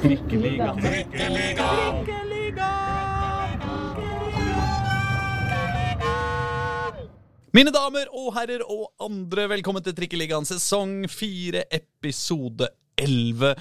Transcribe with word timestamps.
Trikkeliga. 0.00 0.72
Mine 7.52 7.72
damer 7.74 8.08
og 8.16 8.30
herrer 8.38 8.62
og 8.64 8.86
andre, 9.04 9.44
velkommen 9.50 9.84
til 9.84 9.96
Trikkeligaen 9.98 10.48
sesong 10.48 11.02
4, 11.10 11.66
episode 11.76 12.70
11. 12.96 13.54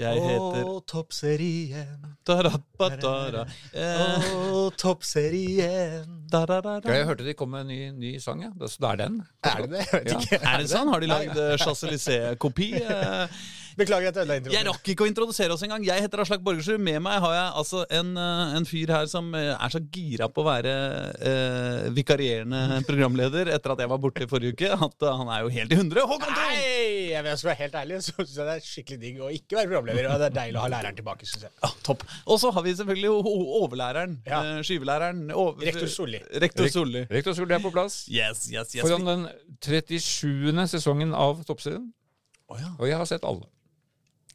Jeg 0.00 0.22
heter 0.24 0.64
Å, 0.64 0.78
toppserien. 0.88 2.10
Tarapatara. 2.28 3.42
Eh, 3.74 4.28
Å, 4.46 4.64
toppserien. 4.78 6.06
Ja, 6.30 6.44
jeg 6.86 7.08
hørte 7.10 7.26
de 7.26 7.34
kom 7.36 7.50
med 7.52 7.66
en 7.66 7.72
ny, 7.74 7.80
ny 7.98 8.18
sang, 8.22 8.44
ja. 8.46 8.52
Det, 8.54 8.70
er 8.78 9.02
den. 9.02 9.22
Er 9.42 9.64
det 9.66 9.72
det? 9.74 9.88
Jeg 9.90 10.04
vet 10.06 10.36
Ja. 10.38 10.44
Er 10.54 10.62
det 10.62 10.70
sånn? 10.70 10.92
Har 10.94 11.02
de 11.02 11.10
lagd 11.10 11.34
eh, 11.34 11.56
Champs-Élysées-kopi? 11.64 12.70
Beklager 13.78 14.08
at 14.10 14.16
jeg 14.20 14.26
ødela 14.26 14.54
Jeg 14.54 14.66
rakk 14.66 14.88
ikke 14.92 15.04
å 15.04 15.08
introdusere 15.10 15.54
oss 15.54 15.62
engang. 15.66 15.84
Jeg 15.86 16.02
heter 16.04 16.22
Aslak 16.24 16.42
Borgersrud. 16.46 16.80
Med 16.80 16.98
meg 17.04 17.20
har 17.22 17.34
jeg 17.36 17.52
altså 17.62 17.84
en, 17.90 18.10
eh, 18.18 18.54
en 18.58 18.66
fyr 18.68 18.90
her 18.94 19.06
som 19.10 19.28
eh, 19.38 19.52
er 19.54 19.74
så 19.74 19.80
gira 19.94 20.28
på 20.32 20.42
å 20.42 20.46
være 20.48 20.74
eh, 21.20 21.90
vikarierende 21.96 22.80
programleder 22.88 23.50
etter 23.54 23.74
at 23.74 23.82
jeg 23.84 23.90
var 23.92 24.00
borte 24.02 24.24
i 24.26 24.30
forrige 24.30 24.56
uke, 24.56 24.70
at 24.74 25.06
eh, 25.06 25.16
han 25.20 25.30
er 25.34 25.44
jo 25.46 25.52
helt 25.54 25.74
i 25.74 25.78
hundre. 25.80 26.06
Håkon 26.10 26.26
Trond! 26.34 26.50
Nei! 26.50 27.10
Jeg 27.10 27.36
skal 27.40 27.50
være 27.50 27.60
helt 27.64 27.74
ærlig, 27.82 28.00
så 28.06 28.14
syns 28.16 28.36
jeg 28.38 28.46
det 28.48 28.54
er 28.56 28.64
skikkelig 28.66 28.98
digg 29.02 29.20
å 29.22 29.30
ikke 29.34 29.58
være 29.58 29.70
programleder. 29.72 30.10
Og 30.14 30.20
det 30.22 30.28
er 30.30 30.36
deilig 30.40 30.60
å 30.60 30.64
ha 30.64 30.70
læreren 30.72 30.98
tilbake, 30.98 31.28
syns 31.28 31.46
jeg. 31.46 31.52
Ah, 31.66 31.74
topp. 31.86 32.04
Og 32.30 32.40
så 32.42 32.50
har 32.54 32.64
vi 32.66 32.74
selvfølgelig 32.78 33.10
overlæreren. 33.60 34.18
Ja. 34.26 34.40
Skyvelæreren. 34.66 35.24
over- 35.34 35.64
Rektor 35.66 35.86
Solli. 35.90 36.20
Rektor 36.44 36.68
Solli. 36.72 37.04
Rektor 37.10 37.34
Solli 37.36 37.54
er 37.54 37.62
på 37.64 37.72
plass. 37.74 38.02
Yes, 38.08 38.46
yes, 38.52 38.74
yes. 38.74 38.82
Foran 38.84 39.04
den 39.06 39.26
37. 39.60 40.66
sesongen 40.70 41.14
av 41.14 41.42
Toppserien. 41.48 41.90
Oh, 42.50 42.56
ja. 42.58 42.70
Og 42.78 42.88
jeg 42.88 42.96
har 42.98 43.06
sett 43.06 43.24
alle. 43.24 43.46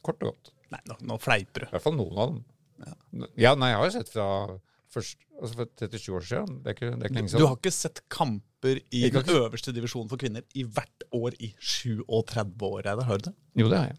Kort 0.05 0.21
og 0.23 0.31
godt. 0.33 0.51
Nei, 0.73 0.79
nå, 0.89 0.97
nå 1.09 1.17
fleiper 1.21 1.65
du. 1.65 1.67
I 1.69 1.73
hvert 1.75 1.85
fall 1.87 1.97
noen 1.97 2.21
av 2.21 2.31
dem. 2.35 2.43
Ja, 3.39 3.53
nei, 3.55 3.69
jeg 3.71 3.79
har 3.79 3.85
jo 3.89 3.93
sett 3.95 4.09
fra 4.11 4.25
først, 4.95 5.17
altså 5.39 5.57
for 5.61 5.69
37 5.79 6.15
år 6.17 6.25
siden. 6.29 6.57
Det 6.63 6.71
er 6.71 6.75
ikke, 6.77 6.89
det 6.91 7.05
er 7.07 7.09
ikke 7.11 7.19
lenge 7.21 7.39
Du 7.41 7.45
har 7.47 7.55
ikke 7.59 7.71
sett 7.75 8.01
kamper 8.11 8.81
i 8.91 9.01
Jeg 9.05 9.13
den 9.15 9.23
ikke- 9.23 9.37
øverste 9.45 9.73
divisjonen 9.75 10.09
for 10.11 10.17
kvinner 10.21 10.43
i 10.55 10.63
hvert 10.63 11.05
år 11.15 11.35
i 11.39 11.53
37 11.59 12.67
år, 12.67 12.81
Reidar. 12.85 13.03
Har 13.07 13.17
du 13.23 13.29
det? 13.29 13.35
Jo, 13.55 13.69
det 13.71 13.77
har 13.79 13.87
jeg. 13.93 13.97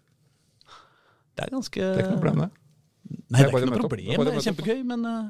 Det 1.36 1.44
er 1.46 1.50
ganske 1.52 1.80
Det 1.80 1.96
er 1.96 2.04
ikke 2.04 2.14
noe 2.14 2.20
problem, 2.22 2.38
det. 2.44 2.50
Nei, 3.30 3.40
det 3.40 3.46
er 3.46 3.50
ikke 3.58 3.70
noe 3.70 3.80
problem. 3.82 4.24
Det 4.26 4.34
er 4.36 4.46
kjempegøy, 4.46 4.84
men, 4.92 5.04
eh, 5.06 5.26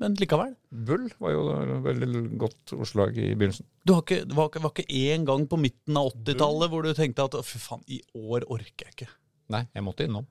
men 0.00 0.14
likevel. 0.16 0.54
Bull 0.72 1.08
var 1.20 1.30
jo 1.34 1.42
et 1.62 1.82
veldig 1.84 2.38
godt 2.40 2.72
ordslag 2.78 3.16
i 3.18 3.34
begynnelsen. 3.34 3.66
Du 3.84 3.92
har 3.94 4.02
ikke, 4.02 4.24
var, 4.34 4.48
ikke- 4.48 4.62
var 4.62 4.72
ikke 4.72 4.88
én 4.88 5.24
gang 5.28 5.46
på 5.48 5.58
midten 5.60 5.96
av 5.96 6.12
80-tallet 6.12 6.70
hvor 6.72 6.82
du 6.82 6.92
tenkte 6.94 7.24
at 7.28 7.36
fy 7.44 7.58
faen, 7.58 7.84
i 7.88 8.00
år 8.16 8.44
orker 8.48 8.86
jeg 8.88 8.94
ikke. 8.96 9.08
Nei, 9.50 9.64
jeg 9.74 9.82
måtte 9.84 10.04
innom. 10.06 10.26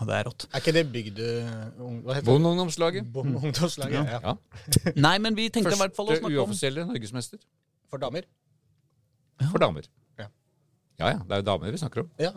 Ja, 0.00 0.06
det 0.08 0.14
er 0.16 0.24
rått. 0.24 0.46
Er 0.50 0.60
ikke 0.60 0.72
det 0.74 0.82
bygde 0.92 1.26
ung- 1.78 2.02
Hva 2.02 2.14
heter? 2.16 2.26
Bondeungdomslaget. 2.26 3.04
Bom? 3.14 3.34
Ja. 3.92 4.20
Ja. 4.24 4.36
Nei, 5.06 5.18
men 5.18 5.34
vi 5.36 5.48
tenkte 5.52 5.74
i 5.76 5.78
hvert 5.78 5.94
fall 5.94 6.08
å 6.08 6.16
snakke 6.16 6.26
om 6.26 6.32
Første 6.32 6.46
uoffisielle 6.48 6.86
norgesmester 6.88 7.38
For 7.90 7.98
damer? 8.02 8.24
for 9.50 9.58
damer. 9.58 9.82
Ja. 10.20 10.26
Ja 11.00 11.08
ja, 11.16 11.18
det 11.26 11.34
er 11.34 11.40
jo 11.42 11.46
damer 11.48 11.72
vi 11.74 11.78
snakker 11.80 12.04
om. 12.04 12.10
Ja. 12.22 12.30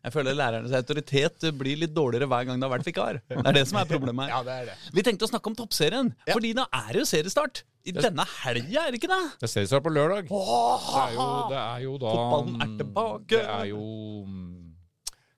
Jeg 0.00 0.14
føler 0.14 0.32
lærernes 0.32 0.72
autoritet 0.72 1.44
blir 1.60 1.76
litt 1.82 1.92
dårligere 1.92 2.24
hver 2.30 2.46
gang 2.48 2.60
det 2.60 2.64
har 2.64 2.72
vært 2.72 2.86
vikar. 2.88 3.18
Det 3.28 3.36
er 3.44 3.52
det 3.58 3.66
som 3.68 3.76
er 3.82 3.88
problemet 3.90 4.24
her. 4.24 4.30
ja, 4.32 4.38
det 4.46 4.54
er 4.62 4.68
det. 4.70 4.76
Vi 4.96 5.02
tenkte 5.04 5.26
å 5.26 5.30
snakke 5.30 5.50
om 5.52 5.56
toppserien, 5.58 6.08
Ja. 6.24 6.32
fordi 6.38 6.54
nå 6.56 6.64
er 6.72 6.86
det 6.94 7.02
jo 7.02 7.08
seriestart. 7.10 7.60
I 7.88 7.94
denne 7.96 8.24
helga, 8.42 8.82
er 8.84 8.92
det 8.92 9.00
ikke 9.00 9.10
det? 9.10 9.22
Det 9.40 9.48
ser 9.48 9.64
ut 9.64 9.70
som 9.70 9.76
det 9.76 9.80
er 9.80 9.86
på 9.86 9.92
lørdag. 9.94 10.26
Det 10.28 10.40
er 11.00 11.14
jo, 11.14 11.28
det 11.48 11.60
er 11.60 11.84
jo 11.86 11.94
da 12.02 12.10
Fotballen 12.12 12.60
er 12.60 12.74
tilbake. 12.82 13.30
Det 13.32 13.40
er 13.46 13.70
jo 13.70 13.84
mm, 14.28 14.50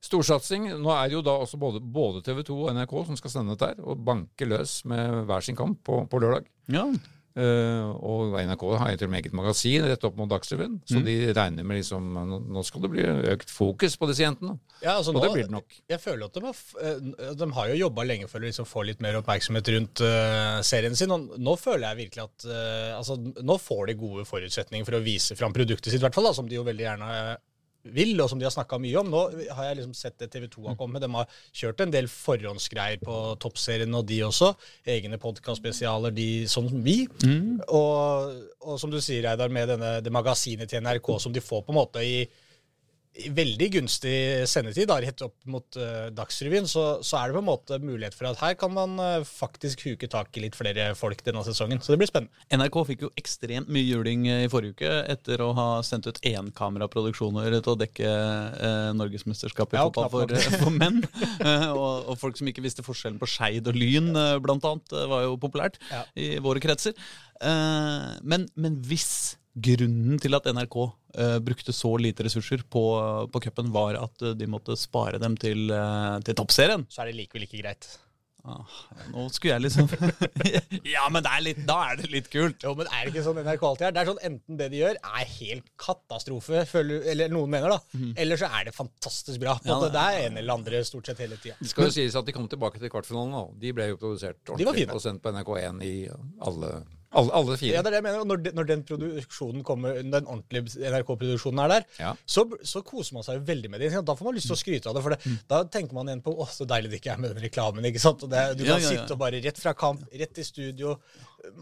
storsatsing. 0.09 0.67
Nå 0.83 0.93
er 0.97 1.07
det 1.07 1.19
jo 1.19 1.23
da 1.27 1.37
også 1.45 1.61
både, 1.63 1.83
både 1.83 2.23
TV 2.27 2.43
2 2.49 2.59
og 2.67 2.75
NRK 2.77 2.95
som 3.11 3.21
skal 3.21 3.35
sende 3.37 3.55
dette 3.55 3.71
her, 3.71 3.83
og 3.87 4.03
banke 4.07 4.49
løs 4.49 4.81
med 4.91 5.23
hver 5.31 5.47
sin 5.47 5.59
kamp 5.59 5.85
på, 5.87 6.03
på 6.11 6.23
lørdag. 6.23 6.51
Ja. 6.73 6.89
Eh, 7.33 7.85
og 8.05 8.35
NRK 8.37 8.63
har 8.77 8.91
jo 8.93 8.99
til 9.01 9.09
og 9.09 9.13
med 9.15 9.23
eget 9.23 9.33
magasin 9.37 9.87
rett 9.89 10.03
opp 10.05 10.19
mot 10.21 10.29
Dagsrevyen, 10.29 10.75
så 10.85 10.99
Mm. 11.01 11.05
de 11.07 11.15
regner 11.33 11.65
med 11.65 11.79
liksom 11.81 12.11
nå, 12.53 12.65
skal 12.65 12.83
det 12.83 12.91
bli 12.93 13.03
økt 13.33 13.49
fokus 13.49 13.97
på 13.97 14.09
disse 14.11 14.21
jentene. 14.21 14.59
Ja, 14.83 14.99
altså 14.99 15.15
Og 15.15 15.17
nå, 15.17 15.23
det 15.23 15.31
blir 15.33 15.49
det 15.49 15.55
nok. 15.55 15.79
Jeg 15.89 16.01
føler 16.01 16.27
at 16.27 16.35
de 16.35 16.41
har, 16.45 16.57
eh, 16.83 17.35
de 17.35 17.51
har 17.53 17.69
jo 17.69 17.81
jobba 17.89 18.05
lenge 18.05 18.29
for 18.29 18.39
å 18.39 18.45
liksom 18.45 18.67
få 18.69 18.85
litt 18.85 19.01
mer 19.01 19.17
oppmerksomhet 19.23 19.69
rundt 19.73 20.01
uh, 20.05 20.61
serien 20.61 20.95
sin. 20.95 21.11
Og 21.11 21.39
nå 21.39 21.57
føler 21.57 21.89
jeg 21.89 22.09
virkelig 22.11 22.25
at 22.25 22.45
uh, 22.51 22.99
altså, 22.99 23.17
nå 23.17 23.57
får 23.59 23.87
de 23.87 23.95
gode 23.95 24.27
forutsetninger 24.29 24.85
for 24.85 24.99
å 24.99 25.03
vise 25.03 25.37
fram 25.39 25.53
produktet 25.55 25.89
sitt, 25.91 26.01
i 26.03 26.05
hvert 26.05 26.15
fall, 26.15 26.25
da, 26.29 26.35
som 26.37 26.49
de 26.49 26.57
jo 26.57 26.65
veldig 26.69 26.85
gjerne 26.85 27.39
vil, 27.83 28.15
og 28.23 28.31
som 28.31 28.39
de 28.39 28.47
har 28.47 28.55
snakka 28.55 28.79
mye 28.83 29.01
om. 29.01 29.11
Nå 29.11 29.23
har 29.57 29.69
jeg 29.69 29.81
liksom 29.81 29.95
sett 29.97 30.19
det 30.21 30.31
TV 30.33 30.47
2 30.53 30.69
har 30.71 30.79
kommet. 30.79 31.03
De 31.03 31.11
har 31.13 31.41
kjørt 31.51 31.83
en 31.85 31.95
del 31.95 32.09
forhåndsgreier 32.11 33.03
på 33.03 33.19
toppserien, 33.43 33.99
og 33.99 34.07
de 34.09 34.21
også. 34.27 34.53
Egne 34.87 35.19
podkastspesialer, 35.23 36.15
de 36.15 36.47
som 36.51 36.69
vi. 36.85 37.03
Og, 37.69 38.39
og 38.63 38.79
som 38.81 38.93
du 38.93 39.01
sier, 39.03 39.25
Reidar, 39.27 39.53
med 39.53 39.75
denne, 39.75 39.97
det 40.05 40.15
magasinet 40.15 40.71
til 40.71 40.85
NRK 40.85 41.15
som 41.23 41.35
de 41.35 41.43
får 41.43 41.67
på 41.67 41.75
en 41.75 41.81
måte 41.83 42.05
i 42.07 42.23
veldig 43.13 43.67
gunstig 43.75 44.15
sendetid, 44.49 44.87
da, 44.89 44.97
rett 45.05 45.21
opp 45.25 45.35
mot 45.51 45.77
uh, 45.77 46.09
Dagsrevyen, 46.17 46.65
så, 46.69 47.03
så 47.05 47.19
er 47.19 47.29
det 47.29 47.37
på 47.37 47.43
en 47.43 47.49
måte 47.49 47.79
mulighet 47.83 48.17
for 48.17 48.31
at 48.31 48.41
her 48.41 48.55
kan 48.57 48.73
man 48.73 48.95
uh, 48.97 49.27
faktisk 49.27 49.85
huke 49.85 50.09
tak 50.11 50.33
i 50.39 50.45
litt 50.47 50.57
flere 50.57 50.93
folk 50.97 51.21
denne 51.27 51.43
sesongen. 51.45 51.83
Så 51.85 51.93
det 51.93 52.01
blir 52.01 52.09
spennende. 52.09 52.33
NRK 52.57 52.79
fikk 52.89 53.05
jo 53.05 53.11
ekstremt 53.21 53.69
mye 53.73 53.85
juling 53.85 54.25
eh, 54.33 54.47
i 54.47 54.51
forrige 54.53 54.79
uke 54.79 54.95
etter 55.13 55.43
å 55.45 55.51
ha 55.59 55.67
sendt 55.85 56.09
ut 56.09 56.23
enkameraproduksjoner 56.33 57.59
til 57.59 57.75
å 57.75 57.79
dekke 57.83 58.09
uh, 58.09 58.89
norgesmesterskapet 58.97 59.77
i 59.77 59.83
Ja, 59.83 59.85
fotball 59.91 60.33
for, 60.33 60.57
for 60.65 60.73
menn. 60.73 61.03
Og, 61.83 62.09
og 62.13 62.17
folk 62.21 62.39
som 62.39 62.49
ikke 62.49 62.65
visste 62.65 62.85
forskjellen 62.85 63.21
på 63.21 63.29
Skeid 63.29 63.69
og 63.69 63.77
Lyn, 63.77 64.13
uh, 64.17 64.39
blant 64.43 64.65
annet, 64.69 64.97
var 65.13 65.27
jo 65.27 65.37
populært 65.41 65.79
Ja. 65.93 66.05
i 66.17 66.35
våre 66.43 66.63
kretser. 66.63 66.97
Men, 67.43 68.45
men 68.55 68.77
hvis 68.87 69.35
grunnen 69.55 70.21
til 70.23 70.35
at 70.39 70.47
NRK 70.49 70.77
uh, 70.83 71.39
brukte 71.45 71.73
så 71.77 71.91
lite 72.01 72.25
ressurser 72.25 72.63
på, 72.73 72.85
på 73.33 73.43
cupen, 73.45 73.73
var 73.75 73.99
at 74.01 74.23
eh, 74.23 74.33
de 74.39 74.47
måtte 74.49 74.77
spare 74.81 75.19
dem 75.21 75.37
til, 75.37 75.69
uh, 75.71 76.17
til 76.25 76.35
toppserien 76.39 76.87
Så 76.89 77.03
er 77.03 77.11
det 77.13 77.19
likevel 77.19 77.45
ikke 77.45 77.61
greit. 77.61 77.89
ah, 78.49 78.65
Nå 79.13 79.27
skulle 79.31 79.53
jeg 79.59 79.63
liksom 79.67 79.91
Ja, 80.95 81.05
men 81.13 81.23
det 81.23 81.31
er 81.35 81.45
litt, 81.45 81.61
da 81.69 81.77
er 81.91 82.01
det 82.01 82.09
litt 82.11 82.31
kult. 82.33 82.65
Jo, 82.65 82.73
men 82.79 82.89
er 82.89 83.05
det 83.05 83.13
ikke 83.13 83.27
sånn 83.29 83.43
NRK 83.45 83.67
alltid 83.69 83.87
er? 83.91 83.93
Det 83.99 84.01
er 84.03 84.09
sånn 84.11 84.23
Enten 84.31 84.59
det 84.63 84.71
de 84.73 84.81
gjør, 84.81 84.97
er 85.21 85.29
helt 85.37 85.69
katastrofe, 85.85 86.65
føler, 86.73 87.05
eller 87.13 87.31
noen 87.37 87.53
mener, 87.53 87.77
da. 87.77 88.01
Eller 88.25 88.41
så 88.41 88.49
er 88.49 88.71
det 88.71 88.75
fantastisk 88.75 89.39
bra. 89.45 89.59
På 89.61 89.69
Ja, 89.69 89.79
det- 89.85 89.93
det 89.99 90.07
er 90.09 90.27
en 90.31 90.41
eller 90.41 90.57
andre 90.57 90.81
stort 90.89 91.07
sett 91.13 91.21
hele 91.23 91.37
tida. 91.37 91.55
Det 91.61 91.69
skal 91.71 91.91
jo 91.91 91.95
sies 92.01 92.17
at 92.19 92.25
de 92.27 92.33
kom 92.35 92.49
tilbake 92.49 92.81
til 92.83 92.91
kvartfinalen 92.91 93.37
nå. 93.37 93.45
De 93.61 93.77
ble 93.77 93.91
jo 93.93 94.01
produsert 94.01 94.41
ordentlig 94.49 94.89
og 94.91 95.05
sendt 95.05 95.23
på 95.23 95.31
NRK1 95.37 95.85
i 95.87 95.95
alle, 96.49 96.73
alle, 97.13 97.33
alle 97.39 97.57
fire. 97.61 97.75
Ja, 97.77 97.83
det 97.85 97.91
er 97.93 97.95
det 97.97 98.01
jeg 98.01 98.07
mener. 98.09 98.25
Når, 98.29 98.53
når 98.57 98.69
den 98.71 98.83
produksjonen 98.89 99.65
kommer, 99.67 99.99
den 100.03 100.29
ordentlige 100.29 100.93
NRK-produksjonen 100.93 101.63
er 101.65 101.73
der, 101.75 101.87
Ja. 102.01 102.13
så, 102.27 102.47
så 102.67 102.83
koser 102.87 103.19
man 103.19 103.27
seg 103.27 103.41
jo 103.41 103.45
veldig 103.51 103.71
med 103.73 103.85
det. 103.85 103.91
Da 104.09 104.15
får 104.19 104.29
man 104.31 104.39
lyst 104.39 104.49
til 104.51 104.57
å 104.57 104.61
skryte 104.63 104.89
av 104.91 104.97
det. 104.97 105.03
For 105.05 105.15
det, 105.17 105.35
da 105.51 105.63
tenker 105.69 105.97
man 105.99 106.09
igjen 106.09 106.23
på 106.25 106.35
å, 106.35 106.47
så 106.49 106.67
deilig 106.69 106.93
det 106.95 107.03
ikke 107.03 107.13
er 107.17 107.21
med 107.25 107.35
den 107.35 107.45
reklamen. 107.45 107.85
ikke 107.91 108.03
sant? 108.03 108.25
Og 108.27 108.33
det, 108.33 108.47
du 108.59 108.65
kan 108.65 108.79
ja, 108.79 108.81
ja. 108.87 108.95
sitte 108.97 109.17
og 109.17 109.21
bare 109.25 109.43
rett 109.45 109.61
fra 109.61 109.75
kamp, 109.77 110.07
rett 110.23 110.41
i 110.41 110.47
studio, 110.47 110.97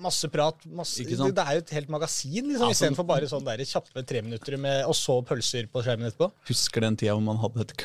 masse 0.00 0.28
prat. 0.32 0.62
Masse, 0.76 1.02
det, 1.08 1.18
det 1.34 1.44
er 1.46 1.58
jo 1.58 1.64
et 1.64 1.74
helt 1.78 1.92
magasin, 1.92 2.50
liksom, 2.52 2.68
Ja, 2.70 2.76
istedenfor 2.76 3.08
bare 3.08 3.30
sånn 3.30 3.46
der 3.46 3.62
kjappe 3.66 4.04
treminutter 4.06 4.58
med 4.60 4.84
og 4.86 4.94
så 4.98 5.18
pølser 5.26 5.66
på 5.72 5.82
skjermen 5.86 6.10
etterpå. 6.10 6.30
Husker 6.52 6.84
den 6.86 6.98
tida 7.00 7.16
hvor 7.16 7.24
man 7.26 7.40
hadde 7.42 7.64
et 7.66 7.76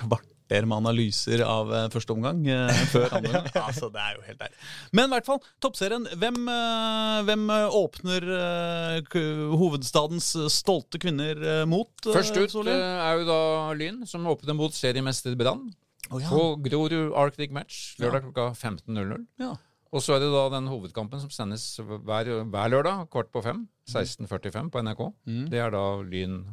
kvarter 0.45 0.66
med 0.69 0.78
analyser 0.78 1.41
av 1.45 1.72
eh, 1.73 1.88
første 1.89 2.13
omgang 2.13 2.44
eh, 2.47 2.69
før 2.94 3.16
andre 3.17 3.39
omgang. 3.41 3.63
Altså, 3.66 3.89
det 3.94 4.01
er 4.01 4.16
jo 4.17 4.22
helt 4.28 4.39
deilig. 4.39 4.57
Men 4.94 5.06
i 5.09 5.13
hvert 5.16 5.25
fall, 5.25 5.39
toppserien. 5.63 6.06
Hvem, 6.22 6.38
eh, 6.51 7.22
hvem 7.28 7.45
åpner 7.73 8.28
eh, 8.35 9.17
hovedstadens 9.57 10.29
stolte 10.53 11.00
kvinner 11.01 11.35
eh, 11.41 11.66
mot? 11.69 11.89
eh, 12.05 12.13
Først 12.13 12.38
ut 12.38 12.51
Solli? 12.53 12.72
eh, 12.72 13.05
er 13.09 13.19
jo 13.22 13.25
da 13.29 13.39
Lyn, 13.79 14.03
som 14.09 14.25
åpner 14.29 14.55
mot 14.58 14.73
seriemester 14.75 15.35
Brann. 15.40 15.66
Oh, 16.11 16.20
ja. 16.22 16.29
På 16.29 16.55
Grorud 16.61 17.16
Arctic 17.17 17.49
Match 17.52 17.96
lørdag 17.99 18.28
klokka 18.28 18.52
15.00. 18.53 19.25
Ja. 19.41 19.55
Og 19.96 20.03
så 20.03 20.14
er 20.17 20.20
det 20.22 20.29
da 20.34 20.43
den 20.53 20.67
hovedkampen 20.70 21.22
som 21.23 21.31
sendes 21.34 21.64
hver, 21.79 22.28
hver 22.52 22.70
lørdag, 22.73 23.08
kvart 23.14 23.31
på 23.34 23.41
fem. 23.46 23.64
16.45 23.90 24.70
på 24.73 24.81
NRK. 24.85 25.02
Mm. 25.25 25.46
Det 25.49 25.61
er 25.61 25.72
da 25.73 25.85
Lyn 26.05 26.43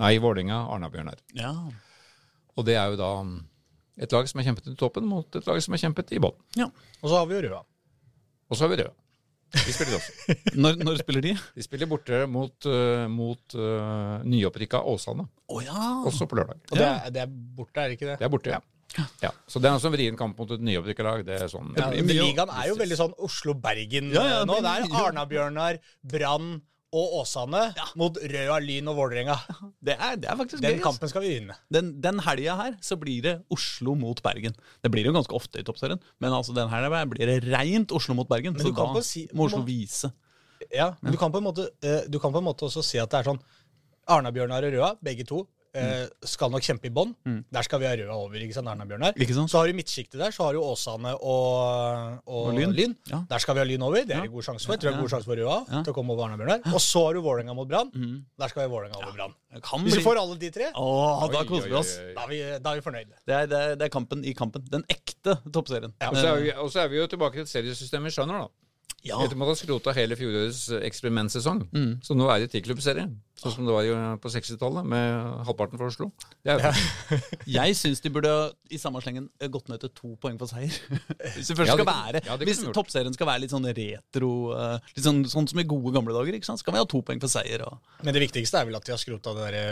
Nei, 0.00 0.14
Vålinga 0.20 0.62
Arna-Bjørnar. 0.72 1.18
ja. 1.38 1.54
Og 2.56 2.66
det 2.66 2.76
er 2.78 2.92
jo 2.92 2.98
da 3.00 3.10
et 4.00 4.14
lag 4.16 4.28
som 4.30 4.40
har 4.40 4.48
kjempet 4.48 4.70
i 4.72 4.78
toppen 4.80 5.06
mot 5.08 5.36
et 5.36 5.46
lag 5.46 5.60
som 5.62 5.76
har 5.76 5.82
kjempet 5.82 6.14
i 6.16 6.22
bånn. 6.22 6.36
ja. 6.56 6.70
Og 7.00 7.08
så 7.08 7.16
har 7.16 7.28
vi 7.30 7.36
jo 7.38 7.44
Røa. 7.48 7.62
Og 8.50 8.56
så 8.58 8.64
har 8.66 8.72
vi 8.72 8.82
Røa. 8.82 8.92
De 9.50 9.72
spiller 9.74 9.96
også. 9.96 10.34
Når, 10.62 10.76
når 10.84 10.98
spiller 11.00 11.24
de? 11.24 11.30
De 11.56 11.64
spiller 11.64 11.88
borte 11.90 12.18
mot, 12.30 12.66
uh, 12.70 13.06
mot 13.10 13.56
uh, 13.58 14.20
nyopprykka 14.22 14.78
Åsane, 14.86 15.24
Oh, 15.50 15.58
ja! 15.64 15.86
også 16.06 16.28
på 16.30 16.38
lørdag. 16.38 16.60
Og 16.70 16.76
det, 16.78 16.86
er, 16.86 17.08
det 17.16 17.22
er 17.24 17.32
borte, 17.56 17.82
er 17.82 17.90
det 17.90 17.96
ikke 17.98 18.06
det? 18.12 18.18
Det 18.20 18.28
er 18.28 18.30
borte, 18.30 18.52
ja. 18.54 19.06
ja. 19.24 19.32
Så 19.50 19.58
det 19.58 19.66
er 19.66 19.74
også 19.80 19.90
en 19.90 19.96
vrien 19.96 20.18
kamp 20.18 20.38
mot 20.38 20.54
et 20.54 20.62
nyopprykka 20.62 21.06
lag. 21.08 21.24
Det 21.26 21.40
er 21.42 21.50
sånn 21.50 21.74
Ja, 21.78 21.88
Ligaen 21.90 22.52
er 22.54 22.68
jo 22.70 22.76
veldig 22.78 22.98
sånn 23.00 23.16
Oslo-Bergen 23.26 24.12
Ja, 24.14 24.22
ja, 24.36 24.40
nå. 24.46 24.60
Det 24.62 24.76
er 24.76 24.94
Arna-Bjørnar, 25.02 25.80
Brann 26.14 26.52
og 26.92 27.12
Åsane 27.20 27.60
mot 28.00 28.16
Røa, 28.18 28.56
Lyn 28.64 28.88
og 28.90 28.96
Vålerenga. 28.98 29.36
Det 29.82 29.94
det 30.18 30.26
er 30.30 30.36
faktisk 30.38 30.60
Den 30.62 30.72
gøy. 30.72 30.76
Den 30.78 30.82
kampen 30.82 31.08
skal 31.12 31.22
vi 31.22 31.28
vinne. 31.36 31.54
Den, 31.72 31.92
den 32.02 32.18
helga 32.26 32.56
her 32.58 32.72
så 32.82 32.96
blir 32.98 33.22
det 33.22 33.34
Oslo 33.50 33.94
mot 33.94 34.18
Bergen. 34.22 34.56
Det 34.82 34.90
blir 34.90 35.04
det 35.06 35.12
jo 35.12 35.16
ganske 35.20 35.36
ofte 35.38 35.60
i 35.62 35.66
toppserien, 35.66 36.00
men 36.18 36.34
altså 36.34 36.54
den 36.56 36.68
helga 36.72 37.04
blir 37.06 37.30
det 37.30 37.38
reint 37.52 37.92
Oslo 37.94 38.14
mot 38.18 38.28
Bergen. 38.28 38.54
Men 38.58 38.66
Så 38.66 38.74
da 38.74 38.88
si- 39.06 39.28
må 39.32 39.46
Oslo 39.46 39.62
vise. 39.62 40.10
Ja, 40.74 40.90
men 41.00 41.12
du 41.12 41.18
kan, 41.18 41.30
måte, 41.32 41.68
eh, 41.82 42.02
du 42.10 42.18
kan 42.18 42.32
på 42.34 42.38
en 42.42 42.44
måte 42.44 42.66
også 42.66 42.82
si 42.84 42.98
at 42.98 43.08
det 43.10 43.20
er 43.22 43.30
sånn 43.30 43.40
Arna-Bjørnar 44.10 44.66
og 44.66 44.74
Røa, 44.74 44.90
begge 45.02 45.24
to, 45.28 45.44
eh, 45.76 46.06
skal 46.26 46.50
nok 46.52 46.64
kjempe 46.64 46.88
i 46.88 46.92
bånn. 46.94 47.12
Der 47.52 47.66
skal 47.66 47.80
vi 47.82 47.86
ha 47.88 47.92
Røa 47.98 48.16
over. 48.16 48.36
ikke 48.40 48.56
sant, 48.56 48.70
Erna-Bjørnar. 48.72 49.14
Så 49.50 49.58
har 49.60 49.70
du 49.70 49.76
midtsjiktet 49.78 50.18
der, 50.20 50.34
så 50.34 50.46
har 50.48 50.56
du 50.56 50.60
Åsane 50.64 51.12
og, 51.14 52.20
og, 52.26 52.48
Og 52.50 52.54
Lyn. 52.56 52.72
Lyn. 52.76 52.96
Ja. 53.10 53.22
Der 53.30 53.42
skal 53.42 53.56
vi 53.58 53.62
ha 53.62 53.66
Lyn 53.68 53.82
over. 53.86 54.04
Det 54.06 54.16
er 54.16 54.26
det 54.26 54.32
god 54.32 54.46
sjanse 54.48 54.66
for. 54.66 54.74
Jeg 54.74 54.82
tror 54.82 54.90
det 54.90 54.98
er 54.98 55.04
god 55.04 55.12
sjanse 55.14 55.30
for 55.30 55.42
Røa 55.42 55.82
til 55.84 55.92
å 55.92 55.96
komme 55.96 56.16
over 56.16 56.28
Erna-Bjørnar. 56.28 56.64
Og 56.74 56.80
så 56.84 57.04
har 57.06 57.18
du 57.18 57.22
Vålerenga 57.26 57.56
mot 57.56 57.68
Brann. 57.70 57.92
Der 57.94 58.52
skal 58.52 58.62
vi 58.62 58.68
ha 58.68 58.72
Vålerenga 58.74 59.02
over 59.02 59.16
Brann. 59.18 59.36
Hvis 59.84 59.98
vi 59.98 60.04
får 60.06 60.20
alle 60.20 60.38
de 60.38 60.50
tre, 60.54 60.70
Åh, 60.78 61.26
da 61.32 61.44
koser 61.48 61.68
vi 61.68 61.78
oss. 61.78 61.96
da 62.14 62.24
er 62.24 62.30
vi, 62.30 62.40
da 62.62 62.72
er 62.72 62.78
vi 62.80 62.84
fornøyde. 62.86 63.14
Det 63.26 63.34
er, 63.34 63.46
det, 63.50 63.60
er, 63.60 63.76
det 63.80 63.86
er 63.88 63.92
kampen 63.92 64.24
i 64.24 64.34
kampen. 64.38 64.62
Den 64.70 64.84
ekte 64.90 65.36
toppserien. 65.52 65.94
Ja. 66.00 66.10
Og 66.12 66.18
så 66.20 66.28
er 66.36 66.42
vi, 66.44 66.50
er 66.84 66.92
vi 66.92 67.00
jo 67.00 67.06
tilbake 67.10 67.40
til 67.40 67.48
et 67.48 67.52
seriesystem 67.52 68.06
vi 68.06 68.14
skjønner, 68.14 68.44
da. 68.46 68.52
Ja. 69.00 69.16
Etter 69.16 69.32
at 69.32 69.40
man 69.40 69.48
har 69.48 69.56
skrota 69.56 69.94
hele 69.96 70.16
fjorårets 70.18 70.66
eksperimentsesong. 70.84 71.62
Mm. 71.72 71.92
Så 72.04 72.16
nå 72.18 72.26
er 72.32 72.42
det 72.42 72.50
tiklubbserie. 72.52 73.06
Sånn 73.40 73.54
som 73.54 73.64
det 73.64 73.72
var 73.72 73.86
jo 73.86 73.96
på 74.20 74.30
60-tallet, 74.34 74.84
med 74.92 75.44
halvparten 75.48 75.80
for 75.80 75.88
Oslo. 75.88 76.10
Er, 76.44 76.60
Jeg 77.58 77.76
syns 77.78 78.02
de 78.04 78.12
burde 78.12 78.32
i 78.68 78.80
samme 78.80 79.00
slengen 79.00 79.30
eh, 79.40 79.48
gått 79.52 79.70
ned 79.72 79.80
til 79.80 79.92
to 79.96 80.10
poeng 80.20 80.36
for 80.40 80.50
seier. 80.50 80.74
Hvis 81.38 81.48
det 81.48 81.56
først 81.56 81.72
Ja, 81.72 81.76
det 81.78 81.78
skal 81.78 81.88
være 81.88 82.22
ja, 82.26 82.36
det 82.36 82.48
Hvis 82.50 82.60
toppserien 82.76 83.16
skal 83.16 83.30
være 83.30 83.44
litt 83.46 83.54
sånn 83.54 83.64
retro, 83.64 84.32
eh, 84.58 84.92
litt 84.92 85.06
sånn, 85.06 85.22
sånn 85.32 85.48
som 85.48 85.62
i 85.62 85.64
gode 85.68 85.94
gamle 85.96 86.16
dager, 86.16 86.36
ikke 86.36 86.50
sant? 86.50 86.60
skal 86.60 86.76
vi 86.76 86.82
ha 86.82 86.88
to 86.92 87.00
poeng 87.06 87.22
for 87.22 87.32
seier. 87.32 87.64
Og... 87.64 87.96
Men 88.04 88.16
det 88.16 88.26
viktigste 88.26 88.60
er 88.60 88.68
vel 88.68 88.76
at 88.76 88.84
de 88.84 88.92
har 88.92 89.00
skrota 89.00 89.32
det 89.38 89.48
derre 89.48 89.64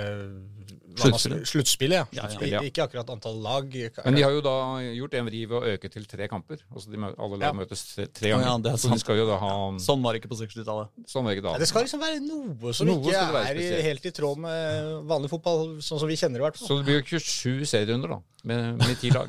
Sluttspillet. 0.97 1.49
Sluttspillet, 1.51 2.13
ja. 2.17 2.25
Ja, 2.31 2.47
ja. 2.49 2.61
Ikke 2.65 2.85
akkurat 2.87 3.11
antall 3.13 3.37
lag. 3.45 3.69
men 4.05 4.15
de 4.17 4.23
har 4.25 4.33
jo 4.33 4.41
da 4.41 4.55
gjort 4.97 5.15
en 5.15 5.27
vri 5.29 5.45
ved 5.47 5.57
å 5.59 5.75
øke 5.75 5.91
til 5.93 6.07
tre 6.09 6.29
kamper. 6.29 6.63
Altså 6.73 6.91
de, 6.91 6.97
Alle 6.99 7.37
lag 7.37 7.43
Ja. 7.49 7.53
møtes 7.53 7.83
tre, 7.95 8.09
ganger. 8.33 8.47
ja, 8.47 8.57
det 8.59 8.73
så 8.81 8.91
de 8.93 8.99
skal 8.99 9.17
jo 9.21 9.27
da 9.29 9.37
ha 9.39 9.53
Sånn 9.79 10.03
var 10.03 10.13
det 10.15 10.23
ikke 10.23 10.33
på 10.33 10.41
60-tallet. 10.41 10.89
Sånn 11.07 11.25
var 11.25 11.35
det 11.35 11.39
ikke 11.39 11.47
da. 11.49 11.53
Ja, 11.53 11.59
det 11.59 11.69
skal 11.69 11.85
liksom 11.85 12.01
være 12.01 12.21
noe 12.25 12.73
som 12.73 12.87
Noe 12.89 13.01
ikke 13.05 13.45
er 13.45 13.57
i, 13.63 13.83
helt 13.83 14.07
i 14.07 14.11
tråd 14.11 14.39
med 14.39 15.05
vanlig 15.07 15.31
fotball, 15.31 15.79
sånn 15.85 16.01
som 16.01 16.09
vi 16.09 16.17
kjenner 16.17 16.39
det, 16.39 16.45
i 16.45 16.47
hvert 16.49 16.59
fall. 16.59 16.69
Så 16.69 16.79
det 16.81 16.87
blir 16.89 17.03
jo 17.03 17.19
27 17.19 17.67
serierunder, 17.67 18.09
da. 18.17 18.21
Med, 18.45 18.79
med 18.79 18.99
ti 19.01 19.11
lag. 19.11 19.29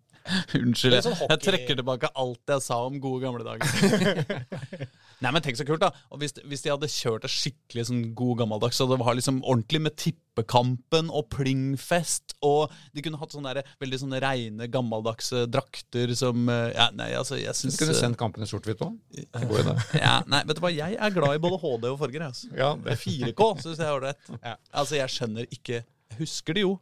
Unnskyld, 0.54 1.00
sånn 1.02 1.16
jeg 1.26 1.40
trekker 1.42 1.78
tilbake 1.80 2.10
alt 2.14 2.52
jeg 2.54 2.62
sa 2.62 2.84
om 2.86 3.00
gode 3.02 3.24
gamle 3.24 3.42
dager. 3.42 3.66
Nei, 5.20 5.30
men 5.36 5.42
tenk 5.44 5.58
så 5.58 5.66
kult, 5.68 5.82
da. 5.82 5.90
Og 6.14 6.22
hvis, 6.22 6.32
hvis 6.48 6.62
de 6.64 6.70
hadde 6.72 6.88
kjørt 6.88 7.26
det 7.26 7.30
skikkelig 7.32 7.82
sånn 7.90 8.02
god 8.16 8.38
gammeldags, 8.40 8.78
så 8.80 8.86
det 8.88 8.96
var 9.02 9.16
liksom 9.18 9.42
ordentlig 9.44 9.80
med 9.84 9.96
tippekampen 10.00 11.10
og 11.12 11.26
plingfest, 11.34 12.34
og 12.46 12.72
de 12.96 13.04
kunne 13.04 13.20
hatt 13.20 13.34
sånne 13.36 13.52
der, 13.58 13.68
veldig 13.82 13.98
sånne 14.00 14.20
reine, 14.24 14.68
gammeldagse 14.72 15.42
drakter 15.52 16.14
som 16.16 16.48
eh, 16.48 16.70
Ja, 16.72 16.86
nei, 16.96 17.10
altså, 17.18 17.36
jeg 17.36 17.52
syns 17.58 17.76
Skulle 17.76 17.96
sendt 17.98 18.16
kampene 18.20 18.48
i 18.48 18.50
sort-hvitt 18.50 18.80
òg. 18.86 18.94
God 19.36 19.56
idé. 19.60 19.74
ja, 20.00 20.14
Nei, 20.30 20.40
vet 20.48 20.56
du 20.56 20.62
hva, 20.64 20.70
jeg 20.72 20.96
er 20.96 21.16
glad 21.16 21.36
i 21.36 21.42
både 21.44 21.58
HD 21.60 21.88
og 21.92 21.98
farger. 22.00 22.24
Altså. 22.30 22.48
Ja, 22.56 22.70
Det 22.80 22.94
er 22.96 23.02
4K, 23.04 23.48
syns 23.66 23.82
jeg 23.82 23.88
er 23.90 23.96
ålreit. 23.98 24.30
Ja. 24.40 24.54
Altså, 24.72 24.96
jeg 25.00 25.12
skjønner 25.18 25.50
ikke 25.52 25.82
Jeg 25.82 26.18
husker 26.22 26.56
det 26.56 26.64
jo. 26.64 26.78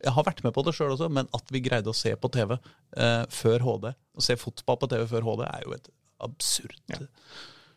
Jeg 0.00 0.14
har 0.16 0.24
vært 0.24 0.44
med 0.44 0.52
på 0.56 0.62
det 0.64 0.72
sjøl 0.76 0.94
også, 0.94 1.08
men 1.12 1.26
at 1.36 1.50
vi 1.52 1.60
greide 1.64 1.90
å 1.92 1.96
se 1.96 2.12
på 2.16 2.28
TV 2.32 2.54
eh, 2.56 3.24
før 3.32 3.64
HD, 3.66 3.90
å 4.16 4.24
se 4.24 4.36
fotball 4.40 4.78
på 4.80 4.88
TV 4.92 5.02
før 5.10 5.26
HD, 5.26 5.42
er 5.48 5.64
jo 5.66 5.74
et 5.76 5.90
absurd 6.24 6.76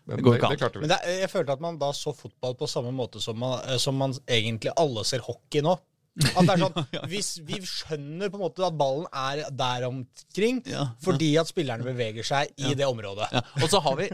Det, 0.03 0.17
Det 0.17 0.23
går 0.25 0.35
ikke 0.35 0.45
an. 0.49 0.51
det 0.51 0.59
klarte 0.59 0.79
vi. 0.79 0.83
Men 0.87 0.89
det, 0.91 0.99
er- 1.07 1.19
jeg 1.23 1.29
følte 1.31 1.53
at 1.55 1.61
man 1.63 1.77
da 1.79 1.91
så 1.95 2.11
fotball 2.15 2.55
på 2.59 2.67
samme 2.67 2.91
måte 2.91 3.21
som 3.23 3.37
man, 3.39 3.59
eh, 3.69 3.77
som 3.79 3.95
man 3.95 4.11
egentlig 4.27 4.71
alle 4.77 5.03
ser 5.07 5.19
hockey 5.23 5.61
nå. 5.63 5.77
At 6.13 6.43
det 6.45 6.53
er 6.53 6.59
sånn, 6.61 6.75
hvis 7.09 7.29
Vi 7.41 7.57
skjønner 7.65 8.29
på 8.29 8.37
en 8.37 8.43
måte 8.43 8.61
at 8.67 8.75
ballen 8.77 9.07
er 9.17 9.47
der 9.49 9.87
omkring 9.87 10.59
Ja, 10.69 10.89
fordi 11.01 11.31
at 11.41 11.47
spillerne 11.49 11.81
beveger 11.87 12.23
seg 12.27 12.51
i 12.61 12.75
det 12.77 12.85
området. 12.85 13.31
Ja, 13.33 13.41
og 13.63 13.69
så 13.71 13.79
har 13.81 13.95
vi 13.97 14.09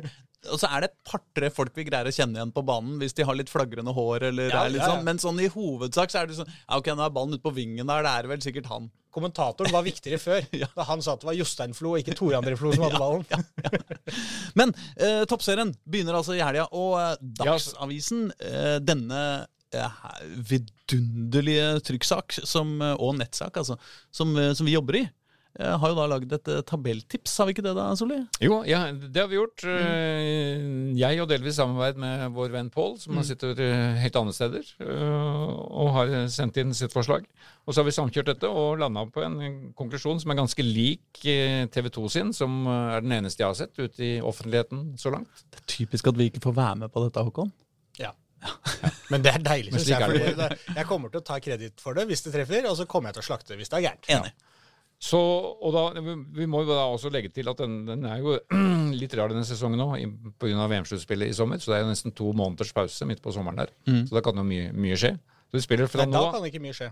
og 0.47 0.55
så 0.61 0.69
er 0.71 0.85
det 0.85 0.87
et 0.91 0.97
par-tre 1.09 1.49
folk 1.51 1.75
vi 1.75 1.83
greier 1.89 2.07
å 2.07 2.13
kjenne 2.15 2.39
igjen 2.39 2.53
på 2.55 2.63
banen 2.63 2.95
hvis 3.01 3.15
de 3.17 3.25
har 3.27 3.35
litt 3.35 3.49
flagrende 3.51 3.91
hår. 3.91 4.29
eller 4.29 4.53
Ja, 4.53 4.61
er 4.63 4.71
litt 4.71 4.79
ja, 4.79 4.87
ja. 4.87 4.93
sånn, 4.95 5.03
Men 5.07 5.19
sånn 5.19 5.41
i 5.43 5.49
hovedsak 5.51 6.13
så 6.13 6.21
er 6.21 6.29
det 6.29 6.37
sånn 6.37 6.47
ja, 6.47 6.77
Ok, 6.77 6.87
nå 6.95 7.03
er 7.03 7.11
ballen 7.11 7.35
ute 7.35 7.43
på 7.43 7.51
vingen 7.57 7.89
der, 7.91 8.05
det 8.07 8.13
er 8.21 8.29
vel 8.31 8.39
sikkert 8.45 8.69
han. 8.71 8.87
Kommentatoren 9.11 9.73
var 9.73 9.83
viktigere 9.83 10.21
før. 10.27 10.47
Da 10.77 10.85
han 10.87 11.03
sa 11.03 11.17
at 11.17 11.25
det 11.25 11.29
var 11.31 11.37
Jostein 11.41 11.75
Flo 11.75 11.95
og 11.95 11.99
ikke 12.03 12.15
Tore 12.15 12.39
André 12.39 12.55
Flo 12.59 12.71
som 12.71 12.87
hadde 12.87 13.01
ballen. 13.03 13.25
Men 14.55 14.71
eh, 14.95 15.25
toppserien 15.29 15.75
begynner 15.89 16.21
altså 16.21 16.37
i 16.37 16.43
helga, 16.45 16.69
og 16.71 16.95
eh, 17.01 17.15
Dagsavisen, 17.43 18.29
eh, 18.39 18.77
denne 18.85 19.21
eh, 19.75 20.01
vidunderlige 20.53 21.79
trykksak 21.89 22.39
som, 22.47 22.77
eh, 22.81 22.95
og 22.95 23.17
nettsak 23.19 23.57
altså, 23.59 23.75
som, 24.11 24.35
eh, 24.37 24.53
som 24.57 24.69
vi 24.69 24.77
jobber 24.77 25.01
i, 25.01 25.07
har 25.57 25.89
jo 25.91 25.95
da 25.97 26.05
lagd 26.07 26.31
et 26.37 26.47
eh, 26.53 26.59
tabelltips, 26.61 27.33
har 27.41 27.47
vi 27.49 27.53
ikke 27.55 27.63
det 27.65 27.73
da, 27.75 27.87
Solli? 27.97 28.19
Jo, 28.45 28.59
ja, 28.69 28.83
det 28.93 29.19
har 29.23 29.27
vi 29.31 29.39
gjort. 29.39 29.63
Mm. 29.65 30.93
Jeg 30.99 31.19
og 31.23 31.27
delvis 31.31 31.57
samarbeid 31.57 31.97
med 31.99 32.25
vår 32.35 32.53
venn 32.53 32.69
Pål, 32.73 32.93
som 33.01 33.15
Mm. 33.17 33.23
sitter 33.25 33.59
eh, 33.65 33.97
helt 34.03 34.15
andre 34.15 34.33
steder, 34.35 34.69
eh, 34.79 35.49
og 35.81 35.89
har 35.95 36.13
sendt 36.31 36.57
inn 36.61 36.73
sitt 36.77 36.93
forslag. 36.93 37.25
Og 37.65 37.73
så 37.73 37.81
har 37.81 37.89
vi 37.89 37.95
samkjørt 37.97 38.29
dette 38.31 38.47
og 38.47 38.79
landa 38.79 39.03
på 39.09 39.23
en 39.25 39.73
konklusjon 39.77 40.19
som 40.21 40.31
er 40.31 40.39
ganske 40.39 40.63
lik 40.63 41.19
TV 41.23 41.89
2 41.89 42.09
sin, 42.09 42.31
som 42.33 42.65
eh, 42.67 42.95
er 42.97 43.01
den 43.01 43.11
eneste 43.19 43.43
jeg 43.43 43.49
har 43.49 43.57
sett 43.59 43.77
ute 43.79 43.99
i 44.05 44.19
offentligheten 44.21 44.93
så 45.01 45.11
langt. 45.11 45.43
Det 45.51 45.59
er 45.63 45.67
typisk 45.75 46.07
at 46.07 46.17
vi 46.17 46.29
ikke 46.29 46.41
får 46.45 46.55
være 46.61 46.75
med 46.85 46.93
på 46.93 47.03
dette, 47.07 47.25
Håkon. 47.25 47.51
Ja. 47.99 48.13
Men 49.11 49.21
det 49.25 49.33
er 49.35 49.41
deilig, 49.43 49.73
Men 49.73 49.81
jeg. 49.83 49.99
er 50.01 50.13
det. 50.13 50.35
Fordi 50.37 50.77
jeg 50.77 50.87
kommer 50.87 51.09
til 51.11 51.19
å 51.19 51.25
ta 51.27 51.39
kreditt 51.43 51.81
for 51.83 51.97
det 51.97 52.05
hvis 52.07 52.21
det 52.23 52.31
treffer, 52.37 52.69
og 52.69 52.77
så 52.79 52.85
kommer 52.87 53.09
jeg 53.09 53.19
til 53.19 53.25
å 53.25 53.29
slakte 53.33 53.51
det 53.51 53.57
hvis 53.59 53.73
det 53.73 53.81
er 53.81 53.87
gærent. 53.89 54.07
Enig. 54.15 54.31
Så, 54.99 55.19
og 55.19 55.71
da, 55.71 56.01
Vi 56.35 56.45
må 56.49 56.65
jo 56.65 56.73
da 56.73 56.81
også 56.91 57.07
legge 57.13 57.31
til 57.31 57.47
at 57.47 57.61
den, 57.61 57.85
den 57.87 58.03
er 58.03 58.19
jo 58.19 58.35
litt 59.01 59.13
rar 59.15 59.31
denne 59.31 59.47
sesongen 59.47 59.79
nå 59.79 59.87
pga. 60.41 60.65
VM-sluttspillet 60.67 61.31
i 61.31 61.37
sommer. 61.37 61.61
Så 61.61 61.71
det 61.71 61.79
er 61.79 61.85
jo 61.85 61.91
nesten 61.93 62.15
to 62.15 62.33
måneders 62.35 62.73
pause 62.75 63.07
midt 63.07 63.23
på 63.23 63.31
sommeren 63.35 63.63
der. 63.63 63.71
Så 64.09 64.17
da 64.17 64.23
kan 64.25 64.39
jo 64.41 64.43
mye, 64.47 64.73
mye 64.75 64.99
skje. 64.99 65.13
Så 65.49 65.57
de 65.57 65.63
spiller 65.63 65.87
fra 65.89 66.03
Nei, 66.03 66.11
nå 66.13 66.25
da 66.27 66.33
kan 66.35 66.49
ikke 66.51 66.61
mye 66.63 66.75
skje. 66.75 66.91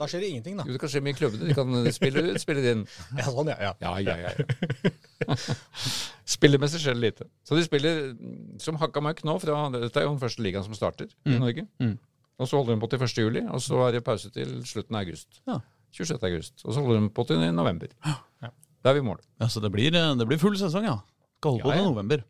Da 0.00 0.06
skjer 0.08 0.22
det 0.24 0.28
ingenting, 0.32 0.56
da. 0.56 0.64
Jo, 0.66 0.74
det 0.74 0.80
kan 0.80 0.90
skje 0.90 1.02
mye 1.04 1.12
i 1.12 1.18
klubbene. 1.18 1.48
De 1.50 1.54
kan 1.56 1.90
spille 1.94 2.22
ut, 2.24 2.38
spille 2.40 2.62
inn. 2.72 2.86
Ja, 3.20 3.26
sånn, 3.28 3.50
ja. 3.52 3.58
ja. 3.60 3.72
Ja, 3.84 3.92
ja, 4.00 4.32
ja. 4.32 5.36
Spillemessig 6.34 6.80
skjer 6.82 6.96
det 6.96 7.02
lite. 7.04 7.26
Så 7.46 7.58
de 7.58 7.64
spiller 7.66 8.00
mm, 8.16 8.56
som 8.62 8.80
hakka 8.80 9.02
møkk 9.04 9.20
nå. 9.28 9.36
Fra, 9.42 9.66
dette 9.76 10.00
er 10.00 10.08
jo 10.08 10.14
den 10.14 10.22
første 10.22 10.42
ligaen 10.44 10.64
som 10.64 10.74
starter 10.78 11.12
i 11.28 11.36
Norge. 11.36 11.66
Mm. 11.82 11.98
Og 12.40 12.48
så 12.48 12.58
holder 12.58 12.74
de 12.74 12.82
på 12.82 12.88
til 12.90 13.04
1. 13.04 13.20
juli, 13.20 13.44
og 13.52 13.60
så 13.62 13.78
er 13.86 13.98
det 13.98 14.02
pause 14.06 14.32
til 14.34 14.56
slutten 14.66 14.96
av 14.96 15.04
august. 15.04 15.42
Ja. 15.46 15.60
26. 15.92 16.22
august. 16.28 16.64
Og 16.64 16.74
så 16.74 16.80
holder 16.82 17.00
de 17.00 17.10
på 17.14 17.24
til 17.28 17.40
november. 17.52 17.88
Ja. 18.06 18.14
Da 18.82 18.90
er 18.90 18.94
vi 18.98 19.00
i 19.04 19.06
mål. 19.06 19.20
Ja, 19.40 19.46
Så 19.46 19.60
det 19.62 19.70
blir, 19.70 19.94
eh, 19.94 20.14
det 20.18 20.26
blir 20.26 20.38
full 20.42 20.56
sesong, 20.58 20.84
ja. 20.88 20.96
Skal 21.38 21.50
holde 21.52 21.62
på 21.62 21.68
Ja, 21.70 21.74
ja. 21.76 21.82
til 21.82 21.90
november. 21.92 22.24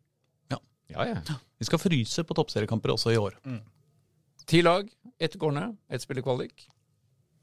Ja, 0.92 1.04
ja. 1.08 1.20
Vi 1.58 1.64
skal 1.64 1.78
fryse 1.80 2.20
på 2.28 2.34
toppseriekamper 2.36 2.90
også 2.92 3.12
i 3.14 3.16
år. 3.16 3.32
Ti 4.46 4.60
lag, 4.62 4.90
ett 5.18 5.38
går 5.40 5.52
ned, 5.56 5.76
ett 5.88 6.02
spiller 6.02 6.20
kvalik. 6.22 6.66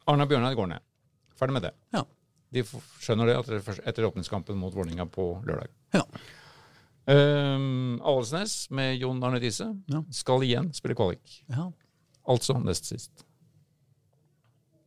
Arna 0.06 0.28
Bjørnar 0.30 0.54
går 0.56 0.68
ned. 0.68 0.80
Ferdig 1.40 1.54
med 1.56 1.62
det. 1.64 1.72
Ja. 1.96 2.04
De 2.54 2.62
skjønner 3.02 3.26
det 3.26 3.38
etter, 3.40 3.82
etter 3.90 4.06
åpningskampen 4.06 4.56
mot 4.60 4.74
Vålerenga 4.76 5.08
på 5.10 5.42
lørdag. 5.48 5.68
Ja. 5.96 6.04
Um, 7.10 7.98
Avaldsnes 8.06 8.68
med 8.70 9.00
Jon 9.02 9.24
Arne 9.24 9.40
Riise 9.42 9.66
Ja. 9.90 10.04
skal 10.14 10.44
igjen 10.46 10.70
spille 10.76 10.94
kvalik. 10.96 11.40
Ja. 11.50 11.72
Altså 12.28 12.60
nest 12.64 12.86
sist. 12.86 13.24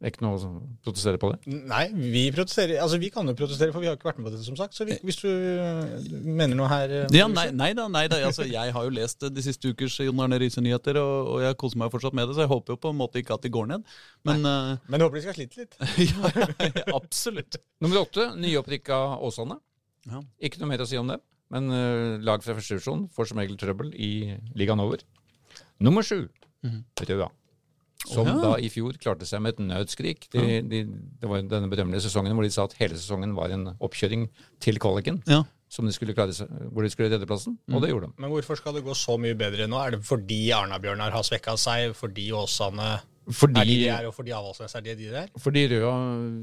Det 0.03 0.09
er 0.09 0.15
ikke 0.17 0.25
noe 0.25 0.35
å 0.35 0.49
protestere 0.83 1.19
på 1.23 1.29
det. 1.31 1.53
Nei, 1.71 1.85
vi 1.95 2.25
protesterer. 2.35 2.81
Altså, 2.83 2.97
vi 2.99 3.07
kan 3.15 3.29
jo 3.31 3.37
protestere, 3.39 3.71
for 3.71 3.85
vi 3.85 3.87
har 3.87 3.95
ikke 3.95 4.09
vært 4.09 4.17
med 4.19 4.27
på 4.27 4.33
dette, 4.35 4.43
som 4.43 4.57
sagt. 4.59 4.75
Så 4.75 4.83
vi, 4.89 4.97
hvis 5.07 5.21
du 5.21 5.29
øh, 5.31 6.09
mener 6.27 6.59
noe 6.59 6.67
her 6.73 6.95
øh, 7.05 7.15
Ja, 7.15 7.29
nei, 7.31 7.45
nei 7.55 7.69
da. 7.79 7.85
nei 7.87 8.03
da, 8.11 8.19
altså, 8.27 8.43
Jeg 8.51 8.75
har 8.75 8.89
jo 8.89 8.91
lest 8.97 9.23
de 9.23 9.45
siste 9.47 9.71
ukers 9.71 10.01
Jon 10.03 10.25
Arne 10.25 10.41
Riise-nyheter, 10.43 10.99
og, 10.99 11.29
og 11.37 11.45
jeg 11.45 11.55
koser 11.61 11.79
meg 11.79 11.93
fortsatt 11.95 12.17
med 12.19 12.27
det, 12.27 12.35
så 12.35 12.43
jeg 12.43 12.51
håper 12.51 12.75
jo 12.75 12.81
på 12.83 12.91
en 12.91 12.99
måte 12.99 13.23
ikke 13.23 13.37
at 13.39 13.47
de 13.47 13.53
går 13.55 13.69
ned. 13.71 13.93
Men 14.27 14.43
uh, 14.43 14.73
Men 14.91 14.97
jeg 14.99 15.07
håper 15.07 15.21
de 15.21 15.23
skal 15.29 15.37
slite 15.39 15.63
litt. 15.63 15.79
ja, 16.11 16.33
ja, 16.67 16.87
absolutt. 16.99 17.61
Nummer 17.87 18.03
åtte, 18.03 18.27
nyopprikka 18.43 18.99
Åsane. 19.23 19.61
Ja. 20.11 20.25
Ikke 20.43 20.65
noe 20.65 20.73
mer 20.73 20.83
å 20.83 20.89
si 20.91 20.99
om 20.99 21.13
det. 21.15 21.21
Men 21.55 21.71
uh, 21.71 22.19
lag 22.27 22.43
fra 22.43 22.57
første 22.59 22.75
divisjon 22.75 23.07
får 23.15 23.31
som 23.31 23.39
regel 23.39 23.55
trøbbel 23.61 23.95
i 23.95 24.11
ligaen 24.59 24.83
over. 24.83 25.07
Nummer 25.79 26.03
sju, 26.03 26.25
Røa. 27.07 27.31
Som 28.09 28.27
ja. 28.27 28.35
da 28.43 28.53
i 28.59 28.69
fjor 28.73 28.97
klarte 28.99 29.27
seg 29.29 29.43
med 29.45 29.55
et 29.55 29.63
nødskrik. 29.63 30.27
De, 30.35 30.61
de, 30.67 30.81
det 31.23 31.29
var 31.31 31.43
denne 31.47 31.71
berømmelige 31.71 32.03
sesongen 32.09 32.35
hvor 32.35 32.43
de 32.47 32.51
sa 32.55 32.65
at 32.67 32.75
hele 32.81 32.99
sesongen 32.99 33.35
var 33.37 33.53
en 33.55 33.69
oppkjøring 33.79 34.27
til 34.63 34.81
kvaliken. 34.83 35.23
Ja. 35.31 35.45
Som 35.73 35.87
de 35.89 35.93
skulle 35.95 36.13
klare 36.13 36.35
seg, 36.37 36.51
hvor 36.75 36.85
de 36.85 36.91
skulle 36.93 37.09
redde 37.13 37.25
plassen. 37.31 37.55
Og 37.73 37.81
det 37.81 37.93
gjorde 37.93 38.11
de. 38.11 38.17
Men 38.21 38.29
hvorfor 38.35 38.59
skal 38.61 38.75
det 38.77 38.83
gå 38.85 38.93
så 38.99 39.15
mye 39.23 39.39
bedre 39.39 39.65
nå? 39.71 39.79
Er 39.81 39.95
det 39.95 40.03
fordi 40.05 40.51
Arna-Bjørnar 40.53 41.15
har 41.15 41.25
svekka 41.25 41.55
seg? 41.57 41.95
Fordi 41.97 42.27
Åsane 42.37 42.91
Fordi, 43.31 43.61
Er 43.61 43.65
de 43.71 43.75
de 43.79 43.87
er, 43.89 44.07
og 44.11 44.15
fordi 44.17 44.33
Avaldsnes 44.35 44.75
er 44.75 44.83
de 44.83 44.95
de 44.99 45.09
der? 45.15 45.29
fordi 45.39 45.61
Røa 45.71 45.93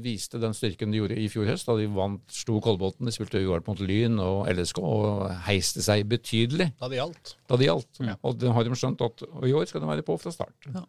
viste 0.02 0.40
den 0.40 0.54
styrken 0.56 0.90
de 0.90 0.96
gjorde 1.02 1.18
i 1.20 1.26
fjor 1.28 1.44
høst, 1.46 1.66
da 1.68 1.74
de 1.76 1.84
vant, 1.92 2.22
Sto 2.32 2.56
Kolbotn, 2.64 3.04
de 3.04 3.12
spilte 3.12 3.36
uavgjort 3.36 3.68
mot 3.68 3.82
Lyn 3.84 4.16
og 4.24 4.48
LSK 4.48 4.80
og 4.80 5.26
heiste 5.44 5.84
seg 5.84 6.06
betydelig 6.08 6.70
Da 6.80 6.88
det 6.88 6.96
gjaldt. 7.02 7.34
da 7.52 7.58
det 7.60 7.68
gjaldt. 7.68 8.00
Og 8.24 8.38
det 8.40 8.48
har 8.56 8.64
de 8.64 8.78
skjønt 8.80 9.04
at 9.04 9.22
i 9.44 9.52
år 9.60 9.68
skal 9.68 9.84
de 9.84 9.90
være 9.92 10.06
på 10.08 10.16
fra 10.24 10.32
start. 10.32 10.56
Ja. 10.72 10.86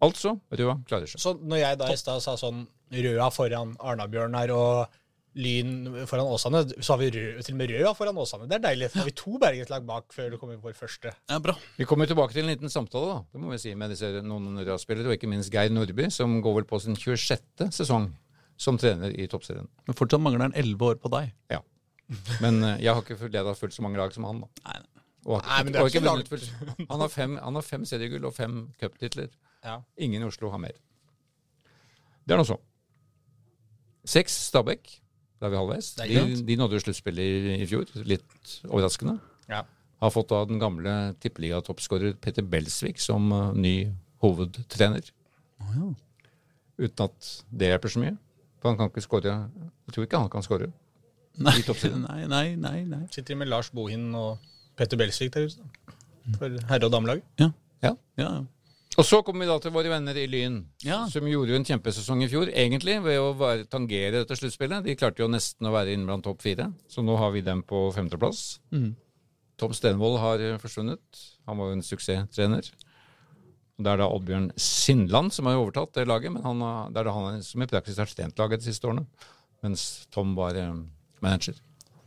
Altså, 0.00 0.34
Røa 0.56 0.78
klarer 0.88 1.10
seg. 1.10 1.20
Så 1.20 1.34
når 1.40 1.60
jeg 1.62 1.78
da 1.80 1.90
i 1.92 1.98
stad 2.00 2.22
sa 2.24 2.36
sånn 2.40 2.64
Røa 2.94 3.28
foran 3.34 3.76
Arna-Bjørnar 3.78 4.52
og 4.54 4.96
Lyn 5.38 5.84
foran 6.10 6.26
Åsane, 6.26 6.64
så 6.82 6.96
har 6.96 6.98
vi 7.04 7.10
rød, 7.14 7.42
til 7.46 7.54
og 7.54 7.58
med 7.60 7.70
Røa 7.70 7.92
foran 7.94 8.16
Åsane. 8.18 8.48
Det 8.50 8.56
er 8.58 8.64
deilig. 8.64 8.88
Da 8.90 8.98
har 9.02 9.06
vi 9.06 9.14
to 9.20 9.36
bergenslag 9.38 9.84
bak 9.86 10.08
før 10.16 10.32
det 10.32 10.40
kommer 10.40 10.56
vår 10.64 10.74
første. 10.74 11.12
Ja, 11.30 11.38
bra. 11.44 11.54
Vi 11.76 11.86
kommer 11.86 12.08
tilbake 12.10 12.34
til 12.34 12.42
en 12.42 12.50
liten 12.50 12.72
samtale 12.72 13.12
da, 13.12 13.18
det 13.30 13.42
må 13.44 13.52
vi 13.52 13.60
si, 13.62 13.74
med 13.78 13.92
disse 13.94 14.10
noen 14.26 14.58
Røa-spillere, 14.58 15.06
og 15.12 15.14
ikke 15.18 15.30
minst 15.30 15.52
Geir 15.54 15.70
Nordby, 15.70 16.08
som 16.10 16.40
går 16.42 16.56
vel 16.60 16.66
på 16.72 16.80
sin 16.82 16.98
26. 16.98 17.68
sesong 17.78 18.10
som 18.60 18.76
trener 18.80 19.14
i 19.14 19.28
toppserien. 19.30 19.68
Men 19.86 19.96
fortsatt 19.96 20.20
mangler 20.24 20.48
han 20.48 20.56
elleve 20.58 20.90
år 20.90 20.98
på 21.00 21.12
deg. 21.14 21.30
Ja. 21.52 21.60
Men 22.42 22.58
eh, 22.66 22.80
jeg 22.82 22.92
har 22.96 23.04
ikke 23.06 23.30
leda 23.30 23.54
fullt 23.56 23.76
så 23.76 23.84
mange 23.86 24.00
lag 24.02 24.10
som 24.16 24.26
han. 24.26 24.42
da. 24.42 24.50
Nei, 24.66 24.80
nei. 24.82 25.04
Og 25.28 25.36
har, 25.36 25.46
Nei, 25.46 25.62
men 25.62 25.72
det 25.76 25.80
er 25.80 25.92
ikke 25.92 26.02
vunnet. 26.04 26.84
Han 26.90 27.02
har 27.04 27.10
fem, 27.12 27.38
han 27.38 27.58
har 27.60 27.64
fem 27.64 27.86
seriegull 27.88 28.26
og 28.26 28.34
fem 28.34 28.60
cuptitler. 28.80 29.30
Ja. 29.64 29.80
Ingen 30.00 30.22
i 30.22 30.28
Oslo 30.28 30.50
har 30.52 30.58
mer. 30.62 30.76
Det 32.26 32.34
er 32.34 32.40
nå 32.40 32.46
så. 32.48 32.56
Seks 34.08 34.36
Stabæk. 34.48 34.96
Da 35.40 35.48
er 35.48 35.54
vi 35.54 35.58
halvveis. 35.60 35.92
Er 36.00 36.08
De, 36.10 36.42
de 36.48 36.56
nådde 36.60 36.76
jo 36.78 36.82
sluttspillet 36.84 37.24
i, 37.24 37.54
i 37.64 37.66
fjor. 37.68 37.88
Litt 38.08 38.56
overraskende. 38.68 39.18
Ja. 39.48 39.62
Har 40.00 40.12
fått 40.14 40.32
av 40.32 40.46
den 40.48 40.60
gamle 40.60 40.92
tippeliga-toppskårer 41.20 42.14
Petter 42.20 42.44
Belsvik 42.48 43.00
som 43.00 43.28
eh, 43.36 43.50
ny 43.56 43.74
hovedtrener. 44.24 45.10
Uten 46.80 47.04
at 47.04 47.30
det 47.52 47.72
hjelper 47.72 47.92
så 47.92 48.00
mye. 48.04 48.14
For 48.60 48.70
han 48.72 48.78
kan 48.80 48.88
ikke 48.92 49.02
skåre 49.04 49.32
Jeg 49.32 49.94
tror 49.94 50.06
ikke 50.06 50.20
han 50.20 50.30
kan 50.32 50.44
skåre. 50.44 50.70
Nei, 51.40 51.56
nei, 52.06 52.22
nei, 52.28 52.46
nei, 52.60 52.78
nei. 52.88 53.02
Sitter 53.12 53.36
med 53.40 53.48
Lars 53.48 53.70
Bohin 53.76 54.10
og 54.16 54.40
Petter 54.76 55.00
Belsvik 55.00 55.32
der 55.36 55.48
ute. 55.48 55.68
For 56.38 56.56
herre- 56.68 56.88
og 56.88 56.92
damelag. 56.94 57.22
Ja. 57.40 57.50
Ja. 57.84 57.94
Ja, 58.20 58.30
ja. 58.40 58.40
Og 58.98 59.06
så 59.06 59.20
kommer 59.22 59.44
vi 59.44 59.50
da 59.50 59.54
til 59.62 59.70
våre 59.72 59.90
venner 59.92 60.16
i 60.18 60.24
Lyn, 60.26 60.56
Ja. 60.82 61.04
som 61.08 61.22
gjorde 61.28 61.52
jo 61.52 61.56
en 61.60 61.64
kjempesesong 61.64 62.24
i 62.24 62.28
fjor, 62.28 62.50
egentlig, 62.50 62.96
ved 63.04 63.20
å 63.22 63.28
være, 63.38 63.68
tangere 63.70 64.10
dette 64.24 64.34
sluttspillet. 64.36 64.82
De 64.84 64.96
klarte 64.98 65.22
jo 65.22 65.28
nesten 65.30 65.68
å 65.68 65.72
være 65.72 65.94
inne 65.94 66.06
blant 66.08 66.24
topp 66.26 66.42
fire, 66.42 66.72
så 66.90 67.04
nå 67.06 67.16
har 67.16 67.30
vi 67.32 67.40
dem 67.46 67.62
på 67.62 67.84
femteplass. 67.94 68.58
Mm. 68.74 68.96
Tom 69.56 69.72
Stenvold 69.76 70.18
har 70.18 70.40
eh, 70.40 70.58
forsvunnet. 70.58 71.22
Han 71.46 71.58
var 71.58 71.70
jo 71.70 71.78
en 71.78 71.82
suksesstrener. 71.86 72.70
Det 73.80 73.88
er 73.88 73.96
da 74.02 74.08
Oddbjørn 74.12 74.50
Sindland 74.60 75.32
som 75.32 75.46
har 75.46 75.56
overtatt 75.56 75.94
det 75.96 76.08
laget, 76.08 76.32
men 76.34 76.42
han 76.44 76.60
har, 76.60 76.90
det 76.90 77.00
er 77.00 77.04
da 77.08 77.14
han 77.16 77.42
som 77.46 77.62
i 77.62 77.66
praksis 77.70 77.96
har 78.02 78.10
trent 78.10 78.36
laget 78.42 78.60
de 78.60 78.72
siste 78.72 78.88
årene, 78.90 79.06
mens 79.62 80.06
Tom 80.12 80.34
var 80.36 80.56
eh, 80.58 80.74
manager. 81.22 81.54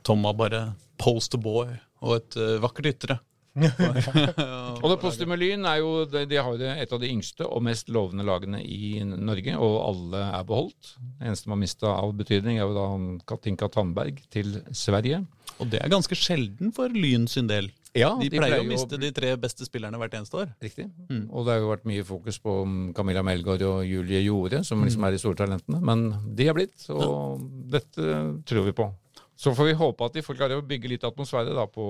Tom 0.03 0.21
var 0.27 0.33
bare 0.35 0.65
poster 0.99 1.39
boy 1.41 1.71
og 2.03 2.17
et 2.19 2.35
eh, 2.37 2.59
vakkert 2.61 2.91
ytre. 2.91 3.19
Og 4.83 4.87
det 4.89 4.97
Postume 5.01 5.37
Lyn 5.37 5.67
er 5.69 5.81
jo 5.83 5.91
de, 6.09 6.23
de 6.29 6.39
har 6.39 6.57
jo 6.57 6.71
et 6.73 6.95
av 6.95 7.01
de 7.01 7.11
yngste 7.11 7.45
og 7.45 7.61
mest 7.65 7.91
lovende 7.93 8.25
lagene 8.25 8.63
i 8.65 8.95
Norge, 9.05 9.53
og 9.59 9.77
alle 9.91 10.23
er 10.39 10.47
beholdt. 10.49 10.95
Det 11.19 11.29
eneste 11.29 11.51
man 11.51 11.59
har 11.59 11.63
mista 11.67 11.93
av 11.93 12.15
betydning, 12.17 12.57
er 12.57 12.65
jo 12.65 12.75
da 12.77 12.87
Katinka 13.29 13.69
Tandberg 13.73 14.23
til 14.33 14.57
Sverige. 14.73 15.21
Og 15.61 15.69
det 15.69 15.83
er 15.83 15.93
ganske 15.93 16.17
sjelden 16.17 16.73
for 16.75 16.89
Lyn 16.89 17.29
sin 17.29 17.49
del. 17.51 17.69
Ja, 17.93 18.15
De 18.17 18.25
pleier 18.33 18.57
å 18.57 18.65
miste 18.65 18.95
miste 18.95 18.97
de 18.97 19.11
tre 19.13 19.35
beste 19.37 19.67
spillerne 19.67 19.99
hvert 20.01 20.15
eneste 20.17 20.39
år. 20.41 20.49
Riktig. 20.65 20.87
Og 21.29 21.45
det 21.45 21.53
har 21.53 21.61
jo 21.61 21.69
vært 21.69 21.85
mye 21.85 22.05
fokus 22.07 22.39
på 22.41 22.55
Camilla 22.97 23.21
Melgaard 23.25 23.61
og 23.69 23.83
Julie 23.85 24.23
Jorde, 24.25 24.63
som 24.65 24.81
liksom 24.81 25.05
er 25.05 25.13
de 25.13 25.21
store 25.21 25.37
talentene. 25.43 25.77
Men 25.85 26.07
de 26.33 26.49
er 26.49 26.57
blitt, 26.57 26.87
og 26.89 27.43
dette 27.69 28.17
tror 28.49 28.65
vi 28.65 28.73
på. 28.81 28.89
Så 29.37 29.53
får 29.53 29.69
vi 29.69 29.77
håpe 29.77 30.09
at 30.09 30.17
de 30.17 30.25
får 30.25 30.39
klare 30.39 30.57
å 30.57 30.65
bygge 30.65 30.89
litt 30.89 31.05
atmosfære 31.05 31.53
da 31.53 31.67
på 31.69 31.85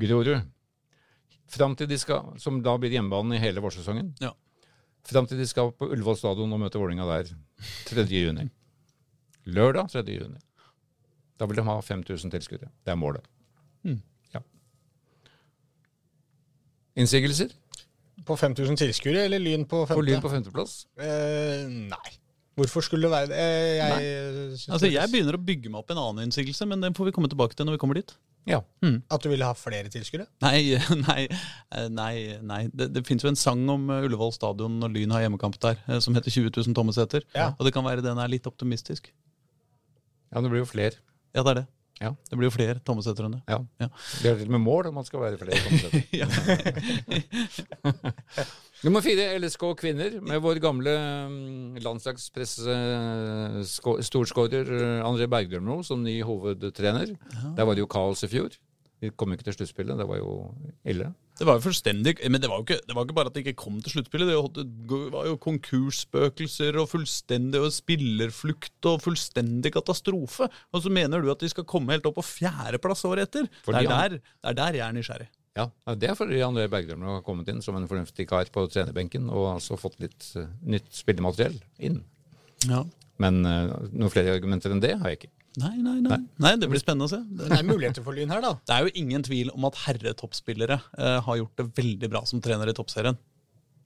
Grorud. 0.00 0.46
Fram 1.52 1.74
til 1.76 1.88
de 1.90 1.98
skal, 2.00 2.32
som 2.40 2.62
da 2.64 2.76
blir 2.80 2.94
hjemmebanen 2.94 3.36
i 3.36 3.42
hele 3.42 3.60
vårsesongen. 3.60 4.14
Ja. 4.22 4.32
Fram 5.04 5.26
til 5.28 5.40
de 5.40 5.46
skal 5.50 5.72
på 5.76 5.90
Ullevål 5.92 6.16
stadion 6.16 6.52
og 6.54 6.62
møte 6.62 6.80
Vålinga 6.80 7.04
der 7.08 7.32
3. 7.90 8.06
juni. 8.08 8.46
Lørdag 9.52 9.90
3. 9.92 10.04
juni. 10.14 10.38
Da 11.40 11.48
vil 11.50 11.58
de 11.58 11.66
ha 11.66 11.74
5000 11.82 12.32
tilskuere. 12.32 12.70
Det 12.86 12.94
er 12.94 12.96
målet. 12.96 13.26
Mm. 13.84 13.98
Ja. 14.32 14.40
Innsigelser? 16.96 17.52
På 18.24 18.36
5000 18.38 18.78
tilskuere, 18.78 19.24
eller 19.26 19.42
Lyn 19.42 19.64
på 19.66 19.82
femte? 19.86 19.98
På 19.98 20.04
Lyn 20.06 20.22
på 20.22 20.30
femteplass? 20.30 20.84
Eh, 21.00 21.66
nei. 21.66 22.12
Hvorfor 22.54 22.84
skulle 22.84 23.08
det 23.08 23.12
være 23.12 23.28
det? 23.32 23.38
Eh, 23.40 23.76
jeg 23.80 24.70
Altså, 24.70 24.86
Jeg 24.92 25.10
begynner 25.10 25.34
å 25.34 25.42
bygge 25.42 25.72
meg 25.72 25.80
opp 25.80 25.90
en 25.90 25.98
annen 25.98 26.28
innsigelse, 26.28 26.66
men 26.68 26.80
den 26.84 26.94
får 26.94 27.08
vi 27.08 27.14
komme 27.16 27.30
tilbake 27.32 27.56
til 27.56 27.66
når 27.66 27.78
vi 27.78 27.82
kommer 27.82 27.98
dit. 27.98 28.14
Ja. 28.48 28.58
At 29.12 29.22
du 29.22 29.28
ville 29.30 29.46
ha 29.46 29.54
flere 29.54 29.88
tilskuere? 29.92 30.26
Nei, 30.42 30.74
nei, 31.06 31.28
eh, 31.30 31.88
nei. 31.92 32.14
nei. 32.42 32.62
Det, 32.74 32.88
det 32.94 33.04
fins 33.06 33.22
jo 33.22 33.28
en 33.30 33.38
sang 33.38 33.62
om 33.70 33.90
eh, 33.92 34.02
Ullevål 34.08 34.32
stadion 34.34 34.80
når 34.82 34.90
Lyn 34.96 35.12
har 35.14 35.22
hjemmekamp 35.26 35.56
der, 35.62 35.76
eh, 35.86 36.00
som 36.02 36.14
heter 36.18 36.30
20 36.34 36.50
000 36.56 36.74
tommeseter. 36.78 37.22
Ja. 37.36 37.46
Og 37.58 37.62
det 37.68 37.74
kan 37.76 37.86
være 37.86 38.02
den 38.04 38.18
er 38.18 38.28
litt 38.32 38.46
optimistisk. 38.50 39.02
ja, 40.32 40.36
men 40.40 40.44
det 40.48 40.52
blir 40.56 40.64
jo 40.64 40.72
flere. 40.72 40.96
Ja, 41.32 41.40
det 41.44 41.50
er 41.54 41.58
det. 41.62 41.66
Ja. 42.02 42.10
Det 42.30 42.36
blir 42.38 42.48
jo 42.48 42.54
flere 42.56 42.78
tommeseter 42.82 43.24
enn 43.28 43.34
det. 43.36 43.42
Ja. 43.46 43.58
Ja. 43.84 43.88
Det 44.24 44.28
er 44.32 44.36
til 44.40 44.48
og 44.50 44.54
med 44.56 44.64
mål 44.64 44.82
om 44.90 44.94
man 44.98 45.06
skal 45.06 45.20
være 45.22 45.38
flere. 45.38 45.60
tommeseter. 45.62 46.00
Nummer 48.82 48.98
fire, 49.04 49.28
LSK 49.38 49.62
kvinner, 49.78 50.16
med 50.26 50.40
vår 50.42 50.58
gamle 50.62 50.90
mm, 51.30 51.76
landslagspresse-storskårer 51.84 54.66
André 55.06 55.28
Bergdølmo 55.30 55.76
som 55.86 56.02
ny 56.02 56.16
hovedtrener. 56.26 57.12
Der 57.56 57.64
var 57.68 57.74
det 57.78 57.84
jo 57.84 57.90
kaos 57.90 58.24
i 58.26 58.30
fjor. 58.32 58.50
Vi 59.02 59.10
kom 59.18 59.32
ikke 59.34 59.46
til 59.48 59.56
sluttspillet. 59.56 59.98
Det 59.98 60.06
var 60.06 60.18
jo 60.20 60.32
ille. 60.86 61.08
Det 61.38 61.46
var 61.48 61.56
jo 61.56 61.62
fullstendig 61.64 62.12
Men 62.30 62.40
det 62.42 62.48
var 62.50 62.56
jo 62.60 62.64
ikke, 62.68 62.80
det 62.86 62.94
var 62.94 63.02
ikke 63.06 63.16
bare 63.16 63.30
at 63.32 63.34
det 63.34 63.42
ikke 63.42 63.58
kom 63.64 63.76
til 63.82 63.92
sluttspillet. 63.96 64.26
Det 64.30 64.36
var- 65.10 65.26
jo 65.26 65.36
konkursspøkelser 65.42 66.72
og 66.78 66.86
fullstendig 66.90 67.58
og 67.62 67.72
spillerflukt 67.74 68.86
og 68.86 69.02
fullstendig 69.02 69.72
katastrofe. 69.74 70.48
Og 70.72 70.82
så 70.82 70.90
mener 70.90 71.20
du 71.22 71.30
at 71.30 71.40
de 71.40 71.48
skal 71.48 71.64
komme 71.64 71.90
helt 71.94 72.06
opp 72.06 72.16
på 72.18 72.22
fjerdeplass 72.26 73.04
året 73.04 73.22
etter? 73.30 73.48
Det, 73.66 73.74
er 73.74 73.82
der, 73.88 74.08
det 74.18 74.44
er 74.44 74.52
der 74.54 74.72
jeg 74.78 74.88
er 74.88 74.92
nysgjerrig. 74.92 75.28
Ja, 75.58 75.66
Det 75.98 76.08
er 76.08 76.16
fordi 76.16 76.40
André 76.44 76.64
Bergdølmo 76.72 77.18
har 77.18 77.24
kommet 77.26 77.48
inn 77.52 77.60
som 77.64 77.76
en 77.76 77.88
fornuftig 77.88 78.24
kar 78.30 78.48
på 78.52 78.64
trenerbenken 78.72 79.28
og 79.28 79.50
altså 79.58 79.76
fått 79.80 79.98
litt 80.00 80.30
eh, 80.40 80.48
nytt 80.64 80.88
spillemateriell 80.96 81.58
inn. 81.84 82.00
Ja. 82.70 82.80
Men 83.20 83.42
uh, 83.44 83.74
noen 83.92 84.12
flere 84.12 84.32
argumenter 84.32 84.72
enn 84.72 84.80
det 84.82 84.94
har 84.96 85.12
jeg 85.12 85.20
ikke. 85.20 85.32
Nei, 85.60 85.74
nei, 85.84 85.98
nei. 86.00 86.16
Nei, 86.40 86.54
Det 86.56 86.70
blir 86.72 86.80
spennende 86.80 87.04
å 87.04 87.12
se. 87.12 87.20
Det, 87.28 87.50
Det 87.50 87.58
er 87.58 87.68
muligheter 87.68 88.04
for 88.06 88.16
Lyn 88.16 88.32
her, 88.32 88.40
da. 88.40 88.54
det 88.64 88.76
er 88.78 88.86
jo 88.86 88.94
ingen 89.02 89.26
tvil 89.26 89.52
om 89.52 89.68
at 89.68 89.76
herretoppspillere 89.84 90.78
uh, 90.96 91.18
har 91.26 91.42
gjort 91.42 91.60
det 91.60 91.68
veldig 91.76 92.08
bra 92.14 92.24
som 92.28 92.40
trener 92.44 92.72
i 92.72 92.76
toppserien. 92.78 93.20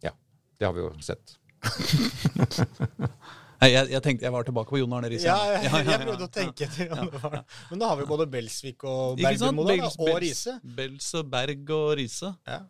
Ja, 0.06 0.14
det 0.60 0.68
har 0.68 0.76
vi 0.76 0.86
jo 0.86 0.92
sett. 1.02 1.34
Nei, 3.66 3.72
Jeg, 3.74 3.90
jeg 3.96 4.04
tenkte 4.04 4.28
jeg 4.28 4.34
var 4.34 4.46
tilbake 4.46 4.72
på 4.72 4.80
Jon 4.80 4.94
Arne 4.98 5.10
Riise. 5.10 5.26
Ja, 5.26 5.56
jeg, 5.56 5.70
jeg 5.90 6.02
prøvde 6.04 6.28
å 6.28 6.32
tenke 6.32 6.68
etter 6.68 6.92
om 6.94 7.10
det 7.10 7.22
var. 7.24 7.40
Men 7.72 7.82
da 7.82 7.90
har 7.92 7.98
vi 8.00 8.06
både 8.08 8.28
Belsvik 8.30 8.86
og 8.86 9.18
da, 9.18 9.32
Bels- 9.32 9.98
og 9.98 10.12
Riise. 10.22 10.58
Bels 10.78 11.10
og 11.18 11.32
Berg 11.32 11.74
og 11.76 11.90
Riise. 11.98 12.32
Ja. 12.46 12.62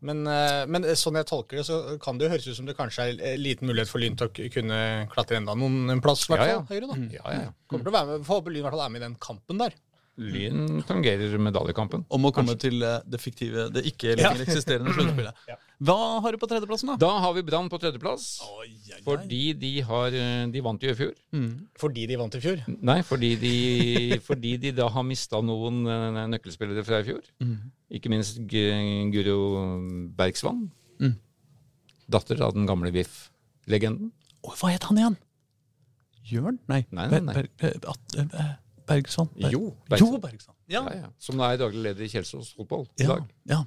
Men, 0.00 0.22
eh, 0.32 0.62
men 0.72 0.86
sånn 0.96 1.18
jeg 1.20 1.28
tolker 1.28 1.60
det, 1.60 1.66
så 1.68 1.98
kan 2.00 2.16
det 2.16 2.26
jo 2.26 2.32
høres 2.32 2.46
ut 2.48 2.56
som 2.56 2.68
det 2.68 2.74
kanskje 2.78 3.04
er 3.04 3.18
eh, 3.20 3.36
liten 3.36 3.68
mulighet 3.68 3.90
for 3.90 4.00
Lyn 4.00 4.16
til 4.16 4.30
å 4.30 4.48
kunne 4.54 4.78
klatre 5.12 5.36
enda 5.36 5.52
noen 5.52 5.92
en 5.92 6.00
plass, 6.00 6.24
i 6.24 6.32
hvert 6.32 6.40
fall 6.40 6.54
ja. 6.54 6.62
høyere. 6.70 6.88
da. 6.88 7.18
Ja, 7.18 7.24
ja, 7.26 7.42
ja. 7.50 7.52
Kommer 7.68 7.84
til 7.84 7.92
å 7.92 7.96
være 7.98 8.08
med, 8.14 8.24
Får 8.24 8.40
håpe 8.40 8.54
Lyn 8.54 8.62
i 8.62 8.64
hvert 8.64 8.76
fall 8.78 8.86
er 8.86 8.94
med 8.94 9.02
i 9.02 9.04
den 9.04 9.18
kampen 9.20 9.60
der. 9.60 9.76
Lyn 10.20 10.82
tangerer 10.88 11.36
medaljekampen. 11.40 12.02
Om 12.12 12.26
å 12.28 12.30
komme 12.34 12.56
til 12.60 12.82
eh, 12.84 12.98
det 13.08 13.20
fiktive, 13.22 13.68
det 13.72 13.84
ikke 13.88 14.16
lenger 14.18 14.42
eksisterende 14.44 14.92
sluttspillet. 14.96 15.38
Hva 15.86 15.96
har 16.24 16.34
du 16.34 16.40
på 16.42 16.48
tredjeplassen, 16.50 16.90
da? 16.92 16.96
Da 17.00 17.12
har 17.24 17.32
vi 17.36 17.44
Brann 17.46 17.70
på 17.72 17.78
tredjeplass. 17.80 18.26
Oi, 18.44 18.66
oi, 18.66 18.98
oi. 18.98 19.00
Fordi 19.06 19.40
de 19.56 19.70
har 19.86 20.16
eh, 20.18 20.42
De 20.52 20.64
vant 20.66 20.82
jo 20.84 20.92
i 20.92 20.98
fjor. 20.98 21.14
Fordi 21.80 22.04
de 22.10 22.18
vant 22.20 22.36
i 22.36 22.42
fjor. 22.42 22.60
Nei, 22.90 22.98
fordi 23.06 23.32
de, 23.40 23.54
fordi 24.28 24.56
de 24.66 24.74
da 24.82 24.90
har 24.92 25.06
mista 25.08 25.40
noen 25.44 25.80
eh, 25.86 26.20
nøkkelspillere 26.34 26.84
fra 26.84 27.00
i 27.00 27.08
fjor. 27.08 27.24
Ikke 27.90 28.12
minst 28.12 28.42
Guro 28.50 29.40
Bergsvann. 30.18 30.66
Mm. 31.00 31.16
Datter 32.10 32.42
av 32.44 32.52
den 32.58 32.68
gamle 32.68 32.92
VIF-legenden. 32.92 34.12
Oi, 34.44 34.56
hva 34.58 34.74
het 34.74 34.90
han 34.90 35.00
igjen? 35.00 35.20
Jørn? 36.30 36.58
Nei. 36.70 36.84
Nei, 36.94 37.06
nei, 37.10 37.20
nei. 37.24 37.34
Ber, 37.40 37.48
Ber, 37.60 37.76
at, 37.92 38.16
eh, 38.20 38.50
Bergsson? 38.90 39.28
Berg- 39.36 39.52
Jo, 39.54 39.60
Jo, 39.70 39.74
Bergsson. 39.88 40.20
Bergsson. 40.24 40.54
Ja. 40.70 40.82
Ja, 40.86 40.96
ja. 41.04 41.08
Som 41.18 41.40
er 41.46 41.56
daglig 41.60 41.82
leder 41.86 42.04
i 42.06 42.10
Kjelsås 42.12 42.52
fotball 42.58 42.86
i 43.00 43.06
dag. 43.08 43.24
ja. 43.54 43.62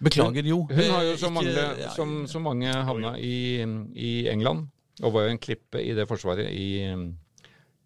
Beklager, 0.00 0.46
jo. 0.48 0.62
Hun 0.70 0.78
har 0.94 1.02
jo 1.04 1.16
så 1.20 1.28
mange, 1.28 1.50
ja, 1.52 1.90
som, 1.92 2.12
så 2.26 2.40
mange 2.40 2.70
havna 2.72 3.10
i, 3.20 3.60
i 4.00 4.12
England, 4.32 4.62
og 5.02 5.12
var 5.12 5.26
jo 5.26 5.34
en 5.34 5.40
klippe 5.42 5.82
i 5.84 5.90
det 5.92 6.06
forsvaret 6.08 6.48
i, 6.56 6.88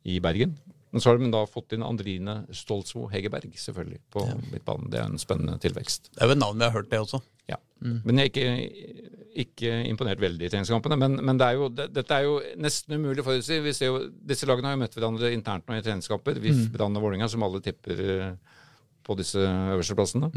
i 0.07 0.21
Bergen. 0.23 0.53
Men 0.95 1.03
så 1.03 1.11
har 1.11 1.19
de 1.19 1.27
da 1.35 1.41
fått 1.51 1.75
inn 1.75 1.83
Andrine 1.83 2.37
Stolsvo 2.55 3.09
Hegerberg, 3.11 3.51
selvfølgelig, 3.59 3.99
på 4.15 4.23
midtbanen. 4.53 4.93
Det 4.93 5.01
er 5.01 5.09
en 5.11 5.19
spennende 5.19 5.57
tilvekst. 5.65 6.13
Det 6.15 6.23
er 6.23 6.31
jo 6.31 6.37
et 6.37 6.43
navn 6.45 6.61
vi 6.63 6.69
har 6.69 6.77
hørt, 6.77 6.91
det 6.93 7.01
også. 7.03 7.19
Ja. 7.51 7.59
Men 7.83 8.21
jeg 8.23 8.31
er 8.31 8.31
ikke 8.31 9.24
ikke 9.43 9.71
imponert 9.89 10.21
veldig 10.23 10.47
i 10.47 10.51
treningskampene. 10.53 10.99
Men, 11.01 11.17
men 11.27 11.41
det 11.41 11.47
er 11.49 11.59
jo, 11.59 11.69
det, 11.73 11.89
dette 11.97 12.19
er 12.19 12.27
jo 12.27 12.37
nesten 12.61 12.97
umulig 12.99 13.25
å 13.25 13.27
forutsi. 13.27 13.59
Vi 13.65 13.73
ser 13.77 13.91
jo, 13.91 14.03
disse 14.31 14.49
lagene 14.49 14.71
har 14.71 14.77
jo 14.77 14.83
møtt 14.85 14.95
hverandre 14.99 15.33
internt 15.35 15.67
nå 15.69 15.79
i 15.79 15.85
treningskamper. 15.85 16.39
VIF, 16.43 16.67
Brann 16.75 16.97
og 16.99 17.07
Vålerenga, 17.07 17.29
som 17.33 17.45
alle 17.47 17.63
tipper 17.65 18.05
eh, 18.05 18.61
på 19.05 19.17
disse 19.19 19.43
øverste 19.43 19.99
plassene. 19.99 20.31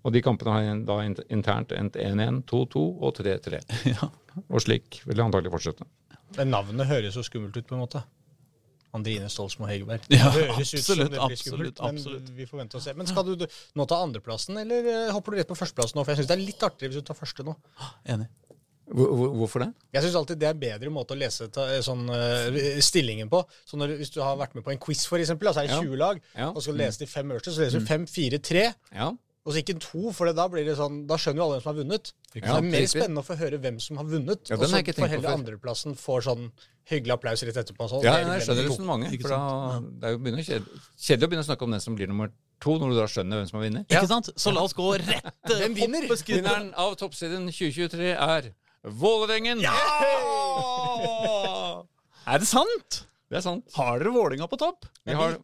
Og 0.00 0.14
de 0.14 0.22
kampene 0.24 0.54
har 0.56 0.84
da 0.88 1.00
internt 1.04 1.74
endt 1.76 1.98
1-1, 2.00 2.42
2-2 2.48 2.84
og 3.00 3.20
3-3. 3.20 3.60
Ja. 3.92 4.08
Og 4.46 4.62
slik 4.62 5.00
vil 5.04 5.18
det 5.18 5.24
antagelig 5.24 5.50
fortsette. 5.50 5.84
Men 6.36 6.52
navnet 6.54 6.86
høres 6.86 7.16
så 7.18 7.24
skummelt 7.26 7.56
ut, 7.58 7.66
på 7.66 7.74
en 7.74 7.82
måte. 7.82 8.04
Andrine 8.96 9.28
Stolsmo 9.30 9.68
Hegerberg. 9.70 10.02
Ja, 10.10 10.26
absolutt, 10.32 11.14
absolutt, 11.14 11.38
skummelt, 11.44 11.80
absolutt. 11.80 12.26
Men 12.28 12.36
vi 12.40 12.46
får 12.50 12.58
vente 12.64 12.76
og 12.80 12.82
se. 12.82 12.94
Men 12.98 13.06
skal 13.06 13.28
du 13.28 13.46
nå 13.78 13.86
ta 13.86 14.00
andreplassen, 14.02 14.58
eller 14.64 14.88
eh, 14.90 15.12
hopper 15.14 15.32
du 15.36 15.40
rett 15.40 15.50
på 15.50 15.58
førsteplassen 15.58 16.00
nå? 16.00 16.04
For 16.04 16.12
jeg 16.14 16.22
syns 16.24 16.30
det 16.32 16.36
er 16.38 16.42
litt 16.42 16.64
artigere 16.66 16.90
hvis 16.94 17.04
du 17.04 17.06
tar 17.12 17.18
første 17.18 17.46
nå. 17.46 17.54
Enig. 18.10 18.26
Hvor, 18.90 19.06
hvor, 19.14 19.28
hvorfor 19.38 19.62
det? 19.62 19.68
Jeg 19.94 20.02
syns 20.02 20.16
alltid 20.18 20.40
det 20.42 20.48
er 20.48 20.54
en 20.56 20.62
bedre 20.64 20.90
måte 20.90 21.14
å 21.14 21.18
lese 21.20 21.46
ta, 21.54 21.68
sånn, 21.86 22.08
eh, 22.10 22.80
stillingen 22.82 23.30
på. 23.30 23.44
Så 23.68 23.78
når, 23.78 23.92
Hvis 24.00 24.10
du 24.10 24.18
har 24.24 24.34
vært 24.40 24.56
med 24.58 24.66
på 24.66 24.72
en 24.74 24.80
quiz, 24.82 25.04
for 25.06 25.22
eksempel, 25.22 25.52
så 25.54 25.62
er 25.62 25.68
det 25.70 25.76
Ja. 25.76 25.82
20 25.86 26.00
lag, 26.00 26.18
Ja. 26.34 26.48
og 26.50 26.58
skal 26.64 26.74
du 26.74 26.82
lese 26.82 26.98
de 27.04 27.06
fem 27.06 27.30
øverste, 27.30 27.54
så 27.54 27.62
leser 27.62 27.78
du 27.78 27.86
5, 27.86 28.06
4, 28.10 28.38
3. 28.42 28.64
Ja. 28.92 29.12
Og 29.40 29.54
så 29.54 29.62
ikke 29.62 29.78
to, 29.80 30.10
for 30.12 30.28
da 30.36 30.44
blir 30.52 30.66
det 30.68 30.74
sånn, 30.76 31.06
da 31.08 31.16
skjønner 31.16 31.40
jo 31.40 31.44
alle 31.46 31.54
hvem 31.56 31.62
som 31.64 31.70
har 31.70 31.78
vunnet. 31.78 32.10
Så 32.10 32.34
det 32.34 32.42
er 32.44 32.66
mer 32.66 32.82
riktig. 32.84 32.90
spennende 32.92 33.22
å 33.22 33.24
få 33.24 33.36
høre 33.40 33.56
hvem 33.62 33.78
som 33.80 33.96
har 33.96 34.06
vunnet. 34.10 34.42
Ja, 34.50 34.58
og 34.58 34.66
så 34.68 34.82
får 34.98 35.12
heller 35.14 35.30
andreplassen 35.32 35.96
får 35.96 36.26
sånn 36.26 36.44
hyggelig 36.90 37.14
applaus 37.16 37.44
rett 37.48 37.60
etterpå. 37.62 37.88
Sånn. 37.88 38.04
Ja, 38.04 38.18
jeg 38.20 38.44
skjønner 38.44 38.60
det 38.60 38.68
resonnementet. 38.68 39.10
mange. 39.16 39.22
For 39.24 39.32
da, 39.32 39.40
det 39.80 40.04
er 40.10 40.12
jo 40.12 40.18
kjedelig, 40.20 40.82
kjedelig 41.06 41.24
å 41.24 41.30
begynne 41.32 41.46
å 41.46 41.48
snakke 41.48 41.64
om 41.66 41.72
den 41.76 41.84
som 41.86 41.96
blir 41.96 42.08
nummer 42.12 42.28
to, 42.60 42.76
når 42.76 42.92
du 42.92 42.96
da 43.00 43.08
skjønner 43.14 43.40
hvem 43.40 43.48
som 43.48 43.56
har 43.60 43.64
vunnet. 43.68 43.88
Ikke 43.88 44.10
sant? 44.12 44.28
Så 44.36 44.52
la 44.52 44.60
oss 44.68 44.76
gå 44.76 44.88
rett 45.00 45.48
Hvem 45.48 45.76
vinner? 45.78 46.04
Vinneren 46.20 46.68
av 46.76 46.98
Toppserien 47.00 47.48
2023 47.48 48.12
er 48.12 48.52
Vålerengen! 49.00 49.64
Er 52.30 52.38
det 52.38 52.46
sant? 52.46 53.04
Det 53.30 53.38
er 53.40 53.44
sant. 53.44 53.64
Har 53.74 53.98
dere 53.98 54.12
Vålinga 54.14 54.46
på 54.50 54.58
topp? 54.60 54.84
Vi 55.08 55.14
har, 55.16 55.38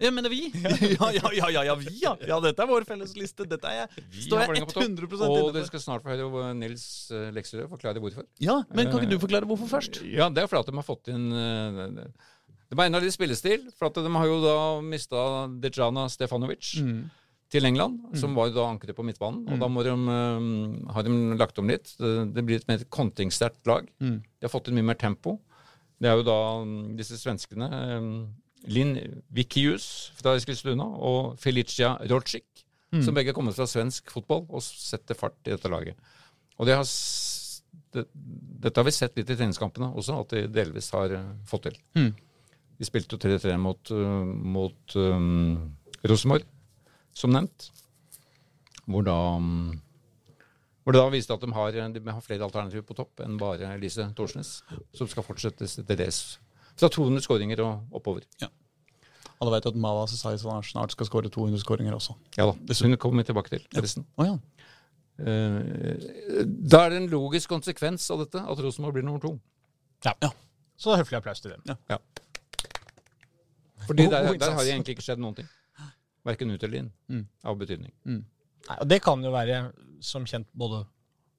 Jeg 0.00 0.14
mener 0.16 0.32
vi. 0.32 0.48
Ja, 0.96 1.10
ja, 1.12 1.30
ja, 1.36 1.50
ja, 1.52 1.62
ja, 1.68 1.76
vi, 1.78 1.92
ja. 2.00 2.14
ja 2.28 2.38
dette 2.42 2.64
er 2.64 2.70
vår 2.70 2.86
felles 2.88 3.12
liste. 3.18 3.46
Dette 3.48 3.68
er 3.68 3.82
jeg, 3.82 4.04
står 4.26 4.42
jeg 4.42 4.50
Vålerenga 4.50 4.68
på 4.70 4.76
topp, 4.76 4.86
100 4.86 5.20
Og 5.28 5.36
inne 5.36 5.54
dere 5.58 5.68
skal 5.68 5.84
snart 5.84 6.04
få 6.06 6.12
høre 6.14 6.50
Nils 6.56 6.84
eh, 7.14 7.28
Lekserød 7.36 7.68
forklare 7.74 8.02
hvorfor. 8.02 8.26
Ja, 8.42 8.60
men 8.72 8.90
kan 8.90 9.02
ikke 9.02 9.12
du 9.12 9.22
forklare 9.22 9.48
hvorfor 9.50 9.70
først? 9.70 10.00
Ja, 10.08 10.30
det 10.32 10.44
er 10.44 10.50
fordi 10.50 10.64
at 10.64 10.72
de 10.72 10.80
har 10.80 10.86
fått 10.86 11.12
inn 11.12 11.26
eh, 11.36 12.00
Det 12.70 12.80
en 12.86 12.98
av 12.98 13.04
litt 13.04 13.16
spillestil. 13.16 13.68
For 13.76 13.90
at 13.90 14.00
de 14.00 14.14
har 14.16 14.30
jo 14.30 14.40
da 14.44 14.56
mista 14.84 15.24
Dejana 15.60 16.08
Stefanovic 16.12 16.72
til 17.50 17.66
England, 17.66 18.12
som 18.14 18.36
var 18.38 18.46
jo 18.48 18.60
da 18.60 18.68
ankeret 18.70 18.94
på 18.96 19.04
midtbanen. 19.04 19.42
Og 19.50 19.60
da 19.60 19.68
må 19.68 19.84
de, 19.84 19.92
eh, 19.92 20.92
har 20.96 21.06
de 21.06 21.20
lagt 21.36 21.60
om 21.60 21.68
litt. 21.70 21.92
Det, 22.00 22.16
det 22.36 22.46
blir 22.46 22.62
et 22.62 22.68
mer 22.70 22.88
kontingsterkt 22.88 23.68
lag. 23.68 23.90
De 24.00 24.48
har 24.48 24.52
fått 24.52 24.70
inn 24.70 24.80
mye 24.80 24.92
mer 24.94 25.00
tempo. 25.00 25.40
Det 26.00 26.08
er 26.08 26.16
jo 26.16 26.24
da 26.24 26.38
mm, 26.64 26.94
disse 26.96 27.18
svenskene 27.20 27.68
eh, 27.68 28.06
Linn 28.68 28.96
Vikius 29.32 30.10
fra 30.18 30.34
Eskilstuna 30.36 30.84
og 30.84 31.38
Felicia 31.40 31.94
Rodzic, 32.10 32.44
som 33.04 33.14
begge 33.14 33.32
kommer 33.32 33.54
fra 33.56 33.68
svensk 33.70 34.10
fotball 34.12 34.44
og 34.48 34.64
setter 34.64 35.16
fart 35.16 35.38
i 35.46 35.54
dette 35.54 35.70
laget. 35.70 35.98
Og 36.58 36.68
det 36.68 36.76
har, 36.76 36.88
det, 37.94 38.04
dette 38.64 38.80
har 38.80 38.88
vi 38.88 38.94
sett 38.94 39.16
litt 39.16 39.30
i 39.30 39.36
treningskampene 39.38 39.92
også, 39.94 40.18
at 40.20 40.34
de 40.34 40.42
delvis 40.52 40.90
har 40.92 41.14
eh, 41.16 41.28
fått 41.48 41.68
til. 41.68 41.78
Mm. 41.96 42.10
De 42.80 42.88
spilte 42.88 43.16
jo 43.16 43.22
3-3 43.22 43.54
mot, 43.60 43.92
uh, 43.92 44.24
mot 44.26 44.96
um, 44.96 45.54
Rosenborg, 46.04 46.44
som 47.16 47.32
nevnt. 47.32 47.70
Hvor 48.90 49.06
da 49.06 49.16
um, 49.38 49.78
hvor 50.80 50.96
det 50.96 51.00
da 51.04 51.10
viste 51.12 51.34
at 51.36 51.42
de 51.44 51.52
har, 51.52 51.76
de 51.92 52.00
har 52.02 52.22
flere 52.24 52.46
alternativer 52.46 52.82
på 52.88 52.96
topp 52.98 53.20
enn 53.22 53.36
bare 53.38 53.68
Elise 53.76 54.08
Thorsnes, 54.16 54.56
som 54.96 55.06
skal 55.06 55.22
fortsette 55.26 55.68
til 55.68 55.98
dels 56.00 56.38
fra 56.80 56.88
200 56.92 57.22
skåringer 57.24 57.60
og 57.64 57.94
oppover. 58.00 58.24
Alle 59.40 59.52
vet 59.54 59.66
at 59.70 59.76
Mawa 59.80 60.02
Sesai 60.10 60.34
snart 60.40 60.92
skal 60.92 61.06
skåre 61.08 61.30
200 61.32 61.62
skåringer 61.62 61.94
også. 61.96 62.16
Ja 62.36 62.50
da, 62.50 62.74
Hun 62.82 62.96
kommer 63.00 63.22
vi 63.22 63.30
tilbake 63.30 63.48
til, 63.54 63.62
forresten. 63.72 64.04
Oh, 64.20 64.26
ja. 64.26 64.34
Eh, 65.20 66.00
da 66.72 66.82
er 66.86 66.90
det 66.92 66.98
en 67.02 67.08
logisk 67.12 67.48
konsekvens 67.52 68.04
av 68.12 68.20
dette 68.24 68.40
at 68.40 68.60
Rosenborg 68.64 68.94
blir 68.98 69.04
nummer 69.06 69.20
to. 69.20 69.34
Ja. 70.04 70.12
Så 70.80 70.96
høflig 70.96 71.18
applaus 71.20 71.40
til 71.44 71.52
dem. 71.54 71.76
Ja. 71.88 71.98
Fordi 73.86 74.06
oh, 74.06 74.10
der, 74.12 74.32
der 74.40 74.50
har 74.56 74.60
det 74.64 74.72
egentlig 74.74 74.96
ikke 74.98 75.04
skjedd 75.08 75.20
noen 75.22 75.36
ting. 75.40 75.48
Verken 76.24 76.52
ut 76.52 76.62
eller 76.62 76.82
inn 76.84 76.90
Mm. 77.08 77.24
av 77.48 77.56
betydning. 77.58 77.92
Nei, 78.04 78.76
og 78.76 78.88
det 78.88 79.00
kan 79.02 79.22
jo 79.24 79.30
være, 79.32 79.72
som 80.04 80.26
kjent, 80.28 80.46
både 80.52 80.82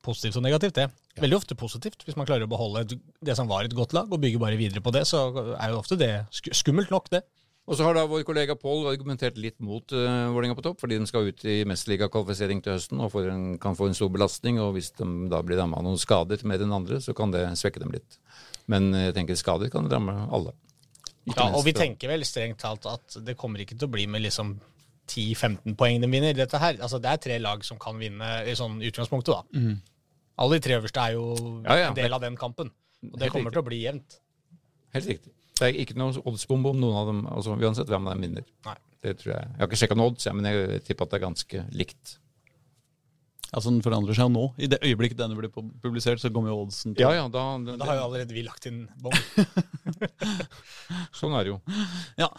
positivt 0.06 0.40
og 0.40 0.46
negativt. 0.46 0.76
det. 0.76 0.88
Veldig 1.20 1.38
ofte 1.38 1.56
positivt, 1.56 2.06
hvis 2.06 2.18
man 2.18 2.28
klarer 2.30 2.48
å 2.48 2.52
beholde 2.52 2.86
det 3.22 3.36
som 3.38 3.50
var 3.50 3.68
et 3.68 3.76
godt 3.76 3.94
lag, 3.94 4.12
og 4.12 4.22
bygge 4.22 4.42
bare 4.42 4.60
videre 4.60 4.82
på 4.84 4.94
det. 4.96 5.06
Så 5.10 5.30
er 5.58 5.72
jo 5.72 5.82
ofte 5.82 6.00
det 6.00 6.14
skummelt 6.32 6.92
nok, 6.94 7.10
det. 7.12 7.24
Og 7.70 7.78
så 7.78 7.86
har 7.86 7.94
da 7.96 8.08
vår 8.10 8.24
kollega 8.26 8.56
Pål 8.58 8.88
argumentert 8.90 9.38
litt 9.40 9.60
mot 9.64 9.94
uh, 9.94 10.32
Vålerenga 10.34 10.58
på 10.58 10.64
topp, 10.66 10.80
fordi 10.82 10.98
den 10.98 11.08
skal 11.08 11.30
ut 11.30 11.44
i 11.46 11.62
mesterligakvalifisering 11.70 12.64
til 12.66 12.74
høsten 12.74 13.04
og 13.04 13.14
en, 13.22 13.46
kan 13.62 13.78
få 13.78 13.88
en 13.88 13.96
stor 13.96 14.10
belastning. 14.12 14.58
Og 14.64 14.74
hvis 14.76 14.90
de 14.98 15.08
da 15.32 15.44
blir 15.46 15.62
rammet 15.62 15.78
av 15.78 15.86
noen 15.86 16.02
skader 16.02 16.42
mer 16.50 16.64
enn 16.66 16.74
andre, 16.76 17.00
så 17.04 17.16
kan 17.18 17.32
det 17.32 17.46
svekke 17.62 17.84
dem 17.84 17.94
litt. 17.94 18.18
Men 18.72 18.90
jeg 18.98 19.16
tenker 19.16 19.40
skader 19.40 19.72
kan 19.72 19.88
ramme 19.92 20.18
alle. 20.34 20.56
Ikke 21.22 21.38
Ja, 21.38 21.52
og 21.54 21.62
vi 21.62 21.70
minst, 21.70 21.84
tenker 21.84 22.10
vel 22.10 22.26
strengt 22.26 22.64
talt 22.64 22.88
at 22.90 23.20
det 23.22 23.38
kommer 23.38 23.62
ikke 23.62 23.78
til 23.78 23.86
å 23.86 23.94
bli 23.94 24.08
med 24.10 24.26
liksom 24.26 24.56
10-15 25.12 25.76
poeng 25.80 26.02
de 26.04 26.08
vinner. 26.12 26.34
Dette 26.38 26.60
her, 26.62 26.78
altså 26.82 27.00
Det 27.04 27.10
er 27.12 27.22
tre 27.26 27.38
lag 27.44 27.64
som 27.68 27.80
kan 27.82 27.98
vinne 28.00 28.30
i 28.48 28.54
sånn 28.58 28.80
utgangspunktet, 28.88 29.36
da. 29.36 29.76
Alle 30.42 30.58
de 30.58 30.64
tre 30.66 30.78
øverste 30.80 31.04
er 31.04 31.14
jo 31.18 31.26
Ja, 31.68 31.76
ja. 31.78 31.90
en 31.92 31.96
del 31.98 32.14
av 32.16 32.22
den 32.24 32.38
kampen. 32.40 32.72
Og 33.04 33.18
det 33.20 33.28
Helt 33.28 33.34
kommer 33.34 33.50
riktig. 33.52 33.58
til 33.58 33.62
å 33.62 33.68
bli 33.68 33.82
jevnt. 33.84 34.20
Helt 34.94 35.08
riktig. 35.10 35.34
Det 35.60 35.68
er 35.68 35.78
ikke 35.84 35.98
noe 36.00 36.22
oddsbombe 36.26 36.70
om 36.74 36.80
noen 36.82 36.96
av 36.98 37.08
dem, 37.12 37.20
altså 37.30 37.54
uansett 37.58 37.90
hvem 37.92 38.08
de 38.10 38.16
vinner. 38.24 38.46
Nei. 38.66 38.76
Det 39.02 39.16
tror 39.18 39.32
jeg. 39.34 39.46
Jeg 39.52 39.60
har 39.62 39.68
ikke 39.68 39.78
sjekka 39.82 39.96
noen 39.98 40.12
odds, 40.14 40.28
men 40.34 40.46
jeg 40.46 40.82
tipper 40.86 41.06
at 41.08 41.12
det 41.14 41.18
er 41.20 41.26
ganske 41.26 41.62
likt. 41.74 42.16
Altså, 43.52 43.68
den 43.68 43.82
forandrer 43.84 44.16
seg 44.16 44.30
jo 44.30 44.32
nå. 44.32 44.44
I 44.64 44.68
det 44.72 44.78
øyeblikket 44.80 45.18
denne 45.20 45.36
blir 45.36 45.52
publisert, 45.52 46.22
så 46.22 46.30
kommer 46.32 46.54
jo 46.54 46.62
oddsen 46.64 46.94
til 46.96 47.04
Ja, 47.04 47.12
ja, 47.18 47.26
da, 47.28 47.44
Da 47.68 47.88
har 47.90 47.98
jo 48.00 48.06
allerede 48.06 48.32
vi 48.32 48.46
lagt 48.46 48.68
inn 48.70 48.86
bong. 49.04 49.16
Sånn 51.20 51.36
er 51.36 51.44
det 51.44 51.52
jo. 51.52 51.58
Ja. 52.20 52.30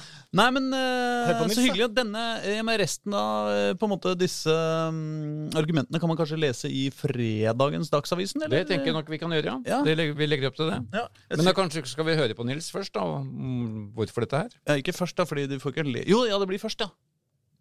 Nei, 0.40 0.48
men 0.56 0.70
uh, 0.72 1.34
på 1.36 1.50
så 1.52 1.66
hyggelig 1.66 1.90
at 1.90 1.98
denne 1.98 2.24
eh, 2.48 2.62
med 2.64 2.80
resten 2.80 3.12
av 3.16 3.50
eh, 3.52 3.68
på 3.76 3.88
en 3.88 3.92
måte 3.92 4.14
disse 4.16 4.52
um, 4.88 5.52
argumentene 5.58 6.00
kan 6.00 6.08
man 6.08 6.18
kanskje 6.20 6.40
lese 6.40 6.72
i 6.72 6.86
fredagens 6.96 7.92
Dagsavisen? 7.92 8.46
Eller? 8.46 8.62
Det 8.62 8.72
tenker 8.72 8.92
jeg 8.92 8.96
nok 8.96 9.12
vi 9.12 9.20
kan 9.20 9.36
gjøre, 9.36 9.52
ja. 9.52 9.60
Ja. 9.68 9.84
Det 9.84 9.98
legger, 10.00 10.16
vi 10.16 10.32
legger 10.32 10.48
opp 10.48 10.58
til 10.60 10.72
det. 10.72 10.80
Ja, 10.96 11.06
Men 11.36 11.48
da 11.48 11.56
kanskje 11.60 11.84
skal 11.92 12.08
vi 12.08 12.16
høre 12.16 12.36
på 12.38 12.48
Nils 12.48 12.72
først, 12.72 12.96
da. 12.96 13.04
Hvorfor 13.98 14.24
dette 14.24 14.46
her? 14.46 14.60
Ja, 14.64 14.80
ikke 14.80 14.96
først, 14.96 15.20
da, 15.20 15.28
fordi 15.28 15.48
du 15.50 15.58
får 15.60 15.76
ikke 15.76 15.90
le... 15.90 16.08
Jo, 16.08 16.24
ja, 16.28 16.40
det 16.40 16.48
blir 16.48 16.62
først, 16.62 16.80
ja. 16.88 16.92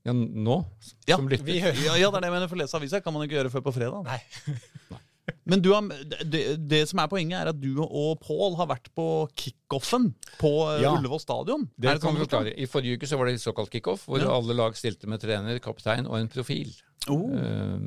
Ja, 0.08 0.14
nå? 0.16 0.58
Ja, 1.06 1.18
Som 1.20 1.28
lytter. 1.30 1.46
Vi 1.46 1.60
Ja, 1.62 1.96
ja, 2.00 2.10
det 2.10 2.18
er 2.18 2.24
det 2.24 2.30
jeg 2.32 2.34
mener. 2.34 2.48
For 2.50 2.58
å 2.58 2.62
lese 2.64 2.78
avisa 2.80 3.02
kan 3.06 3.14
man 3.14 3.28
ikke 3.28 3.38
gjøre 3.38 3.52
før 3.54 3.64
på 3.68 3.74
fredag. 3.76 4.06
Nei. 4.08 4.20
Men 5.48 5.62
du 5.64 5.70
har, 5.74 5.86
det, 6.28 6.42
det 6.70 6.80
som 6.90 7.00
er 7.04 7.10
poenget, 7.12 7.38
er 7.40 7.50
at 7.52 7.60
du 7.62 7.78
og 7.84 8.20
Pål 8.24 8.56
har 8.60 8.68
vært 8.72 8.90
på 8.98 9.06
kickoffen 9.38 10.10
på 10.42 10.50
eh, 10.72 10.82
Ja. 10.84 10.96
Ullevål 10.98 11.22
stadion. 11.22 11.68
Det 11.78 11.86
det 11.88 11.94
kan 12.00 12.10
sånn 12.10 12.18
vi 12.18 12.26
forklare. 12.26 12.54
I 12.58 12.68
forrige 12.70 12.98
uke 13.00 13.10
så 13.10 13.20
var 13.20 13.30
det 13.30 13.38
såkalt 13.42 13.72
kickoff, 13.74 14.08
hvor 14.10 14.20
Ja. 14.22 14.32
alle 14.34 14.56
lag 14.58 14.76
stilte 14.78 15.08
med 15.10 15.22
trener, 15.24 15.60
kaptein 15.64 16.10
og 16.10 16.18
en 16.20 16.30
profil. 16.34 16.74
Oh. 17.10 17.30
Eh, 17.38 17.78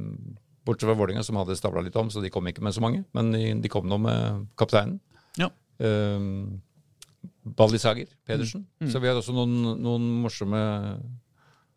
bortsett 0.64 0.88
fra 0.88 0.96
Vålerenga, 0.98 1.24
som 1.26 1.36
hadde 1.36 1.56
stabla 1.58 1.82
litt 1.84 1.96
om, 2.00 2.08
så 2.10 2.22
de 2.24 2.30
kom 2.32 2.46
ikke 2.48 2.62
med 2.64 2.74
så 2.74 2.80
mange. 2.84 3.04
Men 3.12 3.32
de, 3.34 3.42
de 3.60 3.68
kom 3.72 3.86
nå 3.90 3.98
med 4.02 4.46
kapteinen. 4.60 5.00
Ja. 5.40 5.50
Eh, 5.82 6.30
Ballisager 7.44 8.08
Pedersen. 8.26 8.64
Mm. 8.80 8.90
Så 8.90 9.00
vi 9.02 9.08
har 9.10 9.18
også 9.20 9.34
noen, 9.36 9.58
noen 9.82 10.06
morsomme, 10.24 10.60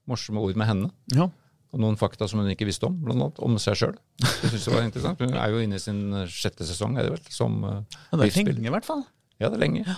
morsomme 0.10 0.44
ord 0.44 0.58
med 0.60 0.70
henne. 0.70 0.90
Ja. 1.16 1.30
Og 1.76 1.82
noen 1.84 1.98
fakta 2.00 2.28
som 2.32 2.40
hun 2.40 2.50
ikke 2.52 2.68
visste 2.70 2.88
om, 2.88 2.96
blant 3.04 3.20
annet 3.20 3.40
om 3.44 3.58
seg 3.60 3.76
sjøl. 3.80 3.96
Hun 4.24 5.36
er 5.36 5.52
jo 5.52 5.64
inne 5.64 5.80
i 5.80 5.84
sin 5.84 6.06
eh, 6.16 6.30
sjette 6.32 6.68
sesong, 6.68 6.96
er 6.96 7.08
det 7.08 7.18
vel, 7.18 7.26
som 7.34 7.58
uh, 7.66 7.82
Ja, 8.14 8.22
det 8.22 8.30
er 8.30 8.38
lenge, 8.40 8.70
i 8.70 8.76
hvert 8.78 8.88
fall. 8.88 9.04
Ja, 9.38 9.50
det 9.50 9.58
er 9.60 9.66
lenge. 9.66 9.98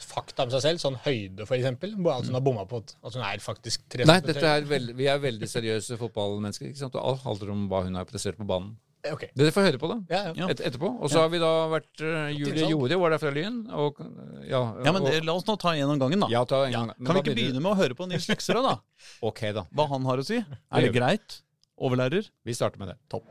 Fakta 0.00 0.46
om 0.46 0.50
seg 0.50 0.64
selv, 0.64 0.80
sånn 0.82 0.96
høyde 1.04 1.44
for 1.44 1.58
eksempel. 1.58 1.92
At 2.10 2.26
hun 2.26 2.38
har 2.38 2.44
bomma 2.44 2.64
på 2.66 2.80
at 2.80 2.94
altså 2.98 3.20
hun 3.20 3.26
er 3.28 3.42
faktisk 3.44 3.84
tre 3.92 4.06
Nei, 4.08 4.18
dette 4.24 4.42
er 4.42 4.64
veld, 4.66 4.94
vi 4.98 5.06
er 5.12 5.20
veldig 5.22 5.48
seriøse 5.50 6.00
fotballmennesker. 6.00 6.72
ikke 6.72 6.80
sant? 6.80 6.96
Og 6.96 7.12
alt 7.12 7.26
handler 7.28 7.52
om 7.54 7.66
hva 7.70 7.84
hun 7.86 8.00
har 8.00 8.08
prestert 8.08 8.40
på 8.40 8.48
banen. 8.48 8.72
Eh, 9.02 9.12
Ok. 9.14 9.22
Dere 9.34 9.52
får 9.54 9.64
høre 9.64 9.78
på 9.80 9.88
det 9.88 9.96
Ja, 10.12 10.18
ja. 10.28 10.32
Ja. 10.36 10.48
et, 10.52 10.60
etterpå. 10.60 10.90
Og 11.00 11.08
så 11.08 11.22
har 11.22 11.30
vi 11.32 11.38
da 11.40 11.50
vært 11.72 12.02
uh, 12.04 12.28
Julie. 12.36 12.66
Jorde, 12.68 12.98
var 13.00 13.14
der 13.14 13.20
fra 13.22 13.30
Lyn. 13.32 13.62
Og, 13.72 14.00
ja, 14.44 14.60
Ja, 14.84 14.92
men 14.92 15.02
og, 15.02 15.08
eh, 15.08 15.22
La 15.24 15.32
oss 15.38 15.46
nå 15.48 15.56
ta 15.60 15.72
en 15.74 15.88
om 15.94 15.98
gangen, 16.02 16.20
da. 16.20 16.28
ja, 16.32 16.42
ta 16.44 16.64
en 16.66 16.72
gang. 16.76 16.90
Kan 16.98 17.16
vi 17.16 17.22
ikke 17.24 17.36
begynne 17.38 17.62
med 17.64 17.72
å 17.72 17.78
høre 17.78 17.96
på 17.96 18.08
Nils 18.10 18.28
Lekserød, 18.28 18.66
da? 18.68 18.74
Ok, 19.30 19.40
da. 19.56 19.64
Hva 19.72 19.88
han 19.94 20.04
har 20.04 20.20
å 20.20 20.26
si? 20.26 20.40
Er 20.42 20.84
det 20.84 20.92
greit? 20.96 21.40
Overlærer? 21.80 22.28
Vi 22.44 22.52
starter 22.52 22.78
med 22.82 22.92
det. 22.92 22.98
Topp. 23.08 23.24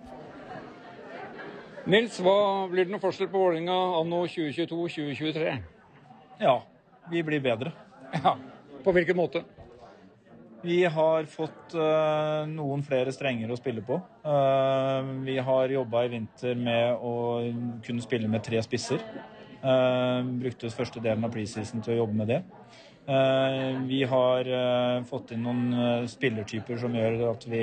Nils, 1.89 2.17
hva 2.21 2.65
blir 2.69 2.85
det 2.85 2.93
noen 2.93 3.01
forskjell 3.01 3.29
på 3.31 3.39
Vålerenga 3.39 3.75
anno 4.01 4.23
2022-2023? 4.29 5.53
Ja, 6.41 6.57
vi 7.11 7.21
blir 7.25 7.41
bedre. 7.45 7.71
Ja. 8.13 8.35
På 8.83 8.93
hvilken 8.95 9.17
måte? 9.17 9.43
Vi 10.61 10.85
har 10.85 11.23
fått 11.31 11.75
uh, 11.75 12.43
noen 12.49 12.81
flere 12.83 13.13
strenger 13.15 13.51
å 13.51 13.57
spille 13.59 13.83
på. 13.85 13.99
Uh, 14.25 15.07
vi 15.23 15.37
har 15.39 15.71
jobba 15.71 16.03
i 16.03 16.11
vinter 16.11 16.57
med 16.59 16.99
å 16.99 17.13
kunne 17.85 18.03
spille 18.03 18.27
med 18.31 18.43
tre 18.43 18.59
spisser. 18.65 18.99
Uh, 19.63 20.19
brukte 20.41 20.71
første 20.73 20.99
delen 21.03 21.23
av 21.23 21.31
preseason 21.31 21.83
til 21.85 21.95
å 21.95 22.01
jobbe 22.03 22.23
med 22.23 22.35
det. 22.35 22.43
vi 23.89 24.03
har 24.05 24.45
fått 25.09 25.31
inn 25.33 25.41
noen 25.41 26.05
spillertyper 26.05 26.77
som 26.77 26.93
gjør 26.93 27.23
at 27.31 27.45
vi 27.49 27.61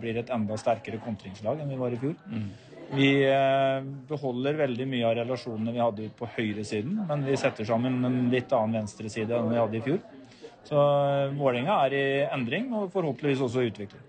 blir 0.00 0.16
et 0.16 0.30
enda 0.32 0.56
sterkere 0.56 1.00
kontringslag 1.02 1.60
enn 1.60 1.68
vi 1.68 1.76
var 1.76 1.92
i 1.92 1.98
fjor. 2.00 2.14
Mm. 2.30 2.46
Vi 2.96 3.10
beholder 4.08 4.56
veldig 4.62 4.86
mye 4.88 5.10
av 5.10 5.18
relasjonene 5.18 5.74
vi 5.74 5.82
hadde 5.82 6.08
på 6.16 6.30
høyresiden, 6.38 7.02
men 7.10 7.26
vi 7.26 7.36
setter 7.36 7.68
sammen 7.68 8.00
en 8.08 8.18
litt 8.32 8.54
annen 8.56 8.80
venstreside 8.80 9.36
enn 9.36 9.52
vi 9.52 9.60
hadde 9.60 9.80
i 9.82 9.84
fjor. 9.90 10.00
Så 10.68 10.78
eh, 10.78 11.34
Vålerenga 11.38 11.78
er 11.86 11.96
i 11.96 12.04
endring, 12.32 12.70
og 12.76 12.90
forhåpentligvis 12.94 13.42
også 13.46 13.64
i 13.64 13.70
utvikling. 13.72 14.08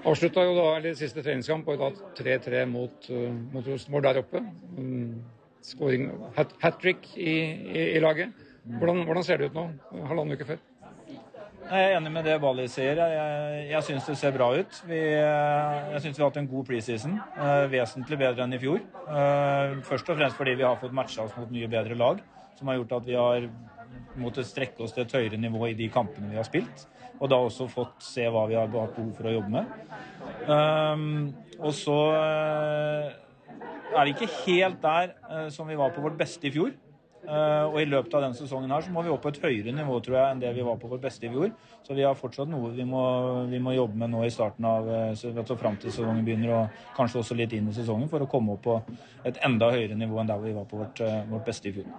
Avslutta 0.00 0.46
jo 0.46 0.54
da 0.56 0.68
eller 0.78 0.96
siste 0.96 1.20
treningskamp 1.20 1.66
og 1.68 1.82
da 1.82 1.90
3-3 2.16 2.62
mot, 2.70 3.10
uh, 3.12 3.26
mot 3.52 3.66
Rosenborg 3.68 4.06
der 4.06 4.22
oppe. 4.22 4.40
Um, 4.78 5.18
Skåring 5.60 6.06
hat, 6.38 6.54
hat 6.62 6.78
trick 6.80 7.04
i, 7.18 7.34
i, 7.52 7.82
i, 7.98 8.00
laget. 8.00 8.32
Hvordan, 8.64 9.02
hvordan, 9.04 9.26
ser 9.26 9.42
det 9.42 9.50
ut 9.50 9.58
nå, 9.58 9.66
halvannen 10.08 10.38
uke 10.38 10.46
før? 10.48 10.62
Jeg 11.70 11.90
er 11.90 11.98
enig 11.98 12.12
med 12.14 12.24
det 12.24 12.38
Bali 12.40 12.64
sier. 12.72 12.96
Jeg, 12.96 13.66
jeg, 13.68 13.82
syns 13.90 14.08
det 14.08 14.16
ser 14.18 14.32
bra 14.34 14.48
ut. 14.56 14.80
Vi, 14.88 15.02
eh, 15.20 15.90
jeg 15.92 16.00
syns 16.06 16.16
vi 16.16 16.24
har 16.24 16.32
hatt 16.32 16.40
en 16.40 16.48
god 16.48 16.64
preseason. 16.70 17.18
Vesentlig 17.70 18.18
bedre 18.24 18.46
enn 18.46 18.56
i 18.56 18.62
fjor. 18.62 18.80
Først 19.86 20.08
og 20.08 20.16
fremst 20.16 20.40
fordi 20.40 20.56
vi 20.56 20.64
har 20.64 20.80
fått 20.80 20.96
matcha 20.96 21.28
oss 21.28 21.36
mot 21.36 21.52
nye, 21.52 21.68
bedre 21.70 21.98
lag, 22.00 22.24
som 22.56 22.72
har 22.72 22.80
gjort 22.80 22.96
at 23.02 23.06
vi 23.12 23.20
har 23.20 23.50
måttet 24.18 24.48
strekke 24.48 24.82
oss 24.84 24.94
til 24.96 25.04
et 25.04 25.14
høyere 25.14 25.38
nivå 25.40 25.70
i 25.70 25.76
de 25.78 25.88
kampene 25.92 26.32
vi 26.32 26.38
har 26.40 26.48
spilt. 26.48 26.86
Og 27.20 27.28
da 27.30 27.38
også 27.38 27.68
fått 27.70 28.02
se 28.02 28.24
hva 28.32 28.46
vi 28.48 28.56
har 28.56 28.66
hatt 28.66 28.96
behov 28.96 29.10
for 29.16 29.28
å 29.28 29.34
jobbe 29.34 29.52
med. 29.52 29.74
Um, 30.48 31.08
og 31.60 31.74
så 31.76 31.96
uh, 32.16 33.10
er 33.92 34.08
vi 34.08 34.14
ikke 34.14 34.30
helt 34.46 34.80
der 34.82 35.12
uh, 35.28 35.48
som 35.52 35.68
vi 35.68 35.78
var 35.78 35.92
på 35.94 36.04
vårt 36.04 36.18
beste 36.20 36.48
i 36.48 36.54
fjor. 36.54 36.72
Uh, 37.20 37.68
og 37.68 37.76
i 37.82 37.84
løpet 37.84 38.14
av 38.16 38.22
denne 38.24 38.36
sesongen 38.38 38.70
her 38.72 38.80
så 38.80 38.90
må 38.94 39.02
vi 39.04 39.10
opp 39.12 39.20
på 39.26 39.28
et 39.28 39.40
høyere 39.42 39.74
nivå 39.76 39.98
tror 40.00 40.16
jeg, 40.16 40.28
enn 40.32 40.38
det 40.40 40.54
vi 40.56 40.64
var 40.64 40.78
på 40.80 40.88
vårt 40.88 41.02
beste 41.04 41.28
i 41.28 41.32
fjor. 41.32 41.50
Så 41.84 41.96
vi 41.96 42.06
har 42.06 42.16
fortsatt 42.16 42.48
noe 42.48 42.70
vi 42.72 42.86
må, 42.88 43.02
vi 43.50 43.60
må 43.60 43.74
jobbe 43.76 44.00
med 44.00 44.14
nå 44.14 44.22
i 44.24 44.32
starten 44.32 44.64
av 44.64 44.88
altså 44.88 45.56
fram 45.60 45.76
til 45.82 45.92
sesongen 45.92 46.24
begynner, 46.24 46.54
og 46.56 46.94
kanskje 46.96 47.20
også 47.20 47.36
litt 47.36 47.52
inn 47.56 47.68
i 47.68 47.76
sesongen, 47.76 48.08
for 48.08 48.24
å 48.24 48.30
komme 48.30 48.56
opp 48.56 48.64
på 48.64 48.78
et 49.28 49.36
enda 49.46 49.68
høyere 49.74 49.98
nivå 50.00 50.22
enn 50.22 50.32
der 50.32 50.40
vi 50.42 50.54
var 50.56 50.64
på 50.70 50.80
vårt, 50.80 51.04
vårt 51.28 51.44
beste 51.50 51.68
i 51.68 51.74
fjor. 51.76 51.92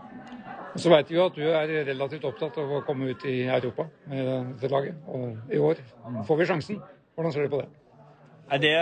Så 0.75 0.89
veit 0.89 1.09
vi 1.11 1.17
jo 1.19 1.27
at 1.27 1.37
du 1.37 1.43
er 1.45 1.75
relativt 1.91 2.25
opptatt 2.25 2.57
av 2.61 2.73
å 2.77 2.81
komme 2.87 3.11
ut 3.11 3.25
i 3.27 3.43
Europa 3.43 3.85
med 4.09 4.25
dette 4.55 4.71
laget. 4.71 4.99
Og 5.11 5.53
i 5.53 5.61
år 5.61 5.81
får 6.27 6.41
vi 6.41 6.49
sjansen. 6.49 6.81
Hvordan 7.13 7.35
ser 7.35 7.45
du 7.45 7.53
på 7.53 7.61
det? 7.61 7.69
Det 8.61 8.75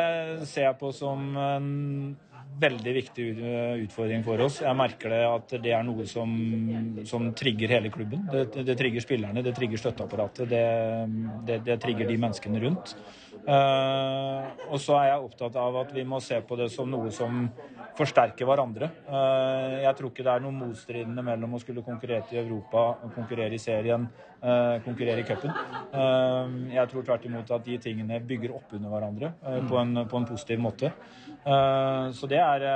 ser 0.49 0.69
jeg 0.69 0.77
på 0.79 0.91
som 0.95 1.33
en 1.37 1.69
veldig 2.59 2.93
viktig 2.95 3.25
utfordring 3.85 4.23
for 4.25 4.41
oss. 4.43 4.59
Jeg 4.65 4.77
merker 4.77 5.13
det 5.13 5.21
at 5.27 5.53
det 5.63 5.73
er 5.75 5.85
noe 5.87 6.05
som, 6.09 6.33
som 7.07 7.29
trigger 7.37 7.71
hele 7.75 7.91
klubben. 7.93 8.25
Det, 8.31 8.65
det, 8.67 8.75
trigger 8.79 9.05
spillerne, 9.05 9.43
det 9.45 9.53
trigger 9.57 9.81
støtteapparatet, 9.81 10.49
det, 10.51 10.63
det, 11.47 11.59
det 11.67 11.79
trigger 11.83 12.09
de 12.09 12.19
menneskene 12.19 12.61
rundt. 12.65 12.95
Uh, 13.49 14.45
og 14.67 14.79
så 14.83 14.97
er 14.99 15.11
jeg 15.13 15.27
opptatt 15.29 15.55
av 15.57 15.77
at 15.85 15.93
vi 15.95 16.03
må 16.05 16.19
se 16.21 16.37
på 16.45 16.57
det 16.59 16.67
som 16.73 16.89
noe 16.91 17.13
som 17.15 17.45
forsterker 17.97 18.47
hverandre. 18.47 18.91
Uh, 19.07 19.79
jeg 19.85 19.95
tror 19.97 20.11
ikke 20.11 20.25
det 20.27 20.33
er 20.33 20.43
noe 20.43 20.57
motstridende 20.57 21.23
mellom 21.25 21.55
å 21.55 21.61
skulle 21.63 21.85
konkurrere 21.85 22.27
i 22.35 22.41
Europa, 22.41 22.91
konkurrere 23.15 23.55
i 23.55 23.61
serien, 23.61 24.09
konkurrere 24.85 25.19
i 25.19 25.25
cupen. 25.27 25.51
jeg 26.71 26.91
tror 26.91 27.03
tvert 27.03 27.25
imot 27.27 27.49
at 27.51 27.65
de 27.65 27.77
tingene 27.83 28.21
bygger 28.23 28.53
opp 28.55 28.75
under 28.77 28.93
hverandre 28.93 29.31
på 29.67 29.79
en, 29.81 30.05
på, 30.07 30.21
en, 30.21 30.27
positiv 30.29 30.61
måte. 30.63 30.91
så 31.43 32.29
det 32.31 32.39
er, 32.39 32.67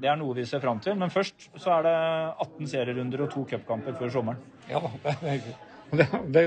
det 0.00 0.08
er, 0.10 0.16
noe 0.18 0.34
vi 0.34 0.46
ser 0.48 0.64
fram 0.64 0.80
til. 0.82 0.96
Men 0.98 1.14
først 1.14 1.50
så 1.54 1.76
er 1.76 1.86
det 1.86 1.94
18 2.48 2.72
serierunder 2.72 3.26
og 3.28 3.30
to 3.36 3.44
cupkamper 3.52 3.94
før 4.00 4.16
sommeren. 4.16 4.42
Ja, 4.70 4.82
det 5.04 5.14
er 5.14 5.30
hyggelig. 5.36 5.56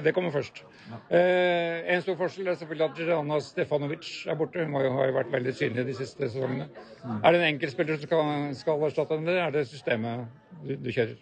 Det, 0.03 0.13
kommer 0.13 0.31
først. 0.31 0.63
Ja. 0.89 1.17
Eh, 1.17 1.93
en 1.93 2.01
stor 2.01 2.17
forskjell 2.19 2.47
er 2.47 2.57
selvfølgelig 2.59 2.85
at 2.87 3.01
Rana 3.09 3.39
Stefanovic 3.43 4.09
er 4.27 4.35
borte. 4.39 4.65
Hun 4.65 4.75
har 4.75 5.09
jo 5.09 5.15
vært 5.17 5.31
veldig 5.31 5.53
synlig 5.55 5.85
de 5.87 5.95
siste 5.97 6.27
sesongene. 6.29 6.67
Mm. 7.03 7.19
Er 7.23 7.31
det 7.31 7.41
en 7.41 7.47
enkeltspiller 7.53 7.97
som 7.97 8.09
skal, 8.09 8.35
skal 8.61 8.87
erstatte 8.89 9.17
henne, 9.17 9.31
eller 9.31 9.45
er 9.45 9.55
det 9.55 9.67
systemet 9.69 10.25
du, 10.63 10.75
du 10.75 10.91
kjører? 10.91 11.15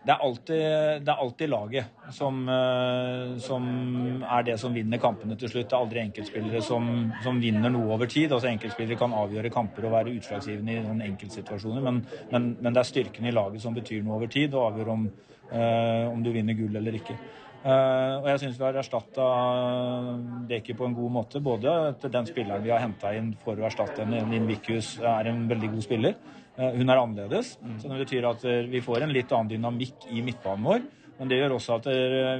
Det 0.00 0.14
er, 0.14 0.20
alltid, 0.24 0.60
det 1.04 1.12
er 1.12 1.18
alltid, 1.20 1.50
laget 1.52 2.12
som, 2.16 2.38
uh, 2.48 3.34
som, 3.44 3.64
er 4.24 4.46
det 4.46 4.54
som 4.60 4.72
vinner 4.72 5.00
kampene 5.00 5.36
til 5.36 5.50
slutt. 5.52 5.66
Det 5.68 5.76
er 5.76 5.84
aldri 5.84 6.00
enkeltspillere 6.00 6.62
som, 6.64 6.86
som, 7.20 7.40
vinner 7.42 7.68
noe 7.68 7.90
over 7.98 8.08
tid. 8.08 8.32
Altså 8.32 8.48
Enkeltspillere 8.48 8.96
kan 8.96 9.12
avgjøre 9.12 9.52
kamper 9.52 9.84
og 9.84 9.92
være 9.98 10.14
utslagsgivende 10.16 10.72
i 10.72 10.86
noen 10.86 11.04
enkeltsituasjoner, 11.10 11.84
men, 11.84 12.00
men, 12.32 12.48
men, 12.62 12.72
det 12.72 12.80
er 12.80 12.88
styrken 12.88 13.28
i 13.28 13.34
laget 13.36 13.60
som 13.60 13.76
betyr 13.76 14.00
noe 14.06 14.16
over 14.16 14.32
tid, 14.32 14.56
og 14.56 14.70
avgjør 14.70 14.94
om, 14.96 15.04
uh, 15.52 16.08
om 16.08 16.24
du 16.24 16.32
vinner 16.32 16.56
gull 16.56 16.80
eller 16.80 16.96
ikke. 16.96 17.18
Uh, 17.60 18.22
og 18.22 18.32
jeg 18.32 18.40
syns 18.40 18.56
vi 18.56 18.64
har 18.64 18.80
erstatta 18.80 19.24
Deki 20.48 20.80
på 20.80 20.88
en 20.88 20.96
god 20.96 21.16
måte. 21.18 21.44
Både 21.44 21.76
at 21.90 22.08
den 22.08 22.32
spilleren 22.32 22.64
vi 22.64 22.72
har 22.72 22.80
henta 22.80 23.12
inn 23.12 23.34
for 23.44 23.60
å 23.60 23.68
erstatte 23.68 24.06
henne, 24.06 24.24
Linn 24.32 24.48
Vikhus, 24.48 24.94
er 25.04 25.28
en 25.28 25.44
veldig 25.50 25.74
god 25.76 25.84
spiller. 25.84 26.20
Uh, 26.60 26.70
hun 26.76 26.92
er 26.92 27.00
annerledes. 27.00 27.54
Mm. 27.64 27.76
Så 27.80 27.90
det 27.90 28.00
betyr 28.04 28.28
at 28.28 28.44
uh, 28.44 28.56
vi 28.68 28.84
får 28.84 29.06
en 29.06 29.14
litt 29.16 29.32
annen 29.32 29.52
dynamikk 29.54 30.06
i 30.12 30.22
midtbanen 30.26 30.68
vår. 30.68 30.86
Men 31.20 31.28
det 31.28 31.40
gjør 31.40 31.58
også 31.58 31.74
at 31.76 31.86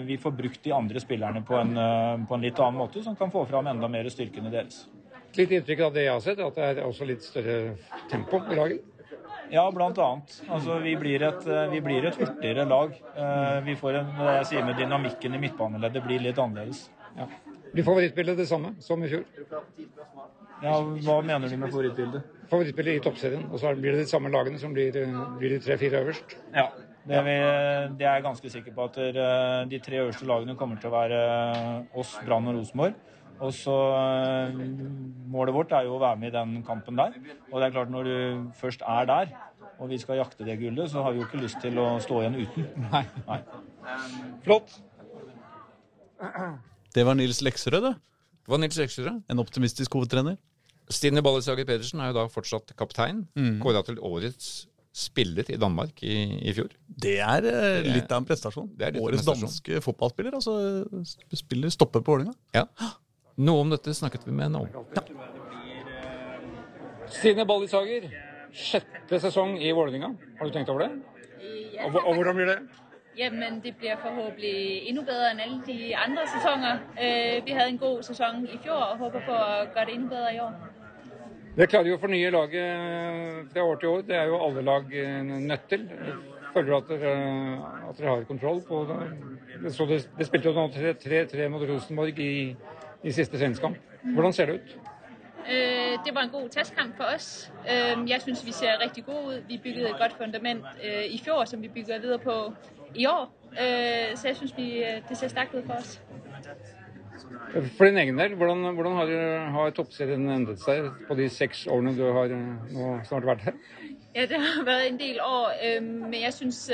vi 0.09 0.17
får 0.17 0.33
brukt 0.33 0.63
de 0.65 0.71
andre 0.73 1.01
spillerne 1.03 1.43
på 1.45 1.53
en, 1.53 1.75
på 2.25 2.33
en 2.33 2.41
litt 2.41 2.57
annen 2.65 2.79
måte, 2.81 3.03
som 3.05 3.13
kan 3.13 3.29
få 3.29 3.43
fram 3.45 3.67
enda 3.69 3.91
mer 3.93 4.09
styrkene 4.09 4.49
deres. 4.49 4.87
Litt 5.37 5.53
inntrykk 5.53 5.83
av 5.85 5.93
det 5.99 6.07
jeg 6.07 6.15
har 6.15 6.23
sett, 6.25 6.41
at 6.41 6.57
det 6.57 6.65
er 6.71 6.81
også 6.87 7.05
litt 7.11 7.27
større 7.27 7.59
tempo 8.09 8.41
i 8.49 8.57
laget? 8.57 8.89
Ja, 9.51 9.71
blant 9.75 9.99
annet. 9.99 10.43
Altså, 10.49 10.79
vi, 10.79 10.97
blir 10.97 11.23
et, 11.27 11.47
eh, 11.47 11.71
vi 11.71 11.81
blir 11.83 12.05
et 12.07 12.19
hurtigere 12.19 12.65
lag. 12.71 12.93
Eh, 12.95 13.61
vi 13.67 13.75
får 13.79 13.99
en, 14.01 14.11
jeg 14.39 14.49
sier 14.53 14.67
med 14.67 14.79
dynamikken 14.79 15.35
i 15.35 15.41
midtbaneleddet 15.43 16.05
blir 16.07 16.23
litt 16.23 16.39
annerledes. 16.39 16.85
Ja. 17.17 17.27
Blir 17.73 17.87
favorittbildet 17.87 18.39
det 18.39 18.47
samme 18.51 18.77
som 18.83 19.03
i 19.03 19.11
fjor? 19.11 19.25
Ja, 20.63 20.77
Hva 20.79 21.21
mener 21.23 21.51
du 21.51 21.57
med 21.57 21.71
favorittbildet? 21.71 22.39
Favorittbildet 22.51 22.99
i 22.99 23.03
toppserien. 23.05 23.45
Og 23.51 23.61
så 23.63 23.73
blir 23.79 23.95
det 23.95 24.05
de 24.05 24.11
samme 24.11 24.33
lagene 24.33 24.59
som 24.59 24.73
blir, 24.75 24.95
blir 25.39 25.55
de 25.55 25.61
tre-fire 25.63 26.03
øverst? 26.03 26.35
Ja, 26.55 26.67
det, 27.07 27.21
vi, 27.27 27.37
det, 27.99 28.07
er 28.07 28.19
jeg 28.19 28.25
ganske 28.27 28.51
sikker 28.51 28.75
på. 28.77 28.89
At 28.91 28.99
eh, 29.03 29.69
de 29.71 29.79
tre 29.83 30.03
øverste 30.03 30.27
lagene 30.29 30.57
kommer 30.59 30.81
til 30.81 30.91
å 30.91 30.97
være 30.97 31.21
oss, 32.01 32.17
Brann 32.27 32.51
og 32.51 32.59
Rosenborg. 32.59 32.99
Og 33.41 33.55
så 33.57 33.77
eh, 33.97 34.59
Målet 35.31 35.57
vårt 35.57 35.73
er 35.79 35.87
jo 35.87 35.95
å 35.97 36.03
være 36.03 36.21
med 36.21 36.33
i 36.33 36.37
den 36.37 36.59
kampen 36.67 36.99
der. 36.99 37.17
Og 37.53 37.57
det 37.61 37.71
er 37.71 37.77
klart, 37.79 37.95
når 37.95 38.11
du 38.11 38.51
først 38.61 38.83
er 38.83 39.09
der, 39.09 39.33
og 39.81 39.89
vi 39.89 39.99
skal 40.03 40.21
jakte 40.21 40.45
det 40.45 40.59
gullet, 40.61 40.91
så 40.93 41.07
har 41.07 41.15
vi 41.15 41.23
jo 41.23 41.29
ikke 41.29 41.41
lyst 41.41 41.63
til 41.63 41.79
å 41.81 41.95
stå 42.05 42.21
igjen 42.21 42.41
uten. 42.43 42.69
Nei. 42.91 43.05
Nei. 43.31 43.41
Flott. 44.45 44.77
Det 46.93 47.07
var 47.07 47.17
Nils 47.17 47.41
Lekserød, 47.47 47.87
det. 47.87 47.95
Det 48.45 48.53
var 48.53 48.61
Nils 48.61 48.77
Lekserød. 48.77 49.23
En 49.31 49.41
optimistisk 49.41 49.95
hovedtrener. 49.97 50.37
Stine 50.90 51.22
Ballesager 51.22 51.66
Pedersen 51.68 52.03
er 52.03 52.11
jo 52.11 52.18
da 52.18 52.26
fortsatt 52.31 52.74
kaptein. 52.79 53.24
Mm. 53.38 53.61
Kåra 53.62 53.83
til 53.87 54.00
årets 54.03 54.50
spiller 54.90 55.46
i 55.55 55.59
Danmark 55.61 56.03
i, 56.03 56.16
i 56.50 56.55
fjor. 56.55 56.72
Det 56.87 57.18
er 57.22 57.46
uh, 57.46 57.87
litt 57.87 58.11
av 58.11 58.22
en 58.22 58.26
prestasjon. 58.26 58.72
Årets 58.98 59.26
danske 59.29 59.79
fotballspiller. 59.85 60.35
altså 60.35 60.57
Spiller 61.38 61.70
stopper 61.70 62.03
på 62.03 62.16
Vålerenga. 62.16 62.35
Ja. 62.57 62.66
Noe 63.40 63.62
om 63.62 63.70
dette 63.70 63.94
snakket 63.94 64.26
vi 64.26 64.35
med 64.35 64.48
henne 64.48 64.64
om. 64.64 64.90
Ja. 64.96 65.05
Stine 67.11 67.46
Ballisager, 67.46 68.11
sjette 68.55 69.22
sesong 69.22 69.57
i 69.62 69.70
Vålerenga. 69.74 70.12
Har 70.38 70.50
du 70.50 70.59
tenkt 70.59 70.70
over 70.74 70.88
det? 70.88 70.92
Ja, 71.76 71.87
og, 71.87 72.03
og 72.03 72.14
hvordan 72.18 72.37
blir 72.37 72.50
det? 72.50 72.59
Jamen, 73.18 73.61
det 73.62 73.74
blir 73.79 73.96
forhåpentlig 74.00 74.88
endnu 74.88 75.03
bedre 75.07 75.33
enn 75.33 75.40
alle 75.44 75.62
de 75.66 75.79
andre 75.98 76.26
sesonger. 76.35 76.83
Uh, 76.98 77.38
vi 77.46 77.55
hadde 77.55 77.70
en 77.76 77.81
god 77.81 78.05
sesong 78.11 78.44
i 78.50 78.59
fjor 78.59 78.85
og 78.90 79.03
håper 79.07 79.26
på 79.26 79.38
å 79.38 79.48
gjøre 79.70 79.87
det 79.87 79.96
enda 79.96 80.14
bedre 80.16 80.35
i 80.35 80.44
år. 80.44 80.80
Det 81.57 81.69
klarer 81.69 81.91
jo 81.91 81.97
å 81.99 82.03
fornye 82.03 82.31
laget 82.31 82.61
eh, 82.63 83.41
fra 83.53 83.65
år 83.67 83.81
til 83.81 83.95
år. 83.95 84.05
Det 84.07 84.17
er 84.17 84.29
jo 84.31 84.43
alle 84.45 84.63
lag 84.67 84.93
eh, 84.95 85.23
nødt 85.25 85.67
til. 85.69 85.89
Føler 86.55 86.69
du 86.71 86.77
at 86.77 86.89
dere, 86.91 87.15
at 87.89 87.99
dere 87.99 88.13
har 88.15 88.29
kontroll 88.29 88.63
på 88.67 88.85
det? 88.89 89.73
Så 89.75 89.87
det, 89.87 90.03
det 90.19 90.27
spilte 90.27 90.51
jo 90.51 90.55
nå 90.57 90.69
3-3 90.75 91.49
mot 91.53 91.67
Rosenborg 91.69 92.19
i 92.23 92.33
i 93.03 93.13
siste 93.13 93.39
treningskamp. 93.39 93.77
Hvordan 94.15 94.33
ser 94.33 94.47
det 94.47 94.55
ut? 94.55 94.79
Øh, 95.51 95.99
det 96.05 96.15
var 96.15 96.21
en 96.21 96.31
god 96.31 96.49
testkamp 96.49 96.97
for 96.97 97.05
oss. 97.05 97.53
Øh, 97.71 98.11
jeg 98.11 98.21
syns 98.21 98.47
vi 98.47 98.53
ser 98.53 98.81
riktig 98.85 99.05
gode 99.05 99.27
ut. 99.27 99.43
Vi 99.49 99.61
bygget 99.63 99.91
et 99.91 99.97
godt 99.99 100.13
fundament 100.13 100.65
øh, 100.85 101.05
i 101.05 101.21
fjor 101.25 101.45
som 101.45 101.63
vi 101.63 101.69
bygger 101.69 102.01
videre 102.01 102.19
på 102.19 102.53
i 102.95 103.07
år. 103.07 103.35
så 104.17 104.29
jeg 104.29 104.37
syns 104.37 104.53
det 105.09 105.19
ser 105.19 105.29
sterkt 105.29 105.55
ut 105.55 105.65
for 105.67 105.75
oss. 105.75 106.03
For 107.51 107.85
din 107.89 107.99
egen 107.99 108.19
del, 108.19 108.35
hvordan, 108.39 108.75
hvordan 108.75 108.93
har, 108.99 109.11
har, 109.57 109.73
toppserien 109.75 110.29
endret 110.31 110.63
seg 110.63 110.87
på 111.09 111.17
de 111.19 111.27
seks 111.33 111.65
årene 111.67 111.97
du 111.99 112.05
har 112.15 112.31
nå 112.31 112.93
snart 113.09 113.27
vært 113.27 113.43
her? 113.49 113.59
Ja, 114.15 114.27
Det 114.31 114.39
har 114.39 114.65
vært 114.67 114.87
en 114.87 114.99
del 115.01 115.19
år, 115.25 115.59
men 115.83 116.15
jeg 116.21 116.33
syns 116.35 116.65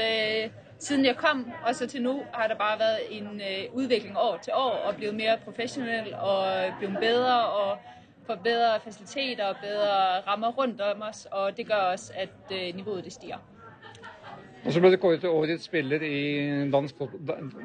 siden 0.78 1.04
jeg 1.04 1.16
kom 1.16 1.52
og 1.66 1.74
så 1.74 1.86
til 1.86 2.02
nå, 2.02 2.22
har 2.32 2.48
det 2.48 2.58
bare 2.58 2.78
vært 2.78 3.00
en 3.10 3.40
øh, 3.40 3.74
udvikling 3.74 4.16
år 4.16 4.38
til 4.44 4.52
år 4.52 4.74
og 4.88 4.96
blitt 4.96 5.14
mer 5.14 5.36
professionel 5.44 6.14
og 6.14 6.72
blitt 6.78 6.98
bedre 7.00 7.36
og 7.48 7.78
får 8.26 8.34
bedre 8.44 8.80
fasiliteter 8.84 9.44
og 9.44 9.56
bedre 9.62 10.20
rammer 10.26 10.48
rundt 10.48 10.80
om 10.80 11.02
oss. 11.02 11.26
Og 11.32 11.56
det 11.56 11.66
gjør 11.66 11.92
også 11.92 12.12
at 12.16 12.52
øh, 12.52 12.76
nivået 12.76 13.04
det 13.04 13.12
stiger. 13.12 13.38
Og 14.64 14.72
så 14.72 14.80
ble 14.80 14.90
du 14.92 14.96
kåret 14.96 15.20
til 15.20 15.28
årets 15.28 15.64
spiller 15.64 16.02
i 16.02 16.70
dansk, 16.70 16.94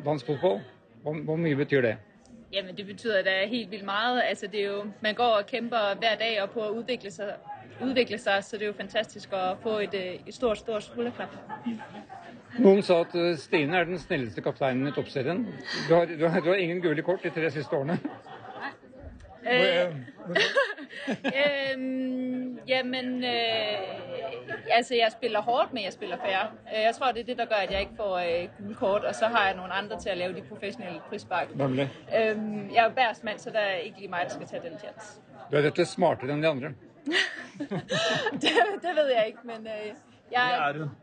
dansk 0.06 0.26
fotball. 0.26 0.62
Hvor, 1.02 1.13
hvor 1.13 1.36
mye 1.36 1.56
betyr 1.56 1.82
det? 1.82 1.97
Jamen, 2.53 2.77
det 2.77 2.85
betyder 2.85 3.23
da 3.23 3.45
helt 3.47 3.71
vildt 3.71 3.85
meget. 3.85 4.21
Altså, 4.25 4.47
det 4.47 4.59
er 4.61 4.67
jo, 4.67 4.85
man 5.01 5.15
går 5.15 5.23
og 5.39 5.45
kæmper 5.45 5.95
hver 5.99 6.15
dag 6.15 6.41
og 6.41 6.49
på 6.49 6.59
at 6.59 6.69
udvikle 6.69 7.11
sig, 7.11 7.33
udvikle 7.81 8.17
sig 8.17 8.43
så 8.43 8.57
det 8.57 8.63
er 8.63 8.67
jo 8.67 8.73
fantastisk 8.73 9.29
at 9.33 9.57
få 9.63 9.79
et, 9.79 9.93
øh, 9.93 10.27
et 10.27 10.33
stort, 10.33 10.57
stort 10.57 10.83
skulderklap. 10.83 11.29
Noen 12.59 12.81
sa 12.83 12.99
at 12.99 13.15
eh, 13.15 13.37
Stine 13.37 13.77
er 13.77 13.83
den 13.83 13.99
snilleste 13.99 14.41
kapteinen 14.41 14.87
i 14.87 14.91
toppserien. 14.91 15.45
Du 15.89 15.95
har, 15.95 16.05
du 16.05 16.27
har, 16.27 16.39
du 16.39 16.49
har 16.49 16.55
ingen 16.55 16.81
gule 16.81 17.01
kort 17.01 17.23
de 17.23 17.29
tre 17.29 17.51
siste 17.51 17.75
årene. 17.75 17.99
Øh, 19.51 19.95
øhm, 21.25 22.60
jamen, 22.73 23.23
øh, 23.23 23.32
altså 24.71 24.95
jeg 24.95 25.12
spiller 25.12 25.41
hårdt, 25.41 25.73
men 25.73 25.84
jeg 25.84 25.93
spiller 25.93 26.17
fair. 26.17 26.39
Øh, 26.75 26.84
Jeg 26.84 26.95
tror, 26.95 27.12
det 27.12 27.19
er 27.19 27.23
det, 27.23 27.38
der 27.38 27.45
gør, 27.45 27.56
at 27.56 27.71
jeg 27.71 27.80
ikke 27.80 27.93
får 27.97 28.17
øh, 28.17 28.47
gule 28.60 28.75
kort, 28.75 29.04
og 29.04 29.15
så 29.15 29.25
har 29.25 29.45
jeg 29.47 29.56
nogle 29.56 29.73
andre 29.73 29.99
til 29.99 30.10
at 30.10 30.17
lave 30.17 30.34
de 30.34 30.41
professionelle 30.41 30.99
frispark. 31.10 31.56
Nemlig. 31.56 31.89
Øhm, 32.17 32.69
jeg 32.73 32.77
er 32.80 32.84
jo 32.84 32.89
bærsmand, 32.95 33.39
så 33.39 33.49
der 33.49 33.60
er 33.60 33.75
ikke 33.75 33.97
lige 33.97 34.10
mig, 34.10 34.19
der 34.23 34.30
skal 34.30 34.47
tage 34.47 34.62
den 34.69 34.80
chance. 34.80 35.21
Du 35.51 35.56
er 35.58 35.62
rett 35.62 35.71
og 35.71 35.75
slett 35.75 35.89
smartere 35.89 36.32
enn 36.34 36.43
de 36.43 36.47
andre. 36.47 36.67
det, 38.43 38.51
det 38.82 38.93
ved 38.95 39.08
jeg 39.15 39.23
ikke, 39.27 39.39
men 39.43 39.67
øh, 39.67 39.93
jeg, 40.32 40.73
hun. 40.77 40.89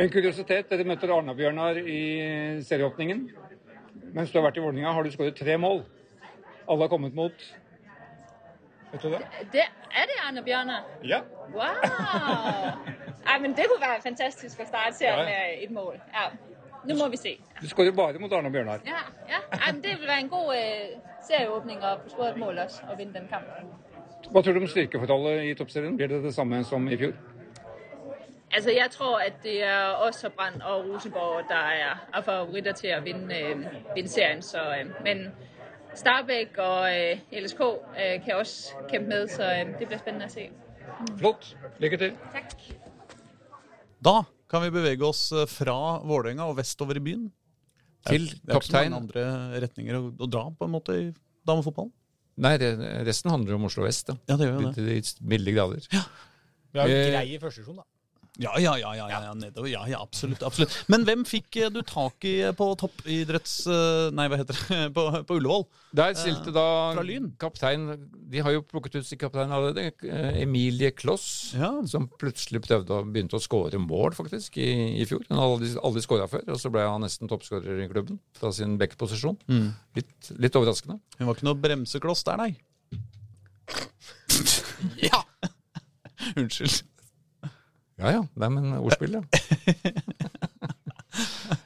En 0.00 0.08
kuriositet. 0.10 0.70
Dere 0.70 0.84
møter 0.88 1.10
Arna-Bjørnar 1.12 1.76
i 1.76 2.62
serieåpningen. 2.64 3.30
Mens 4.14 4.30
du 4.32 4.38
har 4.38 4.46
vært 4.48 4.58
i 4.58 4.62
Vålerenga, 4.64 4.92
har 4.96 5.06
du 5.06 5.10
skåret 5.14 5.36
tre 5.38 5.56
mål. 5.60 5.82
Alle 6.68 6.86
har 6.86 6.90
kommet 6.92 7.14
mot 7.14 7.44
Vet 8.90 9.02
du 9.02 9.10
det? 9.12 9.20
det, 9.52 9.64
er 9.94 10.08
det 10.10 10.16
Arne 10.26 10.42
Bjørnar? 10.42 10.86
Ja. 11.06 11.20
Wow! 11.54 11.76
Nei, 13.26 13.36
men 13.42 13.52
det 13.54 13.68
kunne 13.70 13.84
være 13.84 14.00
fantastisk 14.02 14.62
å 14.64 14.66
starte 14.66 14.96
serien 14.98 15.28
med 15.28 15.62
et 15.62 15.70
mål. 15.74 16.00
Ja. 16.10 16.24
Nå 16.88 16.96
må 16.98 17.06
vi 17.12 17.20
se. 17.20 17.36
Du 17.60 17.68
skårer 17.70 17.94
bare 17.94 18.18
mot 18.18 18.32
Arne 18.34 18.50
Bjørnar. 18.50 18.82
Ja, 18.88 19.04
ja. 19.30 19.38
Nei, 19.52 19.60
men 19.68 19.80
det 19.84 19.94
vil 20.00 20.08
være 20.10 20.24
en 20.24 20.32
god 20.32 20.50
eh, 20.56 20.96
serieåpning 21.28 21.84
å 21.86 21.94
få 22.02 22.14
scoret 22.16 22.34
et 22.34 22.42
mål 22.42 22.62
også 22.64 22.88
og 22.90 22.98
vinne 22.98 23.14
den 23.14 23.28
kampen. 23.30 23.70
Hva 24.30 24.42
tror 24.42 24.56
du 24.58 24.64
om 24.64 24.70
styrkeforholdet 24.70 25.44
i 25.52 25.54
toppserien? 25.58 25.94
Blir 25.98 26.10
det 26.10 26.22
det 26.26 26.34
samme 26.34 26.64
som 26.66 26.88
i 26.90 26.98
fjor? 26.98 27.14
Altså, 28.52 28.70
jeg 28.70 28.88
tror, 28.90 29.18
at 29.18 29.32
det 29.42 29.62
er 29.64 29.82
også 29.84 30.30
Brand 30.36 30.62
og 30.62 30.84
Rosenborg, 30.88 31.44
der 31.48 31.64
er, 31.84 31.92
er 32.14 32.22
favoritter 32.22 32.72
til 32.72 32.86
at 32.86 33.04
vinde, 33.04 33.40
øh, 33.40 33.56
vinde 33.94 34.08
serien. 34.08 34.42
Så, 34.42 34.58
øh, 34.58 34.86
men 35.04 35.18
Starbæk 35.94 36.58
og 36.58 36.98
øh, 36.98 37.42
LSK 37.42 37.60
øh, 37.60 38.24
kan 38.24 38.36
også 38.36 38.72
kæmpe 38.88 39.08
med, 39.08 39.28
så 39.28 39.44
øh, 39.44 39.78
det 39.78 39.86
bliver 39.86 39.98
spændende 39.98 40.24
at 40.26 40.32
se. 40.32 40.50
Flott. 41.18 41.56
Lykke 41.78 41.96
til. 41.96 42.12
Tak. 42.32 42.52
Da 44.04 44.22
kan 44.50 44.62
vi 44.62 44.70
bevege 44.70 45.04
oss 45.04 45.32
eh, 45.32 45.46
fra 45.48 46.00
Vålerenga 46.06 46.42
og 46.50 46.56
vestover 46.56 46.96
i 46.96 47.00
byen. 47.00 47.32
Til 48.08 48.26
kaptein. 48.28 48.40
Det 48.46 48.50
er 48.50 48.54
ikke 48.54 48.66
så 48.66 48.76
mange 48.76 48.96
andre 48.96 49.24
retninger 49.66 49.98
å, 49.98 50.10
å 50.16 50.26
dra 50.26 50.46
på 50.56 50.66
en 50.66 50.72
måte 50.72 50.96
i 50.96 51.06
damefotballen. 51.46 51.92
Nei, 52.40 52.54
resten 53.04 53.28
handler 53.30 53.58
om 53.58 53.66
Oslo 53.68 53.84
vest. 53.84 54.08
da. 54.08 54.16
Ja, 54.30 54.36
det 54.40 54.48
gjør 54.48 54.54
jo 54.56 54.68
det. 54.68 54.74
Til 54.78 54.86
de 54.88 55.28
milde 55.28 55.52
grader. 55.52 55.88
Ja. 55.92 56.04
Vi 56.72 56.80
har 56.80 56.88
jo 56.88 57.00
grei 57.10 57.24
i 57.34 57.40
første 57.42 57.60
divisjon, 57.60 57.82
da. 57.82 57.84
Ja, 58.40 58.54
ja, 58.56 58.72
ja, 58.80 58.94
ja, 58.96 59.06
ja, 59.10 59.18
ja, 59.26 59.32
nedover. 59.36 59.68
Ja, 59.68 59.82
ja, 59.90 59.98
absolutt, 60.00 60.40
absolutt. 60.46 60.72
Men 60.88 61.02
hvem 61.04 61.26
fikk 61.28 61.58
eh, 61.60 61.68
du 61.72 61.82
tak 61.84 62.24
i 62.24 62.38
på 62.56 62.70
toppidretts... 62.80 63.58
eh, 63.68 64.06
Nei, 64.16 64.24
hva 64.32 64.38
heter 64.40 64.56
det? 64.56 64.78
På, 64.96 65.04
på 65.28 65.36
Ullevål? 65.36 65.66
Der 65.98 66.14
stilte 66.16 66.52
da 66.54 66.64
Lyn. 67.04 67.26
kaptein 67.42 67.84
De 68.30 68.40
har 68.40 68.54
jo 68.54 68.62
plukket 68.64 68.96
ut 69.00 69.06
sin 69.10 69.20
kaptein 69.20 69.52
allerede. 69.52 69.92
eh, 70.08 70.40
Emilie 70.44 70.92
Kloss. 70.96 71.26
Ja. 71.58 71.68
Som 71.90 72.08
plutselig 72.20 72.62
prøvde 72.64 72.96
å 72.96 73.04
begynte 73.04 73.36
å 73.36 73.42
skåre 73.44 73.76
mål, 73.82 74.16
faktisk, 74.16 74.56
i, 74.62 74.70
i 75.02 75.04
fjor. 75.10 75.20
Hun 75.28 75.36
hadde 75.36 75.52
aldri, 75.58 75.72
aldri 75.90 76.04
skåra 76.06 76.28
før, 76.32 76.46
og 76.54 76.62
så 76.64 76.72
ble 76.72 76.86
han 76.88 77.04
nesten 77.04 77.28
toppskårer 77.28 77.84
i 77.84 77.90
klubben 77.92 78.22
fra 78.40 78.54
sin 78.56 78.78
backposisjon. 78.80 79.36
Litt, 79.98 80.32
litt 80.40 80.56
overraskende. 80.56 80.96
Hun 81.20 81.28
var 81.28 81.36
ikke 81.36 81.50
noe 81.50 81.60
bremsekloss 81.66 82.24
der, 82.30 82.40
nei. 82.40 82.54
ja! 85.10 85.20
Unnskyld. 86.36 86.84
Ja 88.00 88.14
ja, 88.16 88.20
det 88.34 88.46
er 88.46 88.52
men 88.54 88.72
ordspill, 88.80 89.18
ja. 89.18 89.22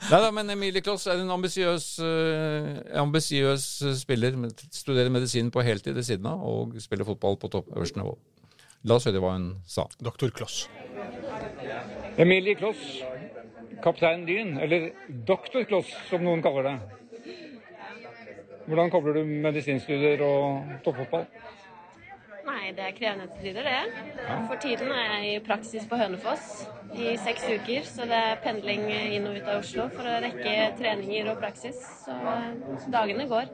Nei 0.04 0.18
da, 0.20 0.28
men 0.34 0.50
Emilie 0.52 0.82
Kloss 0.84 1.06
er 1.08 1.20
en 1.22 1.30
ambisiøs 1.32 1.86
eh, 2.04 3.94
spiller. 3.96 4.36
Studerer 4.74 5.12
medisin 5.14 5.50
på 5.54 5.62
heltid 5.64 5.94
ved 5.96 6.04
siden 6.06 6.26
av 6.28 6.42
og 6.44 6.74
spiller 6.82 7.06
fotball 7.08 7.38
på 7.40 7.50
topp 7.52 7.70
øverste 7.72 8.00
nivå. 8.00 8.12
La 8.84 8.98
oss 8.98 9.06
høre 9.08 9.22
hva 9.22 9.32
hun 9.36 9.46
sa. 9.68 9.86
Doktor 10.04 10.34
Kloss. 10.36 10.66
Emilie 12.20 12.54
Kloss, 12.58 12.82
kaptein 13.84 14.26
Dyn, 14.28 14.58
eller 14.60 14.90
Doktor 15.28 15.64
Kloss 15.70 15.88
som 16.10 16.20
noen 16.26 16.44
kaller 16.44 16.68
det. 16.68 16.76
Hvordan 18.68 18.92
kobler 18.92 19.18
du 19.18 19.24
medisinstudier 19.44 20.20
og 20.24 20.76
toppfotball? 20.84 21.26
Nei, 22.64 22.70
det 22.72 22.80
er 22.80 22.94
krevende 22.96 23.26
til 23.28 23.42
tider, 23.44 23.66
det. 23.68 24.04
For 24.48 24.56
tiden 24.56 24.88
er 24.88 25.08
jeg 25.12 25.32
i 25.34 25.40
praksis 25.44 25.82
på 25.88 25.98
Hønefoss 26.00 26.62
i 26.96 27.10
seks 27.20 27.42
uker, 27.44 27.82
så 27.84 28.06
det 28.08 28.20
er 28.30 28.38
pendling 28.40 28.86
inn 28.88 29.26
og 29.28 29.34
ut 29.36 29.50
av 29.52 29.58
Oslo 29.58 29.84
for 29.92 30.08
å 30.08 30.14
rekke 30.24 30.54
treninger 30.78 31.28
og 31.28 31.42
praksis. 31.42 31.82
Så 32.06 32.14
eh, 32.30 32.86
dagene 32.94 33.26
går. 33.28 33.52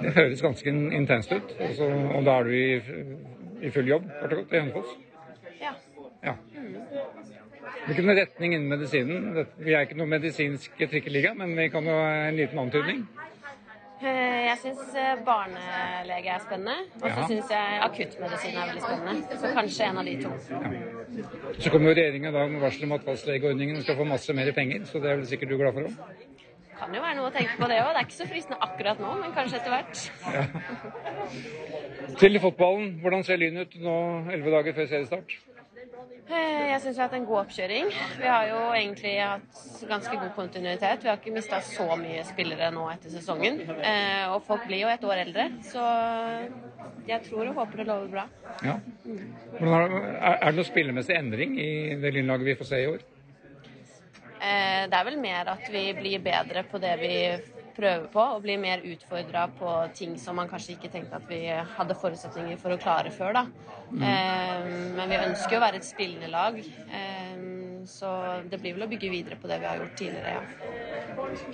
Det 0.00 0.10
høres 0.16 0.42
ganske 0.42 0.74
intenst 0.74 1.36
ut. 1.36 1.54
Altså, 1.68 1.86
og 2.16 2.26
da 2.26 2.34
er 2.40 2.50
du 2.50 2.56
i, 2.58 3.06
i 3.68 3.70
full 3.76 3.92
jobb 3.92 4.10
kort 4.16 4.34
og 4.34 4.42
godt, 4.42 4.50
i 4.50 4.64
Hønefoss? 4.64 4.98
Ja. 5.62 5.72
Ja. 6.26 6.34
Hvilken 7.86 8.16
retning 8.24 8.58
innen 8.58 8.74
medisinen? 8.74 9.44
Vi 9.62 9.78
er 9.78 9.86
ikke 9.86 10.02
noe 10.02 10.10
medisinsk 10.18 10.82
trikkeliga, 10.82 11.36
men 11.38 11.54
vi 11.54 11.70
kan 11.70 11.86
jo 11.86 11.94
ha 11.94 12.10
en 12.26 12.42
liten 12.42 12.66
antydning. 12.66 13.06
Eh, 13.98 14.44
Jeg 14.48 14.58
syns 14.62 14.92
barnelege 15.26 16.30
er 16.30 16.38
spennende, 16.44 16.76
og 17.02 17.10
så 17.10 17.20
Ja. 17.20 17.26
syns 17.26 17.48
jeg 17.50 17.80
akuttmedisin 17.82 18.56
er 18.56 18.66
veldig 18.68 18.82
spennende. 18.82 19.38
Så 19.38 19.46
kanskje 19.56 19.84
en 19.90 19.98
av 19.98 20.04
de 20.04 20.14
to. 20.22 20.30
Så 21.58 21.70
kommer 21.70 21.88
jo 21.90 21.94
regjeringa 21.94 22.30
da 22.32 22.46
med 22.46 22.60
varsel 22.60 22.84
om 22.84 22.92
at 22.92 23.00
fastlegeordningen 23.04 23.82
skal 23.82 23.96
få 23.96 24.04
masse 24.06 24.32
mer 24.34 24.52
penger, 24.52 24.84
så 24.86 25.02
det 25.02 25.10
er 25.10 25.16
vel 25.16 25.26
sikkert 25.26 25.48
du 25.48 25.56
glad 25.58 25.72
for 25.74 25.80
òg? 25.82 25.94
Kan 26.78 26.94
jo 26.94 27.00
være 27.02 27.16
noe 27.16 27.30
å 27.30 27.32
tenke 27.34 27.56
på 27.58 27.66
det 27.68 27.78
òg. 27.82 27.90
Det 27.90 27.96
er 27.98 28.06
ikke 28.06 28.22
så 28.22 28.28
fristende 28.30 28.58
akkurat 28.62 28.98
nå, 29.00 29.14
men 29.20 29.32
kanskje 29.32 29.56
etter 29.58 29.70
hvert. 29.74 30.10
Til 32.18 32.38
fotballen. 32.40 33.00
Hvordan 33.02 33.24
ser 33.24 33.36
Lyn 33.36 33.58
ut 33.58 33.74
nå 33.82 33.96
elleve 34.32 34.50
dager 34.50 34.72
før 34.74 34.86
seriestart? 34.86 35.34
Eh, 36.28 36.64
Jeg 36.68 36.80
syns 36.82 36.96
vi 36.96 37.00
har 37.00 37.08
hatt 37.08 37.16
en 37.16 37.26
god 37.28 37.38
oppkjøring. 37.46 37.86
Vi 38.20 38.26
har 38.28 38.48
jo 38.50 38.58
egentlig 38.76 39.14
hatt 39.22 39.60
ganske 39.88 40.16
god 40.20 40.32
kontinuitet. 40.36 41.02
Vi 41.04 41.08
har 41.08 41.16
ikke 41.16 41.32
mista 41.32 41.60
så 41.64 41.86
mye 41.96 42.24
spillere 42.28 42.68
nå 42.74 42.84
etter 42.92 43.14
sesongen. 43.14 43.62
Eh, 43.80 44.26
Og 44.34 44.42
folk 44.44 44.66
blir 44.68 44.82
jo 44.84 44.90
et 44.92 45.04
år 45.08 45.22
eldre, 45.24 45.48
så 45.64 45.84
jeg 47.08 47.22
tror 47.30 47.48
og 47.48 47.54
håper 47.62 47.80
det 47.80 47.86
lover 47.88 48.10
bra. 48.12 48.26
Ja. 48.62 48.74
Er, 49.08 50.50
det 50.50 50.54
noen 50.58 50.68
spillemessig 50.68 51.16
endring 51.16 51.56
i 51.60 51.70
det 52.02 52.12
Lynlaget 52.12 52.44
vi 52.50 52.58
får 52.60 52.70
se 52.74 52.82
i 52.82 52.90
år? 52.92 53.06
Eh, 54.38 54.82
Det 54.88 54.98
er 55.00 55.04
vel 55.08 55.18
mer 55.18 55.48
at 55.56 55.64
vi 55.72 55.92
blir 55.96 56.20
bedre 56.20 56.62
på 56.68 56.78
det 56.78 56.92
vi 57.00 57.14
prøver 57.78 58.06
på, 58.12 58.20
og 58.34 58.42
bli 58.42 58.56
mer 58.60 58.82
utfordra 58.84 59.46
på 59.58 59.72
ting 59.96 60.16
som 60.20 60.36
man 60.38 60.50
kanskje 60.50 60.74
ikke 60.76 60.90
tenkte 60.92 61.18
at 61.20 61.28
vi 61.30 61.40
hadde 61.78 61.96
forutsetninger 61.98 62.58
for 62.60 62.74
å 62.74 62.80
klare 62.82 63.12
før. 63.14 63.32
da. 63.38 63.44
Eh, 63.94 64.68
Men 64.98 65.08
vi 65.12 65.20
ønsker 65.22 65.56
jo 65.56 65.60
å 65.60 65.66
være 65.66 65.80
et 65.80 65.86
spillende 65.86 66.30
lag, 66.32 66.58
eh, 66.58 67.36
så 67.86 68.10
det 68.50 68.60
blir 68.60 68.74
vel 68.76 68.86
å 68.88 68.90
bygge 68.90 69.10
videre 69.10 69.38
på 69.40 69.48
det 69.48 69.60
vi 69.62 69.66
har 69.70 69.78
gjort 69.78 69.96
tidligere, 69.96 70.34
ja. 70.38 70.42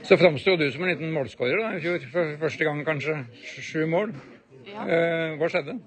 Så 0.05 0.17
framsto 0.21 0.57
du 0.59 0.71
som 0.73 0.83
en 0.85 0.91
liten 0.93 1.13
målskårer 1.15 1.77
i 1.77 1.81
fjor. 1.85 2.03
For 2.13 2.37
første 2.41 2.65
gang 2.67 2.85
kanskje 2.85 3.19
sju 3.63 3.85
mål. 3.87 4.15
ja. 4.67 4.83
Eh, 4.89 5.37
hva 5.39 5.49
skjedde? 5.53 5.79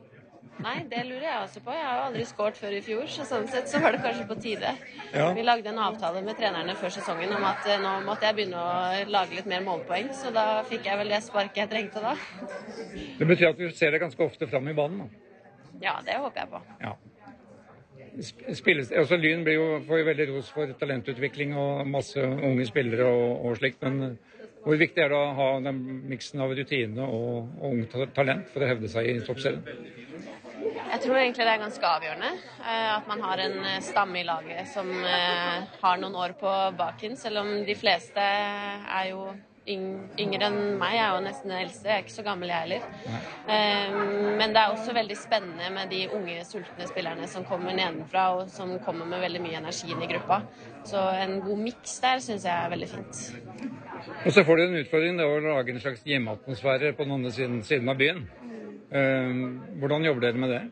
Nei, 0.57 0.77
det 0.89 1.03
lurer 1.05 1.25
jeg 1.27 1.41
også 1.43 1.61
på. 1.61 1.73
Jeg 1.75 1.83
har 1.85 1.97
jo 1.99 2.05
aldri 2.07 2.23
skåret 2.25 2.57
før 2.57 2.73
i 2.73 2.79
fjor, 2.81 3.03
så 3.13 3.25
sånn 3.29 3.45
sett 3.51 3.69
så 3.69 3.77
var 3.83 3.93
det 3.93 3.99
kanskje 4.01 4.23
på 4.29 4.37
tide. 4.41 4.71
Ja. 5.13 5.27
Vi 5.37 5.43
lagde 5.45 5.69
en 5.69 5.81
avtale 5.85 6.23
med 6.25 6.37
trenerne 6.39 6.73
før 6.79 6.93
sesongen 6.95 7.33
om 7.37 7.43
at 7.45 7.67
eh, 7.69 7.77
nå 7.83 7.91
måtte 8.07 8.25
jeg 8.25 8.37
begynne 8.39 8.63
å 8.63 9.03
lage 9.13 9.37
litt 9.37 9.49
mer 9.51 9.61
målpoeng, 9.67 10.09
så 10.17 10.31
da 10.33 10.45
fikk 10.69 10.89
jeg 10.89 10.97
vel 11.03 11.13
det 11.13 11.19
sparket 11.27 11.61
jeg 11.61 11.71
trengte 11.75 12.01
da. 12.01 12.15
Det 13.19 13.27
betyr 13.29 13.51
at 13.51 13.61
vi 13.61 13.69
ser 13.77 13.93
det 13.93 14.01
ganske 14.01 14.25
ofte 14.25 14.49
fram 14.49 14.71
i 14.71 14.75
banen. 14.77 15.05
da. 15.05 15.43
Ja, 15.83 15.93
det 16.07 16.17
håper 16.23 16.41
jeg 16.41 16.49
på. 16.55 16.63
Ja. 16.81 16.95
Sp- 18.17 18.55
Spilles, 18.57 18.89
altså 18.97 19.19
Lyn 19.21 19.43
blir 19.45 19.59
jo, 19.59 19.65
får 19.85 19.99
jo 20.01 20.07
veldig 20.09 20.25
ros 20.31 20.49
for 20.49 20.71
talentutvikling 20.79 21.53
og 21.53 21.83
masse 21.93 22.17
unge 22.17 22.65
spillere 22.65 23.05
og, 23.05 23.45
og 23.45 23.59
slikt, 23.61 23.83
men 23.85 24.01
eh, 24.07 24.41
hvor 24.65 24.81
viktig 24.81 25.05
er 25.05 25.13
det 25.13 25.19
å 25.21 25.35
ha 25.37 25.51
den 25.63 25.83
miksen 26.09 26.41
av 26.43 26.57
rutine 26.57 27.05
og, 27.05 27.53
og 27.61 27.69
ungt 27.77 27.93
talent 28.17 28.49
for 28.51 28.65
å 28.65 28.71
hevde 28.73 28.89
seg 28.91 29.05
i 29.13 29.19
toppserien? 29.21 29.61
Jeg 30.87 31.01
tror 31.03 31.17
egentlig 31.19 31.43
det 31.43 31.51
er 31.51 31.59
ganske 31.59 31.89
avgjørende 31.89 32.29
eh, 32.31 32.91
at 32.93 33.09
man 33.09 33.19
har 33.25 33.41
en 33.43 33.57
eh, 33.59 33.81
stamme 33.83 34.21
i 34.21 34.27
laget 34.27 34.69
som 34.71 34.87
eh, 34.87 35.65
har 35.81 35.99
noen 35.99 36.15
år 36.15 36.37
på 36.39 36.53
baken, 36.79 37.17
selv 37.19 37.41
om 37.41 37.51
de 37.67 37.75
fleste 37.75 38.23
er 38.23 39.09
jo 39.09 39.27
yngre 39.67 40.47
enn 40.47 40.77
meg. 40.79 40.93
Jeg 40.95 41.03
er 41.03 41.11
jo 41.11 41.23
nesten 41.25 41.51
den 41.51 41.59
eldste, 41.59 41.89
jeg 41.89 41.97
er 41.97 42.05
ikke 42.05 42.13
så 42.13 42.23
gammel 42.23 42.53
jeg 42.53 42.61
heller. 42.61 42.85
Men 44.39 44.53
det 44.55 44.61
er 44.61 44.71
også 44.71 44.95
veldig 44.95 45.17
spennende 45.19 45.67
med 45.75 45.91
de 45.91 46.05
unge, 46.15 46.37
sultne 46.47 46.87
spillerne 46.87 47.27
som 47.27 47.43
kommer 47.49 47.75
nedenfra, 47.75 48.29
og 48.37 48.53
som 48.53 48.77
kommer 48.85 49.09
med 49.11 49.19
veldig 49.25 49.43
mye 49.43 49.59
energi 49.59 49.91
inn 49.91 50.05
i 50.05 50.07
gruppa. 50.13 50.39
Så 50.87 51.03
en 51.19 51.41
god 51.43 51.59
miks 51.65 51.99
der 51.99 52.23
syns 52.23 52.47
jeg 52.47 52.55
er 52.55 52.71
veldig 52.77 52.89
fint. 52.93 53.21
Og 54.23 54.31
så 54.31 54.47
får 54.47 54.55
du 54.55 54.67
en 54.69 54.81
utfordring 54.85 55.19
det 55.19 55.27
å 55.27 55.43
lage 55.49 55.75
en 55.75 55.83
slags 55.83 56.07
hjemmeatmosfære 56.07 56.95
på 56.95 57.03
den 57.03 57.17
andre 57.19 57.35
siden, 57.35 57.59
siden 57.67 57.91
av 57.91 57.99
byen. 57.99 58.23
Hvordan 59.83 60.07
jobber 60.07 60.29
dere 60.29 60.45
med 60.47 60.55
det? 60.55 60.65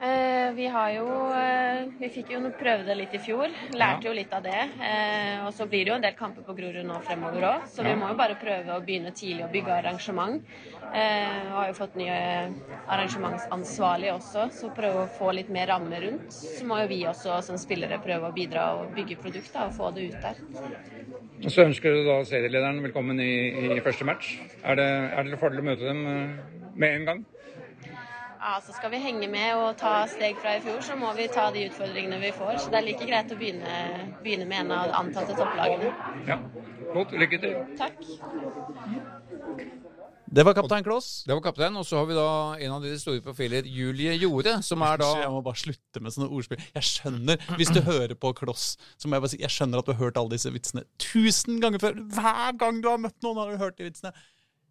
Eh, 0.00 0.52
vi 0.56 0.66
har 0.66 0.92
jo 0.94 1.06
eh, 1.36 1.88
Vi 2.00 2.08
fikk 2.08 2.30
jo 2.32 2.38
prøve 2.56 2.86
det 2.86 2.94
litt 2.96 3.12
i 3.12 3.18
fjor. 3.20 3.52
Lærte 3.76 4.08
jo 4.08 4.14
litt 4.16 4.32
av 4.32 4.46
det. 4.46 4.60
Eh, 4.80 5.42
og 5.44 5.52
så 5.52 5.66
blir 5.68 5.84
det 5.84 5.92
jo 5.92 5.96
en 5.98 6.04
del 6.06 6.14
kamper 6.16 6.46
på 6.46 6.54
Grorud 6.56 6.86
nå 6.88 7.00
fremover 7.04 7.44
òg, 7.44 7.66
så 7.68 7.84
vi 7.84 7.92
må 8.00 8.08
jo 8.08 8.16
bare 8.16 8.38
prøve 8.40 8.72
å 8.72 8.80
begynne 8.84 9.12
tidlig 9.12 9.44
å 9.44 9.50
bygge 9.52 9.74
arrangement. 9.74 10.54
Og 10.90 11.52
har 11.54 11.68
jo 11.68 11.76
fått 11.76 11.98
nye 12.00 12.14
arrangementsansvarlige 12.90 14.14
også, 14.16 14.46
så 14.56 14.70
prøve 14.74 15.04
å 15.04 15.10
få 15.18 15.34
litt 15.36 15.50
mer 15.52 15.68
ramme 15.70 16.00
rundt. 16.02 16.32
Så 16.32 16.64
må 16.66 16.80
jo 16.80 16.88
vi 16.90 17.02
også 17.06 17.36
som 17.46 17.60
spillere 17.60 18.00
prøve 18.02 18.30
å 18.30 18.34
bidra 18.34 18.64
og 18.78 18.94
bygge 18.96 19.18
produkter 19.20 19.68
og 19.68 19.76
få 19.76 19.90
det 19.94 20.08
ut 20.08 20.24
der. 20.24 20.40
Så 21.46 21.66
ønsker 21.66 21.94
du 21.94 22.08
da 22.08 22.16
serielederen 22.28 22.80
velkommen 22.88 23.20
i, 23.20 23.76
i 23.76 23.84
første 23.84 24.08
match. 24.08 24.32
Er 24.64 24.80
det, 24.80 24.88
er 25.12 25.28
det 25.28 25.42
fordel 25.44 25.60
å 25.60 25.68
møte 25.68 25.92
dem 25.92 26.02
med 26.74 26.88
en 26.88 27.06
gang? 27.10 27.22
Ja, 28.40 28.54
så 28.66 28.72
skal 28.72 28.90
vi 28.94 28.98
henge 29.02 29.26
med 29.28 29.50
og 29.60 29.74
ta 29.76 30.06
steg 30.08 30.38
fra 30.40 30.54
i 30.56 30.62
fjor, 30.64 30.78
så 30.80 30.94
må 30.96 31.10
vi 31.18 31.26
ta 31.28 31.50
de 31.52 31.66
utfordringene 31.68 32.16
vi 32.22 32.30
får. 32.32 32.54
Så 32.62 32.72
det 32.72 32.78
er 32.78 32.86
like 32.86 33.08
greit 33.10 33.34
å 33.34 33.36
begynne, 33.36 33.74
begynne 34.24 34.46
med 34.48 34.62
en 34.64 34.72
av 34.78 34.94
antatte 35.02 35.36
topplagene. 35.36 35.90
Ja, 36.28 36.38
godt. 36.94 37.12
Lykke 37.20 37.40
til. 37.42 37.58
Takk. 37.76 38.00
Det 40.30 40.44
var 40.46 40.54
kaptein 40.54 40.86
Kloss. 40.86 41.10
Det 41.26 41.34
var 41.34 41.42
kaptein, 41.42 41.76
Og 41.76 41.84
så 41.84 41.98
har 41.98 42.06
vi 42.06 42.14
da 42.14 42.26
en 42.64 42.72
av 42.78 42.82
de 42.86 42.94
store 43.02 43.20
profiler, 43.20 43.66
Julie 43.66 44.14
Jorde, 44.14 44.60
som 44.62 44.80
er 44.86 45.00
da 45.02 45.08
Jeg 45.24 45.30
må 45.34 45.42
bare 45.42 45.58
slutte 45.58 46.00
med 46.00 46.14
sånne 46.14 46.30
ordspill. 46.30 46.62
Jeg 46.78 46.86
skjønner, 46.86 47.42
hvis 47.58 47.74
du 47.74 47.80
hører 47.82 48.14
på 48.14 48.32
Kloss, 48.38 48.76
så 48.96 49.08
må 49.10 49.18
jeg 49.18 49.26
bare 49.26 49.34
si 49.34 49.42
jeg 49.42 49.52
skjønner 49.52 49.82
at 49.82 49.90
du 49.90 49.92
har 49.92 50.00
hørt 50.04 50.20
alle 50.20 50.32
disse 50.32 50.52
vitsene 50.54 50.86
tusen 51.02 51.60
ganger 51.60 51.82
før. 51.82 51.98
Hver 52.14 52.56
gang 52.62 52.80
du 52.80 52.88
har 52.88 53.02
møtt 53.02 53.18
noen, 53.26 53.42
har 53.42 53.50
du 53.50 53.60
hørt 53.60 53.76
de 53.76 53.90
vitsene. 53.90 54.14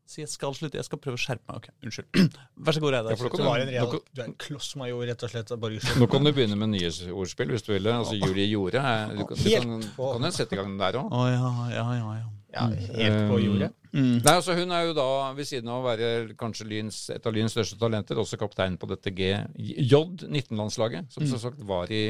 Så 0.10 0.24
jeg 0.24 0.30
skal 0.32 0.56
slutte. 0.58 0.80
Jeg 0.80 0.88
skal 0.88 0.98
prøve 1.04 1.20
å 1.20 1.22
skjerpe 1.22 1.46
meg. 1.46 1.60
Ok, 1.60 1.86
Unnskyld. 1.86 2.38
Vær 2.66 2.74
så 2.74 2.82
god, 2.82 2.96
Reidar. 2.96 3.14
Ja, 3.14 3.18
du, 3.22 3.68
real, 3.70 3.92
du 4.10 4.22
er 4.24 4.26
en 4.26 4.34
klossmajor, 4.42 5.04
rett 5.06 5.26
og 5.28 5.34
slett. 5.36 5.54
Nå 6.02 6.08
kan 6.10 6.26
du 6.26 6.32
begynne 6.34 6.58
med 6.58 6.72
nye 6.74 6.90
ordspill 7.14 7.54
hvis 7.54 7.68
du 7.68 7.76
vil. 7.76 7.92
Altså 7.94 8.18
Julie 8.18 8.48
Jorde. 8.50 8.82
Du, 8.82 9.22
du, 9.22 9.36
du 9.38 9.46
kan, 9.54 9.78
kan 9.86 10.26
jo 10.26 10.32
sette 10.34 10.58
i 10.58 10.60
gang 10.60 10.72
den 10.72 10.82
der 10.82 10.98
òg. 10.98 11.14
Oh, 11.14 11.28
ja, 11.30 11.52
ja, 11.76 11.86
ja, 12.00 12.14
ja. 12.24 12.28
Ja, 12.50 12.64
helt 12.98 13.28
på 13.30 13.38
jordet. 13.44 13.70
Mm. 13.94 14.16
Nei, 14.24 14.34
altså 14.34 14.56
Hun 14.58 14.72
er 14.74 14.88
jo 14.88 14.96
da, 14.98 15.06
ved 15.38 15.46
siden 15.46 15.70
av 15.70 15.84
å 15.84 15.86
være 15.86 16.08
kanskje 16.40 16.66
Lyns, 16.66 17.04
et 17.14 17.28
av 17.30 17.36
Lyns 17.36 17.54
største 17.54 17.78
talenter, 17.78 18.18
også 18.18 18.40
kaptein 18.42 18.78
på 18.82 18.90
dette 18.90 19.14
J19-landslaget, 19.14 21.12
som 21.14 21.26
mm. 21.26 21.30
som 21.30 21.44
sagt 21.44 21.62
var 21.70 21.94
i, 21.94 22.08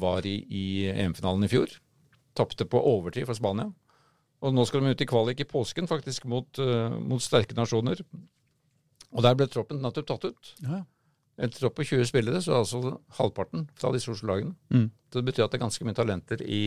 var 0.00 0.24
i, 0.28 0.38
i 0.48 0.64
EM-finalen 0.94 1.44
i 1.44 1.52
fjor. 1.52 1.76
Tapte 2.40 2.64
på 2.68 2.80
overtid 2.80 3.28
for 3.28 3.36
Spania. 3.36 3.68
Og 4.44 4.54
nå 4.54 4.64
skal 4.68 4.84
de 4.84 4.94
ut 4.94 5.02
i 5.02 5.08
kvalik 5.08 5.40
i 5.42 5.48
påsken, 5.48 5.88
faktisk, 5.90 6.28
mot, 6.30 6.60
uh, 6.62 6.94
mot 7.02 7.22
sterke 7.22 7.56
nasjoner. 7.58 8.02
Og 9.10 9.24
der 9.24 9.36
ble 9.38 9.48
troppen 9.50 9.80
nettopp 9.82 10.08
tatt 10.10 10.28
ut. 10.28 10.54
Ja. 10.62 10.84
En 11.38 11.52
tropp 11.54 11.76
på 11.78 11.86
20 11.86 12.08
spillere, 12.10 12.40
så 12.42 12.58
altså 12.58 12.96
halvparten 13.18 13.68
fra 13.78 13.92
disse 13.94 14.10
Oslo-lagene. 14.10 14.56
Mm. 14.74 14.88
Så 15.10 15.20
det 15.20 15.28
betyr 15.30 15.46
at 15.46 15.52
det 15.52 15.60
er 15.60 15.64
ganske 15.64 15.86
mye 15.86 15.96
talenter 15.96 16.42
i, 16.42 16.62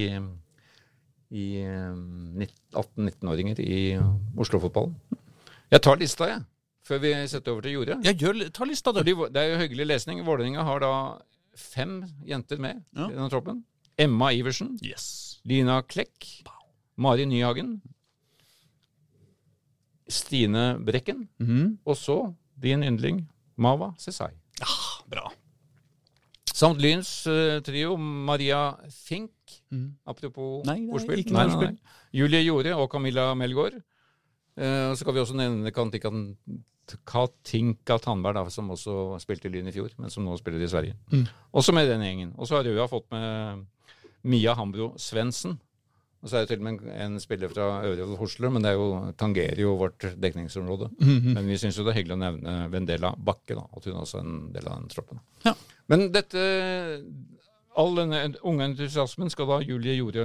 i 1.36 1.48
18-19-åringer 1.66 3.60
i 3.64 3.82
Oslo-fotballen. 4.40 4.96
Jeg 5.72 5.84
tar 5.84 6.00
lista, 6.00 6.28
jeg, 6.28 6.46
før 6.88 7.04
vi 7.04 7.12
setter 7.32 7.54
over 7.54 7.68
til 7.68 7.76
Jorda. 7.78 8.00
Ja, 8.08 8.16
gjør, 8.16 8.46
ta 8.56 8.68
lista, 8.68 8.96
du. 8.96 9.02
Fordi 9.04 9.16
det 9.36 9.44
er 9.44 9.54
jo 9.54 9.60
hyggelig 9.66 9.90
lesning. 9.92 10.24
Vålerenga 10.28 10.64
har 10.68 10.84
da 10.84 10.94
fem 11.56 12.02
jenter 12.28 12.64
med 12.64 12.80
ja. 12.96 13.10
i 13.10 13.14
denne 13.14 13.30
troppen. 13.32 13.62
Emma 14.00 14.32
Iversen. 14.32 14.78
Yes. 14.84 15.42
Lina 15.48 15.82
Klekk. 15.84 16.32
Mari 17.02 17.26
Nyhagen. 17.30 17.76
Stine 20.12 20.76
Brekken. 20.86 21.28
Mm. 21.42 21.78
Og 21.88 21.98
så 21.98 22.18
din 22.62 22.84
yndling 22.86 23.24
Mava 23.62 23.94
Sesai. 24.02 24.34
Ja, 24.62 24.76
bra. 25.10 25.32
Samt 26.52 26.82
Lyns 26.84 27.10
uh, 27.26 27.58
trio 27.66 27.96
Maria 27.98 28.76
Fink. 28.92 29.32
Mm. 29.74 29.96
Apropos 30.06 30.62
nei, 30.68 30.82
nei, 30.84 30.94
ordspill. 30.94 31.24
Ikke 31.24 31.34
nei, 31.34 31.48
nei, 31.50 31.72
Julie 32.14 32.44
Jorde 32.44 32.76
og 32.78 32.92
Camilla 32.92 33.32
Melgaard. 33.38 33.80
Uh, 34.60 34.92
så 34.94 35.08
kan 35.08 35.16
vi 35.16 35.24
også 35.24 35.38
nevne 35.40 35.72
Katinka 37.08 37.98
Tandberg, 38.04 38.36
da, 38.36 38.44
som 38.52 38.70
også 38.76 39.18
spilte 39.24 39.48
i 39.48 39.54
Lyn 39.54 39.72
i 39.72 39.74
fjor, 39.74 39.94
men 39.98 40.12
som 40.14 40.26
nå 40.28 40.36
spiller 40.38 40.62
i 40.62 40.70
Sverige. 40.70 40.98
Mm. 41.14 41.26
Også 41.58 41.74
med 41.74 41.90
den 41.90 42.04
gjengen. 42.06 42.32
Og 42.38 42.50
så 42.50 42.60
har 42.60 42.68
Røa 42.68 42.88
fått 42.92 43.08
med 43.16 43.66
Mia 44.28 44.54
Hambro 44.60 44.92
Svendsen, 45.02 45.56
og 46.22 46.30
så 46.30 46.38
er 46.38 46.46
det 46.46 46.52
til 46.52 46.62
og 46.62 46.68
med 46.68 46.90
en 47.02 47.20
spiller 47.20 47.50
fra 47.50 47.68
Øvre 47.88 48.16
Hosle, 48.20 48.50
men 48.54 48.62
det 48.62 48.76
jo, 48.78 48.88
tangerer 49.18 49.62
jo 49.64 49.74
vårt 49.80 50.06
dekningsområde. 50.22 50.90
Mm 51.00 51.18
-hmm. 51.18 51.34
Men 51.34 51.48
vi 51.48 51.58
syns 51.58 51.78
jo 51.78 51.84
det 51.84 51.90
er 51.90 51.98
hyggelig 51.98 52.14
å 52.14 52.20
nevne 52.26 52.72
Vendela 52.72 53.16
Bakke, 53.26 53.56
da, 53.56 53.62
at 53.78 53.86
hun 53.86 53.94
også 53.94 54.18
er 54.18 54.22
en 54.22 54.52
del 54.54 54.68
av 54.68 54.80
den 54.80 54.90
troppen. 54.90 55.20
Ja. 55.46 55.54
Men 55.88 56.12
dette 56.12 57.04
All 57.78 57.96
denne 57.96 58.36
unge 58.44 58.66
entusiasmen 58.66 59.30
skal 59.30 59.48
da 59.48 59.60
Julie 59.60 59.94
Jorde 59.96 60.20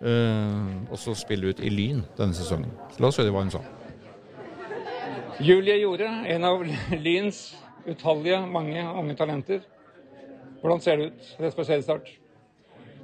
øh, 0.00 0.90
også 0.90 1.14
spille 1.14 1.48
ut 1.48 1.60
i 1.60 1.68
Lyn 1.68 2.02
denne 2.16 2.34
sesongen. 2.34 2.70
Så 2.90 3.00
la 3.00 3.06
oss 3.06 3.16
høre 3.16 3.30
hva 3.30 3.42
hun 3.42 3.50
sa. 3.50 3.60
Julie 5.40 5.76
Jorde, 5.82 6.08
en 6.26 6.44
av 6.44 6.64
Lyns 7.04 7.56
utallige 7.86 8.46
mange 8.46 8.92
unge 8.92 9.14
talenter. 9.14 9.60
Hvordan 10.60 10.80
ser 10.80 10.96
det 10.96 11.06
ut 11.06 11.36
rett 11.40 11.54
før 11.54 11.68
seriestart? 11.68 12.08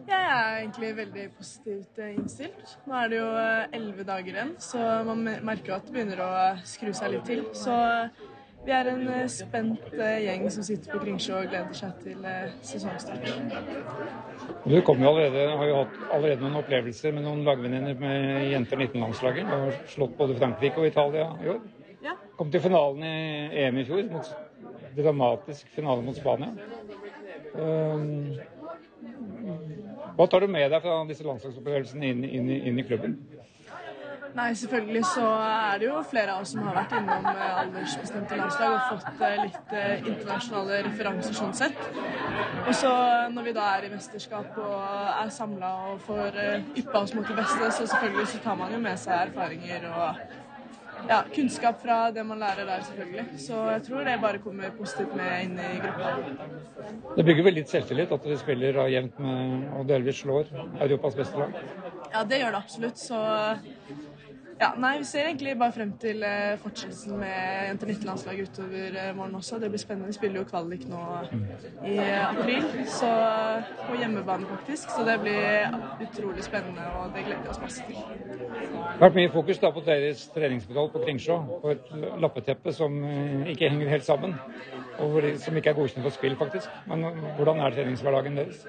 Jeg 0.08 0.18
er 0.18 0.58
egentlig 0.60 0.90
veldig 0.96 1.24
positivt 1.36 1.98
eh, 2.02 2.12
innstilt. 2.16 2.76
Nå 2.86 2.98
er 2.98 3.10
det 3.10 3.18
jo 3.18 3.26
eh, 3.38 3.64
elleve 3.78 4.04
dager 4.06 4.36
igjen, 4.36 4.52
så 4.62 4.78
man 5.06 5.24
merker 5.46 5.76
at 5.76 5.86
det 5.86 5.94
begynner 5.94 6.22
å 6.24 6.30
skru 6.66 6.92
seg 6.96 7.14
litt 7.14 7.26
til. 7.28 7.42
Så 7.56 7.74
eh, 7.74 8.22
vi 8.62 8.74
er 8.74 8.90
en 8.92 9.04
spent 9.30 9.94
gjeng 9.98 10.44
som 10.54 10.66
sitter 10.66 10.94
på 10.94 11.00
Kringsjå 11.02 11.40
og 11.40 11.48
gleder 11.50 11.74
seg 11.74 12.02
til 12.04 12.26
sesongstart. 12.62 13.26
Du 14.62 14.76
kommer 14.86 15.08
jo 15.08 15.12
allerede, 15.12 15.46
har 15.58 15.70
jo 15.70 15.80
hatt 15.80 15.96
allerede 16.14 16.44
noen 16.44 16.60
opplevelser 16.60 17.16
med 17.16 17.26
noen 17.26 17.42
lagvenninner 17.46 17.98
med 17.98 18.52
jenter 18.52 18.78
19-landslaget. 18.84 19.50
Du 19.50 19.66
har 19.66 19.80
slått 19.90 20.14
både 20.18 20.38
Frankrike 20.38 20.78
og 20.78 20.86
Italia 20.92 21.26
i 21.42 21.50
år. 21.56 21.60
Ja. 22.06 22.14
Kom 22.38 22.54
til 22.54 22.62
finalen 22.62 23.02
i 23.06 23.64
EM 23.64 23.82
i 23.82 23.86
fjor. 23.86 24.06
Mot, 24.14 24.30
dramatisk 24.96 25.74
finale 25.74 26.06
mot 26.06 26.18
Spania. 26.18 26.54
Um, 27.52 28.38
hva 30.16 30.26
tar 30.28 30.44
du 30.44 30.50
med 30.52 30.68
deg 30.72 30.82
fra 30.84 30.98
disse 31.08 31.24
landslagsopplevelsene 31.26 32.10
inn, 32.12 32.26
inn, 32.26 32.50
inn, 32.58 32.80
i 32.80 32.84
klubben? 32.86 33.16
Nei, 34.32 34.54
selvfølgelig 34.56 35.02
så 35.04 35.26
er 35.44 35.80
det 35.80 35.88
jo 35.90 35.98
flere 36.08 36.32
av 36.32 36.44
oss 36.44 36.54
som 36.54 36.64
har 36.64 36.76
vært 36.78 36.94
innom 36.96 37.26
eh, 37.28 37.58
aldersbestemte 37.62 38.38
landslag 38.38 38.76
og 38.78 38.86
fått 38.94 39.24
eh, 39.28 39.42
litt 39.42 39.74
eh, 39.76 40.06
internasjonale 40.08 40.78
referanser 40.86 41.36
sånn 41.36 41.52
sett. 41.56 41.82
Og 42.62 42.72
så 42.78 42.92
når 43.34 43.48
vi 43.50 43.54
da 43.58 43.66
er 43.74 43.88
i 43.88 43.92
mesterskap 43.92 44.56
og 44.56 44.78
er 45.18 45.34
samla 45.36 45.74
og 45.90 46.00
får 46.06 46.40
yppa 46.80 47.02
oss 47.02 47.12
mot 47.16 47.28
det 47.28 47.36
beste, 47.42 47.68
så 47.76 47.84
selvfølgelig 47.84 48.30
så 48.32 48.40
tar 48.46 48.56
man 48.62 48.72
jo 48.72 48.80
med 48.80 49.04
seg 49.04 49.26
erfaringer 49.26 49.90
og 49.92 50.22
ja, 51.08 51.22
kunnskap 51.34 51.80
fra 51.82 51.98
det 52.14 52.24
man 52.26 52.38
lærer 52.42 52.66
der, 52.68 52.84
selvfølgelig. 52.88 53.40
Så 53.46 53.58
jeg 53.70 53.82
tror 53.88 54.04
det 54.08 54.18
bare 54.22 54.38
kommer 54.42 54.74
positivt 54.78 55.16
med 55.16 55.30
inn 55.46 55.58
i 55.58 55.70
gruppa. 55.82 56.12
Det 57.16 57.24
bygger 57.28 57.48
vel 57.48 57.58
litt 57.60 57.72
selvtillit 57.72 58.14
at 58.14 58.26
dere 58.26 58.38
spiller 58.40 58.80
jevnt 58.92 59.18
med 59.22 59.68
og 59.78 59.88
delvis 59.90 60.22
slår 60.22 60.52
Europas 60.80 61.18
beste 61.18 61.42
lag? 61.42 61.60
Ja, 62.12 62.24
det 62.28 62.42
gjør 62.42 62.54
det 62.56 62.62
absolutt. 62.62 63.00
Så 63.00 63.18
ja, 64.62 64.68
nei, 64.78 64.92
Vi 65.02 65.06
ser 65.08 65.26
egentlig 65.26 65.54
bare 65.58 65.74
frem 65.74 65.92
til 66.00 66.22
uh, 66.22 66.58
fortsettelsen 66.62 67.16
med 67.20 67.68
Jenter 67.68 67.90
19-landslaget 67.92 68.50
utover 68.50 68.96
våren 68.96 69.16
morgen 69.18 69.38
også. 69.40 69.58
Det 69.62 69.70
blir 69.72 69.82
spennende. 69.82 70.10
Vi 70.12 70.16
spiller 70.18 70.40
jo 70.40 70.44
kvalik 70.50 70.84
nå 70.90 71.00
i 71.88 71.96
uh, 71.98 72.28
april, 72.28 72.68
så 72.90 73.10
på 73.86 73.96
hjemmebane 73.98 74.46
faktisk. 74.50 74.92
Så 74.94 75.06
det 75.08 75.16
blir 75.24 75.74
utrolig 76.06 76.46
spennende, 76.46 76.86
og 76.98 77.16
det 77.16 77.24
gleder 77.26 77.42
vi 77.42 77.52
oss 77.54 77.62
masse 77.62 77.88
til. 77.88 77.98
Det 77.98 79.00
har 79.00 79.02
vært 79.06 79.18
mye 79.18 79.32
fokus 79.34 79.62
da 79.62 79.72
på 79.74 79.82
deres 79.86 80.28
treningsbetalt 80.36 80.94
på 80.94 81.02
Kringsjå, 81.06 81.40
på 81.64 81.74
et 81.74 81.92
lappeteppe 82.22 82.74
som 82.76 83.02
ikke 83.50 83.72
henger 83.72 83.90
helt 83.96 84.06
sammen. 84.06 84.38
Og 85.02 85.18
som 85.42 85.56
ikke 85.58 85.72
er 85.72 85.78
godkjent 85.80 86.06
for 86.06 86.14
spill, 86.14 86.38
faktisk. 86.38 86.70
Men 86.86 87.08
hvordan 87.38 87.60
er 87.64 87.74
treningshverdagen 87.74 88.38
deres? 88.38 88.66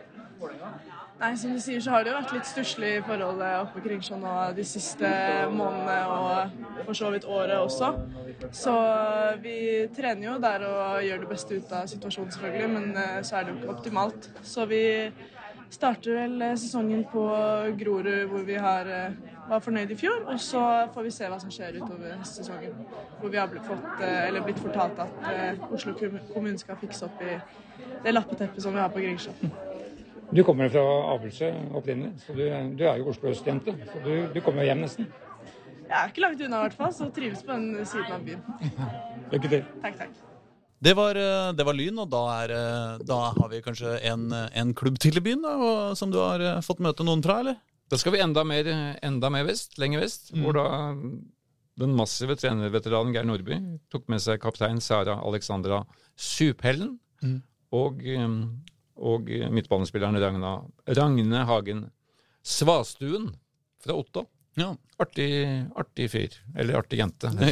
Nei, 1.24 1.38
som 1.40 1.54
du 1.56 1.60
sier, 1.64 1.80
så 1.80 1.94
har 1.94 2.04
det 2.04 2.12
jo 2.12 2.18
vært 2.18 2.32
litt 2.36 2.48
stusslig 2.50 2.88
i 2.98 3.04
forholdet 3.08 3.62
oppe 3.62 3.80
i 3.80 3.84
Kringsjå 3.86 4.18
nå 4.20 4.32
de 4.58 4.64
siste 4.68 5.08
månedene 5.54 6.02
og 6.12 6.82
for 6.84 7.00
så 7.00 7.12
vidt 7.14 7.28
året 7.32 7.62
også. 7.62 7.94
Så 8.52 8.74
vi 9.40 9.54
trener 9.96 10.26
jo 10.28 10.34
der 10.44 10.66
og 10.68 11.06
gjør 11.08 11.24
det 11.24 11.30
beste 11.30 11.62
ut 11.62 11.72
av 11.78 11.88
situasjonen, 11.88 12.34
selvfølgelig, 12.36 12.70
men 12.74 13.00
eh, 13.00 13.22
så 13.24 13.40
er 13.40 13.46
det 13.46 13.54
jo 13.54 13.62
ikke 13.62 13.72
optimalt. 13.78 14.30
Så 14.44 14.68
vi 14.68 14.84
starter 15.72 16.20
vel 16.26 16.36
eh, 16.44 16.58
sesongen 16.60 17.06
på 17.14 17.24
Grorud 17.80 18.28
hvor 18.34 18.44
vi 18.50 18.60
har, 18.68 18.92
eh, 18.92 19.36
var 19.48 19.64
fornøyd 19.64 19.96
i 19.96 20.00
fjor, 20.04 20.26
og 20.28 20.44
så 20.44 20.68
får 20.92 21.08
vi 21.08 21.18
se 21.22 21.32
hva 21.32 21.40
som 21.40 21.54
skjer 21.56 21.80
utover 21.80 22.20
sesongen. 22.28 22.82
Hvor 23.22 23.32
vi 23.32 23.40
har 23.40 23.48
blitt, 23.48 23.70
fått, 23.72 24.04
blitt 24.44 24.66
fortalt 24.66 25.00
at 25.08 25.70
Oslo 25.72 25.96
kommune 25.96 26.60
skal 26.60 26.84
fikse 26.84 27.08
opp 27.08 27.24
i 27.24 27.38
det 28.04 28.12
lappeteppet 28.12 28.60
som 28.68 28.76
vi 28.76 28.84
har 28.84 28.92
på 28.92 29.06
Kringsjå. 29.06 29.72
Du 30.32 30.44
kommer 30.48 30.70
fra 30.72 30.84
Abelsø 31.14 31.50
opprinnelig, 31.76 32.14
så 32.24 32.34
du, 32.34 32.44
du, 32.78 32.84
er 32.88 33.02
jo 33.02 33.10
Oslo 33.12 33.30
øst-jente. 33.30 33.76
Så 33.92 34.02
du, 34.06 34.14
du 34.34 34.42
kommer 34.42 34.64
hjem 34.64 34.86
nesten. 34.86 35.10
Jeg 35.84 35.98
er 36.00 36.14
ikke 36.14 36.24
langt 36.24 36.42
unna, 36.42 36.62
i 36.62 36.68
hvert 36.68 36.78
fall, 36.78 36.94
så 36.96 37.10
trives 37.14 37.44
på 37.46 37.54
den 37.54 37.84
siden 37.86 38.14
av 38.16 38.24
byen. 38.26 38.46
Lykke 39.34 39.52
til. 39.52 39.66
Takk, 39.84 40.00
takk. 40.06 40.22
Det 40.84 40.94
var, 40.98 41.16
eh, 41.16 41.52
det 41.56 41.64
var, 41.64 41.76
Lyn, 41.78 42.00
og 42.02 42.10
da, 42.12 42.24
er, 42.44 42.52
eh, 42.52 43.04
da, 43.08 43.20
har 43.38 43.52
vi 43.52 43.62
kanskje 43.64 43.94
en, 44.10 44.26
en 44.34 44.74
klubb 44.76 44.98
til 45.00 45.20
i 45.20 45.24
byen 45.24 45.46
da, 45.46 45.54
som 45.96 46.12
du 46.12 46.18
har 46.20 46.44
eh, 46.44 46.64
fått 46.66 46.82
møte 46.84 47.06
noen 47.08 47.24
fra, 47.24 47.38
eller? 47.44 47.62
Da 47.92 48.00
skal 48.02 48.16
vi 48.16 48.24
enda 48.24 48.44
mer, 48.48 48.68
enda 49.06 49.30
mer 49.32 49.46
vest, 49.48 49.78
lenger 49.80 50.04
vest, 50.04 50.34
mm. 50.34 50.44
hvor 50.44 50.58
da 50.58 50.66
den 51.80 51.96
massive 51.98 52.36
trenerveteranen 52.38 53.14
Geir 53.16 53.26
Nordby 53.28 53.58
tok 53.94 54.10
med 54.12 54.22
seg 54.22 54.42
kaptein 54.44 54.82
Sara 54.84 55.16
Alexandra 55.26 55.84
Suphellen 56.20 56.98
mm. 57.24 57.40
og 57.80 58.04
og 59.04 59.28
midtbanespilleren 59.54 60.20
Ragna, 60.22 60.56
Ragne 60.88 61.44
Hagen 61.50 61.88
Svastuen 62.44 63.32
fra 63.84 63.96
Otto. 64.00 64.28
Ja. 64.60 64.72
Artig, 65.02 65.30
artig 65.80 66.10
fyr. 66.14 66.36
Eller 66.56 66.78
artig 66.80 67.02
jente. 67.02 67.32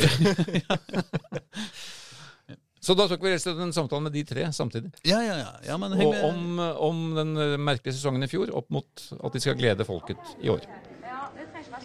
Så 2.81 2.95
da 2.97 3.05
tok 3.05 3.21
vi 3.21 3.29
rett 3.29 3.43
og 3.43 3.43
slett 3.45 3.59
en 3.61 3.73
samtale 3.75 4.01
med 4.07 4.15
de 4.15 4.23
tre 4.25 4.47
samtidig. 4.57 4.89
Ja, 5.05 5.19
ja, 5.21 5.35
ja. 5.37 5.49
ja 5.67 5.75
og 5.77 6.15
om, 6.25 6.57
om, 6.59 7.01
den 7.13 7.35
merkelige 7.61 7.93
sesongen 7.93 8.25
i 8.25 8.29
fjor, 8.31 8.49
opp 8.57 8.71
mot 8.73 9.03
at 9.19 9.35
de 9.35 9.41
skal 9.43 9.57
glede 9.59 9.85
folket 9.85 10.31
i 10.41 10.49
år. 10.49 10.65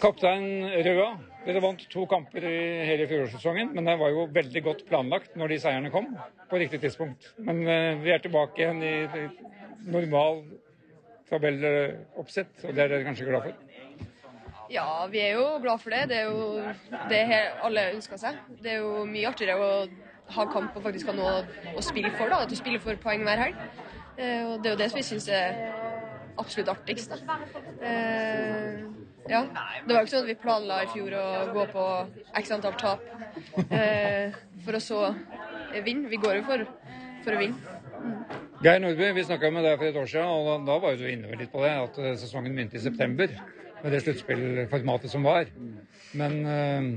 Kaptein 0.01 0.65
Røa, 0.87 1.11
dere 1.47 1.63
vant 1.63 1.83
to 1.91 2.03
kamper 2.09 2.43
i 2.43 2.57
hele 2.89 3.07
fjorårssesongen, 3.09 3.71
men 3.75 3.87
det 3.87 3.95
var 3.99 4.11
jo 4.11 4.25
veldig 4.35 4.63
godt 4.65 4.85
planlagt 4.89 5.37
når 5.39 5.53
de 5.53 5.59
seierne 5.63 5.91
kom, 5.93 6.09
på 6.49 6.59
riktig 6.59 6.81
tidspunkt. 6.83 7.29
Men 7.39 7.61
uh, 7.63 8.01
vi 8.03 8.11
er 8.11 8.23
tilbake 8.23 8.63
igjen 8.63 8.83
i, 8.83 8.95
i 9.07 9.91
normal 9.93 10.43
tabelloppsett, 11.29 12.65
og 12.65 12.75
det 12.75 12.83
er 12.83 12.91
dere 12.93 13.07
kanskje 13.07 13.29
glad 13.29 13.47
for? 13.47 13.63
Ja, 14.71 15.05
vi 15.11 15.21
er 15.23 15.37
jo 15.37 15.45
glad 15.63 15.79
for 15.79 15.95
det. 15.95 16.09
Det 16.11 16.17
er 16.17 16.27
jo 16.27 16.59
det 17.07 17.23
alle 17.63 17.85
ønsker 17.93 18.19
seg. 18.19 18.39
Det 18.63 18.73
er 18.73 18.81
jo 18.83 19.05
mye 19.07 19.29
artigere 19.29 19.55
å 19.63 19.71
ha 20.35 20.47
kamp 20.51 20.75
og 20.75 20.83
faktisk 20.83 21.07
ha 21.07 21.15
noe 21.15 21.37
å 21.71 21.83
spille 21.85 22.11
for. 22.17 22.27
da, 22.27 22.41
At 22.43 22.51
du 22.51 22.59
spiller 22.59 22.83
for 22.83 22.99
poeng 22.99 23.23
hver 23.27 23.45
helg. 23.45 23.65
Uh, 24.17 24.43
og 24.51 24.63
Det 24.63 24.71
er 24.71 24.75
jo 24.75 24.81
det 24.83 24.91
som 24.91 24.99
vi 24.99 25.07
syns 25.07 25.31
er 25.31 25.61
absolutt 26.37 26.75
artigst. 26.75 27.15
da. 27.15 27.39
Uh, 27.79 28.96
ja. 29.29 29.43
Det 29.85 29.93
var 29.93 30.01
jo 30.01 30.07
ikke 30.07 30.13
sånn 30.15 30.25
at 30.25 30.31
vi 30.31 30.37
planla 30.41 30.81
i 30.83 30.89
fjor 30.91 31.15
å 31.19 31.27
gå 31.55 31.65
på 31.73 31.85
x 32.41 32.53
antall 32.55 32.77
tap 32.79 33.03
eh, 33.69 34.35
for 34.65 34.77
å 34.77 34.83
så 34.83 35.01
vinne. 35.85 36.09
Vi 36.11 36.19
går 36.21 36.39
jo 36.39 36.45
for, 36.47 36.65
for 37.25 37.37
å 37.37 37.41
vinne. 37.41 37.77
Mm. 37.97 38.47
Geir 38.63 38.81
Nordby, 38.81 39.11
vi 39.13 39.25
snakka 39.27 39.51
med 39.53 39.65
deg 39.67 39.77
for 39.77 39.85
et 39.85 39.97
år 40.01 40.07
siden, 40.09 40.29
og 40.33 40.47
da, 40.47 40.53
da 40.71 40.77
var 40.81 40.95
jo 40.95 41.03
du 41.03 41.11
inne 41.11 41.37
litt 41.37 41.51
på 41.53 41.61
det, 41.61 41.73
at 41.77 41.99
eh, 42.01 42.15
sesongen 42.17 42.55
begynte 42.57 42.79
i 42.79 42.81
september 42.81 43.33
med 43.83 43.93
det 43.93 43.99
sluttspillformatet 44.01 45.13
som 45.13 45.27
var. 45.27 45.51
Men 46.17 46.39
eh, 46.41 46.87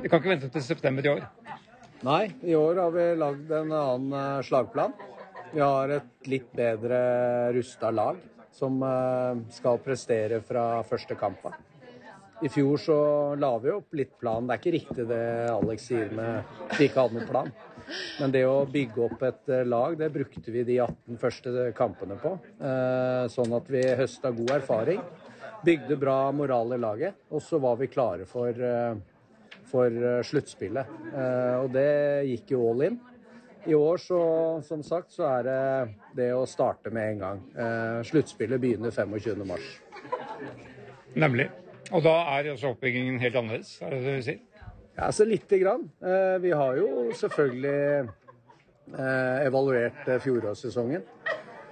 vi 0.00 0.10
kan 0.10 0.18
ikke 0.18 0.32
vente 0.32 0.50
til 0.50 0.66
september 0.66 1.06
i 1.06 1.12
år. 1.12 1.22
Nei, 2.06 2.24
i 2.42 2.56
år 2.58 2.82
har 2.82 2.96
vi 2.96 3.06
lagd 3.20 3.54
en 3.54 3.70
annen 3.76 4.18
eh, 4.18 4.42
slagplan. 4.48 4.96
Vi 5.52 5.62
har 5.62 5.94
et 5.94 6.30
litt 6.30 6.50
bedre 6.58 7.00
rusta 7.54 7.90
lag 7.94 8.18
som 8.52 8.82
eh, 8.82 9.42
skal 9.54 9.80
prestere 9.84 10.40
fra 10.46 10.82
første 10.86 11.16
kamp. 11.18 11.46
I 12.40 12.48
fjor 12.48 12.80
så 12.80 12.98
la 13.36 13.50
vi 13.60 13.72
opp 13.72 13.96
litt 13.96 14.14
plan. 14.20 14.46
Det 14.48 14.54
er 14.54 14.62
ikke 14.62 14.76
riktig 14.78 15.06
det 15.10 15.24
Alex 15.52 15.88
sier 15.90 16.12
med 16.16 16.40
at 16.40 16.78
vi 16.78 16.88
ikke 16.88 17.02
hadde 17.02 17.18
noen 17.18 17.28
plan. 17.28 17.50
Men 18.20 18.32
det 18.32 18.46
å 18.48 18.64
bygge 18.70 19.02
opp 19.04 19.24
et 19.28 19.52
eh, 19.52 19.66
lag, 19.68 19.96
det 20.00 20.12
brukte 20.14 20.54
vi 20.54 20.64
de 20.64 20.78
18 20.80 21.20
første 21.20 21.68
kampene 21.76 22.16
på. 22.20 22.36
Eh, 22.60 23.24
sånn 23.32 23.56
at 23.56 23.68
vi 23.70 23.84
høsta 24.00 24.32
god 24.36 24.54
erfaring. 24.60 25.04
Bygde 25.66 26.00
bra 26.00 26.18
moral 26.32 26.72
i 26.72 26.80
laget. 26.80 27.20
Og 27.28 27.44
så 27.44 27.60
var 27.60 27.76
vi 27.76 27.90
klare 27.92 28.24
for, 28.24 28.56
for 29.68 29.98
sluttspillet. 30.24 30.94
Og 31.60 31.66
det 31.74 31.90
gikk 32.30 32.54
jo 32.54 32.62
all 32.70 32.86
in. 32.86 32.96
I 33.66 33.74
år 33.74 33.96
så, 34.00 34.20
som 34.64 34.82
sagt, 34.82 35.12
så 35.12 35.26
er 35.28 35.42
det 35.44 35.62
det 36.16 36.28
å 36.32 36.46
starte 36.48 36.92
med 36.94 37.14
en 37.14 37.24
gang. 37.24 37.42
Eh, 37.52 37.98
sluttspillet 38.08 38.60
begynner 38.62 38.94
25.3. 38.94 39.58
Nemlig. 41.20 41.50
Og 41.90 42.04
da 42.06 42.14
er 42.36 42.52
også 42.52 42.72
oppbyggingen 42.72 43.18
helt 43.20 43.36
annerledes, 43.36 43.74
er 43.82 43.92
det 43.92 44.00
det 44.04 44.16
du 44.16 44.24
sier? 44.28 44.40
Ja, 44.96 45.10
så 45.12 45.24
lite 45.26 45.58
grann. 45.58 45.88
Eh, 46.00 46.36
vi 46.42 46.52
har 46.54 46.76
jo 46.78 47.10
selvfølgelig 47.16 48.08
eh, 48.96 49.46
evaluert 49.46 50.08
eh, 50.08 50.20
fjorårssesongen. 50.22 51.04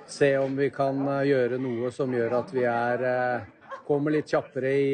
Se 0.09 0.31
om 0.41 0.57
vi 0.57 0.71
kan 0.75 1.01
eh, 1.13 1.27
gjøre 1.31 1.61
noe 1.63 1.93
som 1.95 2.13
gjør 2.15 2.39
at 2.41 2.53
vi 2.57 2.65
er 2.69 3.05
eh, 3.09 3.49
kommer 3.89 4.13
litt 4.13 4.29
kjappere 4.29 4.71
i, 4.77 4.93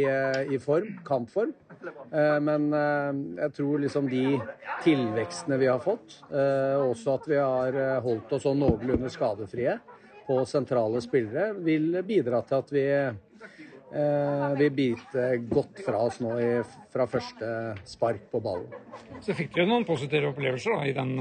i 0.54 0.60
form, 0.62 0.94
kampform. 1.06 1.52
Eh, 2.12 2.38
men 2.44 2.70
eh, 2.72 3.10
jeg 3.44 3.56
tror 3.58 3.82
liksom 3.82 4.08
de 4.10 4.38
tilvekstene 4.84 5.58
vi 5.60 5.68
har 5.70 5.82
fått, 5.82 6.20
eh, 6.30 6.78
også 6.80 7.18
at 7.18 7.28
vi 7.30 7.38
har 7.40 7.78
holdt 8.04 8.32
oss 8.36 8.46
sånn 8.46 8.60
noenlunde 8.62 9.10
skadefrie 9.12 9.78
på 10.24 10.40
sentrale 10.48 11.02
spillere, 11.04 11.52
vil 11.66 12.00
bidra 12.06 12.42
til 12.48 12.60
at 12.62 12.74
vi 12.74 12.88
vil 13.94 14.70
bite 14.74 15.24
godt 15.46 15.84
fra 15.86 16.00
oss 16.02 16.16
nå 16.18 16.32
i, 16.42 16.48
fra 16.90 17.04
første 17.06 17.50
spark 17.86 18.24
på 18.32 18.40
ballen. 18.42 18.72
Så 19.22 19.36
fikk 19.38 19.52
dere 19.54 19.68
noen 19.70 19.84
positive 19.86 20.32
opplevelser 20.32 20.74
da, 20.74 20.88
i 20.88 20.96
den, 20.96 21.12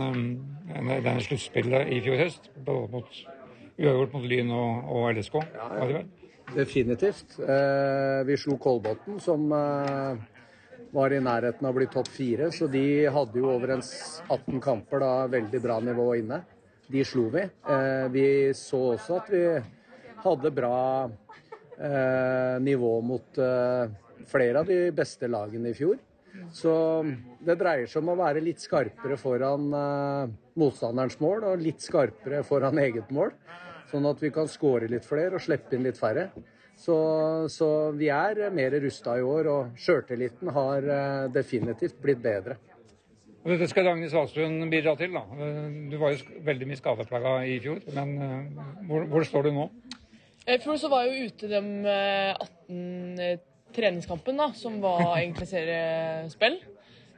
denne 0.71 1.19
sluttspillet 1.21 1.91
i 1.93 1.99
fjor 2.01 2.23
høst? 2.23 2.49
Mot, 2.65 3.19
uavgjort 3.77 4.17
mot 4.17 4.25
Lyn 4.31 4.49
og, 4.55 4.89
og 4.89 5.05
LSK? 5.11 5.37
Ja, 5.53 6.01
definitivt. 6.51 7.39
vi 7.39 8.37
slo 8.37 8.57
Kolbotn, 8.61 9.19
som 9.23 9.47
var 10.93 11.13
i 11.13 11.21
nærheten 11.23 11.65
av 11.65 11.73
å 11.73 11.77
bli 11.79 11.87
topp 11.91 12.09
fire. 12.13 12.51
Så 12.53 12.67
de 12.71 13.05
hadde 13.13 13.41
jo 13.41 13.49
over 13.55 13.75
en 13.75 13.81
18 13.81 14.61
kamper 14.61 15.01
da 15.01 15.13
veldig 15.31 15.61
bra 15.63 15.79
nivå 15.81 16.07
inne. 16.19 16.43
De 16.93 17.01
slo 17.07 17.29
vi. 17.33 17.41
Eh, 17.43 18.05
vi 18.13 18.25
så 18.57 18.81
også 18.93 19.19
at 19.21 19.31
vi 19.33 19.43
hadde 20.23 20.53
bra 20.53 20.79
eh, 21.77 22.55
nivå 22.61 22.93
mot 23.01 23.39
eh, 23.41 23.93
flere 24.29 24.61
av 24.61 24.69
de 24.69 24.79
beste 24.95 25.29
lagene 25.31 25.71
i 25.71 25.77
fjor. 25.77 25.97
Så 26.53 26.73
det 27.45 27.57
dreier 27.59 27.89
seg 27.89 28.01
om 28.01 28.13
å 28.13 28.19
være 28.19 28.41
litt 28.41 28.61
skarpere 28.61 29.17
foran 29.21 29.67
motstanderens 30.57 31.19
mål 31.21 31.45
og 31.51 31.61
litt 31.61 31.83
skarpere 31.85 32.39
foran 32.47 32.81
eget 32.81 33.11
mål. 33.13 33.29
Sånn 33.93 34.09
at 34.09 34.21
vi 34.23 34.31
kan 34.33 34.49
skåre 34.49 34.87
litt 34.89 35.05
flere 35.05 35.37
og 35.37 35.43
slippe 35.45 35.77
inn 35.77 35.85
litt 35.85 35.99
færre. 35.99 36.31
Så, 36.73 36.95
så 37.53 37.67
vi 37.93 38.07
er 38.09 38.47
mer 38.49 38.73
rusta 38.81 39.19
i 39.19 39.21
år, 39.21 39.49
og 39.51 39.75
sjøltilliten 39.77 40.49
har 40.55 40.87
eh, 40.95 41.25
definitivt 41.35 41.99
blitt 42.01 42.23
bedre. 42.23 42.57
Og 43.43 43.51
dette 43.51 43.67
skal 43.69 43.91
Agnes 43.91 44.15
Wahlstrøm 44.15 44.71
bidra 44.71 44.95
til. 44.97 45.13
da. 45.13 45.21
Du 45.91 45.97
var 46.01 46.15
jo 46.15 46.41
veldig 46.47 46.69
mye 46.71 46.79
skadeplaga 46.79 47.35
i 47.45 47.59
fjor, 47.61 47.83
men 47.93 48.13
eh, 48.17 48.61
hvor, 48.89 49.05
hvor, 49.13 49.27
står 49.29 49.45
du 49.45 49.53
nå? 49.59 49.69
I 50.49 50.57
fjor 50.63 50.81
så 50.81 50.89
var 50.91 51.05
jeg 51.05 51.13
jo 51.13 51.29
ute 51.29 51.51
de 51.53 51.61
18 51.93 53.23
eh, 53.27 53.41
treningskampene, 53.77 54.49
som 54.57 54.81
var 54.81 55.19
egentlig 55.19 55.51
seriespill. 55.53 56.57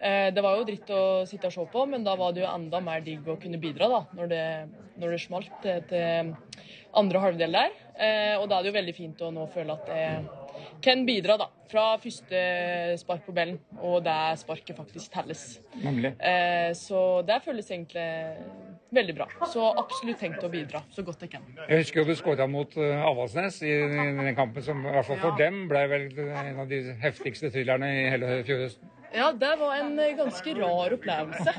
Det 0.05 0.41
var 0.43 0.59
jo 0.59 0.65
dritt 0.67 0.89
å 0.93 1.03
sitte 1.25 1.49
og 1.49 1.53
se 1.55 1.63
på, 1.71 1.85
men 1.89 2.03
da 2.05 2.13
var 2.19 2.33
det 2.35 2.43
jo 2.43 2.49
enda 2.51 2.77
mer 2.83 3.01
digg 3.01 3.25
å 3.25 3.39
kunne 3.41 3.57
bidra 3.61 3.87
da, 3.89 4.01
når 4.13 4.29
det, 4.29 4.43
når 5.01 5.15
det 5.15 5.21
smalt 5.23 5.55
til, 5.63 5.79
til 5.89 6.35
andre 6.95 7.21
halvdel 7.25 7.59
der. 7.59 7.75
Eh, 7.95 8.33
og 8.39 8.49
da 8.49 8.57
er 8.57 8.65
det 8.65 8.71
jo 8.71 8.79
veldig 8.79 8.95
fint 8.95 9.21
å 9.23 9.31
nå 9.33 9.45
føle 9.53 9.75
at 9.75 9.89
det 9.89 10.05
kan 10.83 11.05
bidra, 11.07 11.37
da. 11.39 11.49
Fra 11.71 11.85
første 11.99 12.39
spark 13.01 13.25
på 13.25 13.33
bellen, 13.35 13.57
og 13.81 14.03
der 14.05 14.35
sparket 14.39 14.77
faktisk 14.77 15.11
telles. 15.15 15.43
Nemlig. 15.81 16.13
Eh, 16.19 16.71
så 16.77 17.21
det 17.27 17.41
føles 17.45 17.71
egentlig 17.71 18.05
veldig 18.95 19.15
bra. 19.17 19.27
Så 19.51 19.65
absolutt 19.81 20.21
tenkt 20.21 20.43
å 20.45 20.51
bidra 20.51 20.83
så 20.93 21.03
godt 21.03 21.25
jeg 21.25 21.33
kan. 21.35 21.47
Jeg 21.65 21.83
husker 21.83 22.01
jo 22.01 22.07
du 22.07 22.15
skåra 22.19 22.47
mot 22.47 22.77
uh, 22.79 23.07
Avaldsnes 23.09 23.57
i, 23.65 23.73
i 23.73 24.11
den 24.21 24.35
kampen 24.37 24.63
som 24.63 24.85
i 24.85 24.93
hvert 24.93 25.09
fall 25.09 25.19
for 25.23 25.33
ja. 25.35 25.47
dem 25.49 25.65
ble 25.71 25.81
vel 25.91 26.05
en 26.29 26.61
av 26.63 26.69
de 26.71 26.83
heftigste 27.01 27.51
thrillerne 27.51 27.91
i 27.91 28.05
hele 28.13 28.37
fjor 28.47 28.67
høsten. 28.67 28.94
Ja, 29.13 29.29
det 29.31 29.51
var 29.59 29.75
en 29.77 29.99
eh, 29.99 30.15
ganske 30.17 30.53
rar 30.57 30.95
opplevelse. 30.95 31.53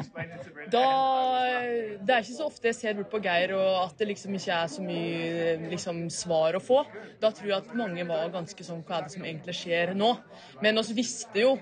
Da, 0.72 0.84
det 2.00 2.12
er 2.12 2.24
ikke 2.24 2.34
så 2.34 2.48
ofte 2.48 2.70
jeg 2.70 2.78
ser 2.78 2.96
bort 2.98 3.12
på 3.12 3.20
Geir 3.24 3.54
og 3.56 3.84
at 3.84 4.00
det 4.00 4.10
liksom 4.10 4.34
ikke 4.36 4.56
er 4.56 4.72
så 4.72 4.84
mye 4.84 5.54
liksom, 5.70 6.02
svar 6.12 6.58
å 6.58 6.62
få. 6.62 6.82
Da 7.22 7.30
tror 7.30 7.52
jeg 7.52 7.58
at 7.62 7.76
mange 7.78 8.06
var 8.08 8.32
ganske 8.34 8.66
sånn 8.66 8.82
Hva 8.86 8.98
er 8.98 9.06
det 9.06 9.14
som 9.14 9.24
egentlig 9.24 9.56
skjer 9.60 9.94
nå? 9.96 10.10
Men 10.64 10.82
vi 10.82 10.98
visste 11.00 11.42
jo 11.42 11.56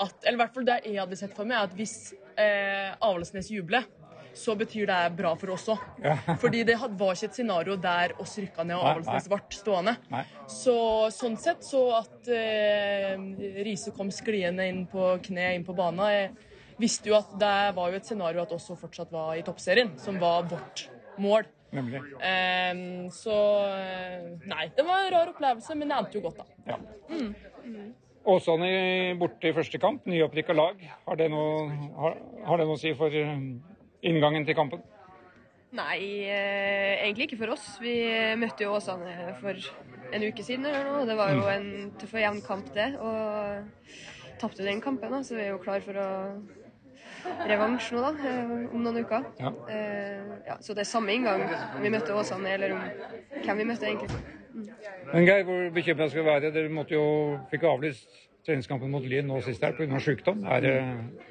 at 0.00 0.22
Eller 0.24 0.38
i 0.38 0.40
hvert 0.40 0.54
fall 0.54 0.64
det 0.64 0.76
jeg 0.86 0.96
hadde 0.96 1.16
sett 1.18 1.34
for 1.36 1.48
meg, 1.48 1.66
at 1.66 1.74
hvis 1.76 2.14
eh, 2.40 2.92
Avaldsnes 3.04 3.50
jubler, 3.52 3.84
så 4.36 4.54
betyr 4.58 4.86
det 4.90 4.98
bra 5.18 5.32
for 5.38 5.54
oss 5.54 5.66
òg. 5.72 5.82
Ja. 6.04 6.16
Fordi 6.40 6.62
det 6.66 6.76
var 6.80 7.14
ikke 7.14 7.30
et 7.30 7.38
scenario 7.38 7.76
der 7.80 8.14
oss 8.22 8.36
rykka 8.40 8.64
ned 8.66 8.78
og 8.78 8.86
Avaldsnes 8.90 9.28
ble 9.30 9.40
stående. 9.56 9.96
Nei. 10.12 10.24
Så 10.50 10.76
sånn 11.14 11.38
sett 11.40 11.64
så 11.66 11.82
at 11.98 12.30
eh, 12.34 13.16
Riise 13.64 13.94
kom 13.96 14.12
skliende 14.14 14.66
inn 14.70 14.84
på 14.90 15.12
kne 15.24 15.54
inn 15.56 15.66
på 15.66 15.76
banen 15.76 16.04
Jeg 16.10 16.30
visste 16.80 17.10
jo 17.12 17.18
at 17.18 17.32
det 17.40 17.56
var 17.76 17.92
jo 17.92 18.00
et 18.00 18.08
scenario 18.08 18.44
at 18.44 18.52
også 18.56 18.78
fortsatt 18.80 19.12
var 19.12 19.34
i 19.36 19.44
toppserien, 19.46 19.94
som 20.00 20.20
var 20.22 20.46
vårt 20.50 20.86
mål. 21.20 21.48
Nemlig. 21.70 22.00
Eh, 22.18 23.10
så 23.14 23.38
eh, 23.70 24.30
Nei, 24.50 24.70
det 24.76 24.86
var 24.86 25.04
en 25.04 25.12
rar 25.14 25.34
opplevelse, 25.34 25.76
men 25.78 25.90
det 25.90 25.98
endte 25.98 26.18
jo 26.18 26.24
godt, 26.28 26.40
da. 26.42 26.72
Ja. 26.72 26.80
Mm. 27.10 27.34
Mm. 27.64 27.90
Åsane 28.30 28.70
borte 29.20 29.48
i 29.48 29.54
første 29.56 29.78
kamp, 29.80 30.04
nyopprykka 30.08 30.54
lag. 30.56 30.80
Har 31.06 31.20
det, 31.20 31.30
noe, 31.32 31.68
har, 31.96 32.18
har 32.48 32.60
det 32.60 32.66
noe 32.68 32.76
å 32.76 32.80
si 32.80 32.92
for 32.98 33.14
eh, 33.16 33.36
inngangen 34.02 34.46
til 34.46 34.54
kampen? 34.58 34.82
Nei, 35.72 36.24
eh, 36.26 37.04
egentlig 37.04 37.28
ikke 37.28 37.38
for 37.44 37.52
oss. 37.54 37.78
Vi 37.80 37.92
møtte 38.40 38.64
jo 38.66 38.72
Åsane 38.74 39.36
for 39.40 39.54
en 40.12 40.24
uke 40.26 40.42
siden 40.42 40.66
eller 40.66 40.84
noe. 40.88 41.04
Det 41.06 41.16
var 41.16 41.30
jo 41.30 41.42
Mm. 41.44 41.50
en 41.54 41.90
tøff 41.98 42.14
og 42.14 42.20
jevn 42.20 42.40
kamp, 42.42 42.72
det. 42.74 42.88
Og 42.98 43.64
tapte 44.40 44.64
den 44.66 44.80
kampen, 44.80 45.10
da, 45.10 45.20
så 45.22 45.36
vi 45.36 45.42
er 45.42 45.50
jo 45.52 45.58
klar 45.62 45.80
for 45.80 45.92
å 45.94 46.08
revansj 47.46 47.92
nå, 47.92 48.00
da, 48.00 48.28
eh, 48.28 48.74
om 48.74 48.82
noen 48.82 49.04
uker. 49.04 49.24
Ja. 49.38 49.52
Eh, 49.68 50.22
ja, 50.46 50.56
så 50.60 50.74
det 50.74 50.80
er 50.86 50.90
samme 50.90 51.12
inngang 51.14 51.46
vi 51.82 51.90
møtte 51.92 52.16
Åsane, 52.16 52.48
eller 52.56 52.72
om 52.72 52.80
hvem 53.44 53.56
vi 53.58 53.64
møtte, 53.64 53.86
egentlig. 53.86 54.10
Men 55.12 55.26
Geir, 55.26 55.44
hvor 55.44 55.70
bekymra 55.70 56.08
skal 56.10 56.24
du 56.24 56.30
være? 56.30 56.50
Dere 56.52 56.68
måtte 56.68 56.96
jo, 56.96 57.38
fikk 57.52 57.62
avlyst 57.62 58.08
treningskampen 58.46 58.90
mot 58.92 59.04
Lyn 59.06 59.26
nå 59.28 59.40
sist 59.44 59.62
her 59.64 59.72
pga. 59.76 60.00
sykdom. 60.00 60.44
Er, 60.46 60.60
det- 60.60 61.30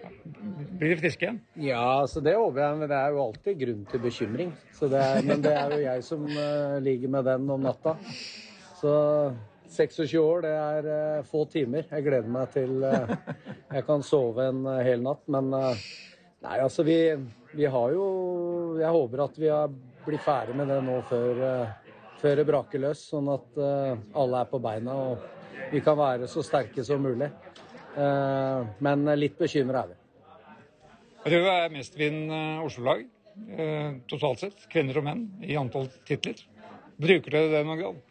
blir 0.80 0.92
de 0.94 0.98
friske 1.02 1.26
igjen? 1.26 1.40
Ja, 1.64 2.06
så 2.08 2.22
det 2.22 2.36
håper 2.38 2.62
jeg, 2.62 2.78
men 2.80 2.90
det 2.92 2.98
er 2.98 3.14
jo 3.16 3.22
alltid 3.24 3.60
grunn 3.60 3.86
til 3.90 4.00
bekymring. 4.04 4.52
Det 4.80 5.00
er, 5.00 5.22
men 5.26 5.42
det 5.42 5.54
er 5.58 5.74
jo 5.74 5.80
jeg 5.84 6.04
som 6.06 6.26
eh, 6.28 6.76
ligger 6.86 7.10
med 7.16 7.26
den 7.26 7.50
om 7.50 7.62
natta. 7.66 7.96
Så 8.80 8.94
26 9.70 10.14
år, 10.22 10.42
det 10.46 10.54
er 10.54 10.90
eh, 10.94 11.24
få 11.30 11.44
timer. 11.52 11.88
Jeg 11.92 12.06
gleder 12.06 12.30
meg 12.32 12.52
til 12.54 12.84
eh, 12.84 13.16
jeg 13.74 13.86
kan 13.90 14.06
sove 14.06 14.48
en 14.52 14.62
eh, 14.70 14.84
hel 14.88 15.02
natt. 15.06 15.26
Men 15.34 15.50
eh, 15.58 15.82
nei, 16.46 16.60
altså 16.64 16.86
vi, 16.88 17.00
vi 17.58 17.66
har 17.70 17.92
jo 17.96 18.06
Jeg 18.80 18.94
håper 18.96 19.26
at 19.26 19.38
vi 19.42 19.50
har 19.52 19.68
blitt 20.06 20.24
ferdig 20.24 20.56
med 20.56 20.70
det 20.72 20.80
nå 20.86 21.02
før, 21.10 21.42
eh, 21.50 21.98
før 22.22 22.40
det 22.40 22.48
braker 22.48 22.86
løs, 22.86 23.02
sånn 23.12 23.28
at 23.34 23.60
eh, 23.60 23.98
alle 24.18 24.46
er 24.46 24.50
på 24.54 24.62
beina 24.64 24.96
og 25.10 25.28
vi 25.72 25.82
kan 25.86 25.98
være 26.00 26.28
så 26.32 26.44
sterke 26.46 26.84
som 26.86 27.02
mulig. 27.04 27.30
Eh, 28.00 28.68
men 28.86 29.08
litt 29.20 29.38
bekymra 29.40 29.86
er 29.86 29.94
vi. 29.94 29.98
Rød 31.30 31.48
er 31.52 31.74
mestvinnende 31.74 32.64
Oslo-lag 32.64 33.08
eh, 33.48 33.98
totalt 34.10 34.44
sett, 34.44 34.68
kvinner 34.72 35.00
og 35.00 35.08
menn, 35.08 35.26
i 35.44 35.58
antall 35.60 35.90
titler. 36.08 36.40
Bruker 37.00 37.36
dere 37.36 37.52
det 37.54 37.66
noen 37.68 37.82
grad? 37.82 38.06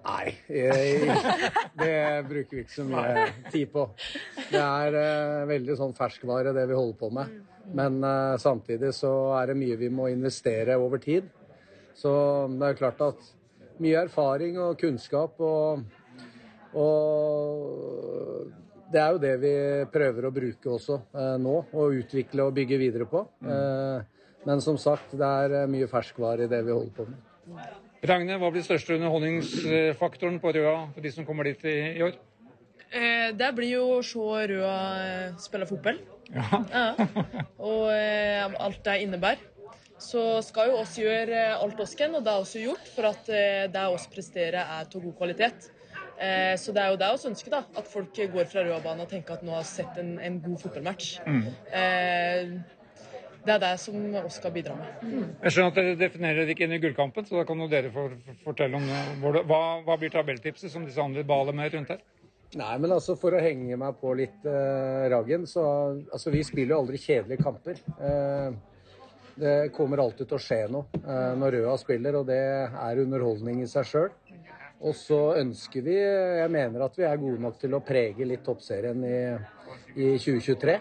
Nei, 0.00 0.30
jeg, 0.48 1.14
det 1.76 1.96
bruker 2.28 2.56
vi 2.56 2.62
ikke 2.64 2.72
så 2.72 2.86
mye 2.88 3.26
tid 3.52 3.68
på. 3.72 3.84
Det 4.48 4.60
er 4.60 4.96
eh, 4.96 5.48
veldig 5.50 5.76
sånn 5.76 5.96
ferskvare, 5.96 6.54
det 6.56 6.64
vi 6.70 6.78
holder 6.78 6.96
på 7.00 7.10
med. 7.16 7.34
Men 7.76 8.00
eh, 8.06 8.38
samtidig 8.40 8.94
så 8.96 9.12
er 9.38 9.52
det 9.52 9.60
mye 9.60 9.76
vi 9.80 9.92
må 9.92 10.08
investere 10.12 10.78
over 10.80 11.02
tid. 11.02 11.28
Så 11.96 12.12
det 12.56 12.70
er 12.70 12.80
klart 12.80 13.04
at 13.04 13.28
mye 13.80 14.04
erfaring 14.04 14.58
og 14.60 14.78
kunnskap 14.80 15.40
og, 15.40 15.84
og 16.76 18.50
det 18.90 19.00
er 19.00 19.12
jo 19.14 19.20
det 19.22 19.34
vi 19.42 19.52
prøver 19.92 20.26
å 20.26 20.32
bruke 20.34 20.72
også 20.74 20.96
eh, 21.14 21.36
nå, 21.42 21.56
og 21.70 22.00
utvikle 22.00 22.48
og 22.48 22.56
bygge 22.56 22.78
videre 22.80 23.06
på. 23.06 23.22
Eh, 23.46 24.00
men 24.48 24.62
som 24.64 24.78
sagt, 24.80 25.14
det 25.14 25.28
er 25.44 25.54
eh, 25.60 25.68
mye 25.70 25.86
ferskvare 25.90 26.48
i 26.48 26.50
det 26.50 26.62
vi 26.66 26.74
holder 26.74 26.96
på 26.96 27.06
med. 27.06 27.76
Ragne, 28.10 28.38
hva 28.40 28.48
blir 28.50 28.64
største 28.64 28.96
underholdningsfaktoren 28.96 30.40
på 30.42 30.54
Røa 30.56 30.74
for 30.94 31.04
de 31.04 31.12
som 31.12 31.26
kommer 31.28 31.50
dit 31.50 31.62
i, 31.68 31.76
i 32.00 32.04
år? 32.06 32.16
Eh, 32.90 33.28
det 33.38 33.50
blir 33.54 33.76
jo 33.76 33.84
å 33.98 34.02
se 34.06 34.46
Røa 34.54 34.74
eh, 35.04 35.38
spille 35.38 35.68
fotball. 35.70 36.00
Ja. 36.30 36.62
Og 37.70 37.90
eh, 37.92 38.46
alt 38.46 38.82
det 38.86 39.00
innebærer. 39.04 39.46
Så 40.00 40.22
skal 40.46 40.70
jo 40.70 40.80
oss 40.80 40.96
gjøre 40.98 41.36
eh, 41.36 41.58
alt 41.60 41.80
oss 41.82 41.92
kan, 41.98 42.14
og 42.16 42.24
det 42.24 42.32
er 42.32 42.46
også 42.46 42.62
gjort, 42.62 42.88
for 42.94 43.10
at 43.10 43.28
eh, 43.28 43.66
det 43.72 43.84
oss 43.92 44.08
presterer 44.12 44.62
er 44.62 44.88
av 44.88 44.96
god 44.96 45.14
kvalitet. 45.18 45.70
Eh, 46.20 46.56
så 46.60 46.72
det 46.76 46.82
er 46.82 46.92
jo 46.92 46.98
det 47.00 47.08
vi 47.14 47.30
ønsker, 47.30 47.54
da. 47.54 47.62
At 47.80 47.88
folk 47.88 48.20
går 48.34 48.48
fra 48.50 48.64
Røabanen 48.66 49.06
og 49.06 49.12
tenker 49.12 49.38
at 49.38 49.46
nå 49.46 49.54
har 49.56 49.64
sett 49.68 49.96
en, 50.00 50.16
en 50.20 50.36
god 50.44 50.60
fotballmatch. 50.64 51.14
Mm. 51.26 51.42
Eh, 51.80 52.78
det 53.40 53.54
er 53.54 53.60
det 53.62 53.72
som 53.80 53.96
vi 53.96 54.20
skal 54.34 54.52
bidra 54.52 54.74
med. 54.76 55.04
Jeg 55.46 55.54
skjønner 55.54 55.70
at 55.70 55.78
dere 55.78 55.98
definerer 56.00 56.42
dere 56.42 56.52
ikke 56.52 56.66
inn 56.66 56.76
i 56.76 56.80
gullkampen, 56.82 57.24
så 57.24 57.38
da 57.38 57.44
kan 57.48 57.62
jo 57.62 57.68
dere 57.72 57.92
for, 57.94 58.16
fortelle 58.44 58.76
om 58.76 58.88
det, 58.88 59.44
hva, 59.48 59.60
hva 59.86 59.96
blir 60.00 60.12
tabelltipset 60.12 60.72
som 60.72 60.84
disse 60.84 61.00
andre 61.00 61.24
baler 61.24 61.56
med 61.56 61.72
rundt 61.72 61.94
her? 61.94 62.02
Nei, 62.58 62.72
men 62.82 62.92
altså 62.92 63.14
for 63.16 63.32
å 63.32 63.40
henge 63.40 63.78
meg 63.78 63.96
på 64.00 64.12
litt 64.18 64.44
eh, 64.48 65.06
Ragen, 65.12 65.46
så 65.48 65.62
altså 66.10 66.32
vi 66.34 66.42
spiller 66.44 66.74
jo 66.74 66.80
aldri 66.82 66.98
kjedelige 67.00 67.46
kamper. 67.46 67.78
Eh, 67.96 68.58
det 69.38 69.72
kommer 69.76 70.02
alltid 70.02 70.28
til 70.28 70.38
å 70.38 70.42
skje 70.42 70.60
noe 70.72 71.00
eh, 71.00 71.32
når 71.38 71.58
Røa 71.58 71.76
spiller, 71.80 72.20
og 72.20 72.28
det 72.30 72.40
er 72.66 73.02
underholdning 73.04 73.62
i 73.64 73.68
seg 73.70 73.88
sjøl. 73.88 74.10
Og 74.80 74.94
så 74.96 75.18
ønsker 75.36 75.84
vi, 75.84 75.96
jeg 76.00 76.52
mener 76.52 76.86
at 76.86 76.94
vi 76.96 77.04
er 77.04 77.20
gode 77.20 77.42
nok 77.44 77.58
til 77.60 77.76
å 77.76 77.82
prege 77.84 78.24
litt 78.24 78.46
toppserien 78.46 79.02
i, 79.04 79.18
i 79.92 80.14
2023. 80.16 80.78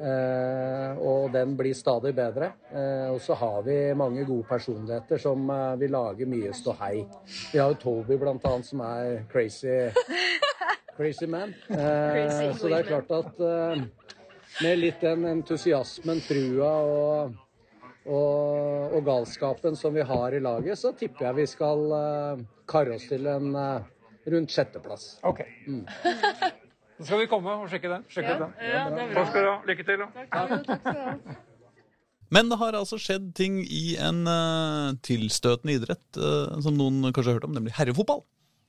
Eh, 0.00 0.98
og 1.04 1.28
den 1.34 1.52
blir 1.58 1.76
stadig 1.76 2.14
bedre. 2.16 2.50
Eh, 2.72 3.06
og 3.12 3.20
så 3.22 3.36
har 3.38 3.60
vi 3.66 3.76
mange 3.94 4.24
gode 4.24 4.48
personligheter 4.48 5.20
som 5.20 5.44
eh, 5.52 5.76
vil 5.82 5.92
lage 5.94 6.28
mye 6.28 6.54
ståhei. 6.56 7.04
Vi 7.52 7.60
har 7.60 7.74
jo 7.74 7.78
Toby 7.82 8.16
annet 8.16 8.66
som 8.66 8.82
er 8.86 9.26
crazy, 9.30 9.76
crazy 10.96 11.28
man. 11.28 11.52
Eh, 11.68 12.48
så 12.56 12.72
det 12.72 12.80
er 12.80 12.88
klart 12.88 13.12
at 13.14 13.44
eh, 13.44 13.84
med 14.64 14.80
litt 14.80 15.04
den 15.04 15.28
entusiasmen, 15.28 16.24
trua 16.26 16.72
og, 16.80 17.38
og, 18.10 18.94
og 18.98 19.04
galskapen 19.06 19.76
som 19.78 19.94
vi 19.94 20.02
har 20.06 20.34
i 20.34 20.40
laget, 20.42 20.78
så 20.80 20.90
tipper 20.98 21.28
jeg 21.30 21.38
vi 21.40 21.46
skal 21.50 21.84
uh, 21.94 22.42
karre 22.70 22.96
oss 22.98 23.06
til 23.10 23.28
en 23.30 23.52
uh, 23.54 23.86
rundt 24.30 24.52
sjetteplass. 24.54 25.12
Ok. 25.26 25.44
Mm. 25.68 25.84
Så 27.00 27.06
skal 27.08 27.22
vi 27.22 27.28
komme 27.30 27.54
og 27.62 27.70
sjekke 27.72 27.88
den. 27.88 28.02
Sjekke 28.12 28.34
Ja, 28.34 28.40
den. 28.42 28.50
ja, 28.66 28.82
det 28.92 29.04
er 29.06 29.12
bra. 29.14 29.22
Takk 29.22 29.30
skal 29.30 29.46
du 29.46 29.50
ha. 29.50 29.58
Lykke 29.70 29.86
til. 29.88 30.02
Da. 30.04 31.46
Men 32.30 32.50
det 32.52 32.58
har 32.60 32.76
altså 32.78 32.98
skjedd 33.00 33.30
ting 33.34 33.56
i 33.64 33.96
en 33.98 34.20
uh, 34.28 34.90
tilstøtende 35.06 35.78
idrett 35.80 36.20
uh, 36.20 36.58
som 36.62 36.76
noen 36.78 37.08
kanskje 37.08 37.32
har 37.32 37.38
hørt 37.40 37.46
om, 37.48 37.54
nemlig 37.56 37.72
herrefotball. 37.78 38.20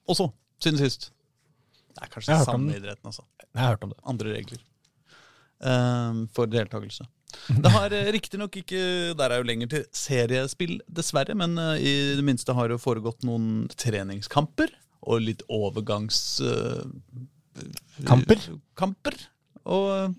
Også, 0.10 0.32
siden 0.64 0.80
sist. 0.82 1.12
Det 1.92 2.06
er 2.08 2.14
kanskje 2.14 2.39
samme 2.48 2.74
idretten, 2.78 3.06
altså. 3.12 3.26
Jeg 3.52 3.60
har 3.60 3.76
hørt 3.76 3.84
om 3.86 3.92
det. 3.92 4.00
Andre 4.08 4.34
regler 4.38 4.62
uh, 5.68 6.24
for 6.34 6.50
deltakelse. 6.50 7.06
Det 7.47 7.71
har 7.73 7.93
uh, 7.93 8.11
riktignok 8.13 8.55
ikke 8.61 8.82
Der 9.17 9.34
er 9.34 9.41
jo 9.41 9.47
lenger 9.47 9.71
til 9.71 9.84
seriespill, 9.95 10.77
dessverre, 10.91 11.36
men 11.38 11.57
eh, 11.59 11.82
i 11.82 11.93
det 12.17 12.25
minste 12.25 12.55
har 12.57 12.71
det 12.71 12.82
foregått 12.84 13.25
noen 13.27 13.67
treningskamper 13.75 14.73
og 15.01 15.23
litt 15.25 15.45
overgangs... 15.49 16.39
Uh, 16.43 16.86
Kamper? 18.07 18.39
kamper. 18.79 19.15
Og 19.69 19.88
eh, 19.93 20.13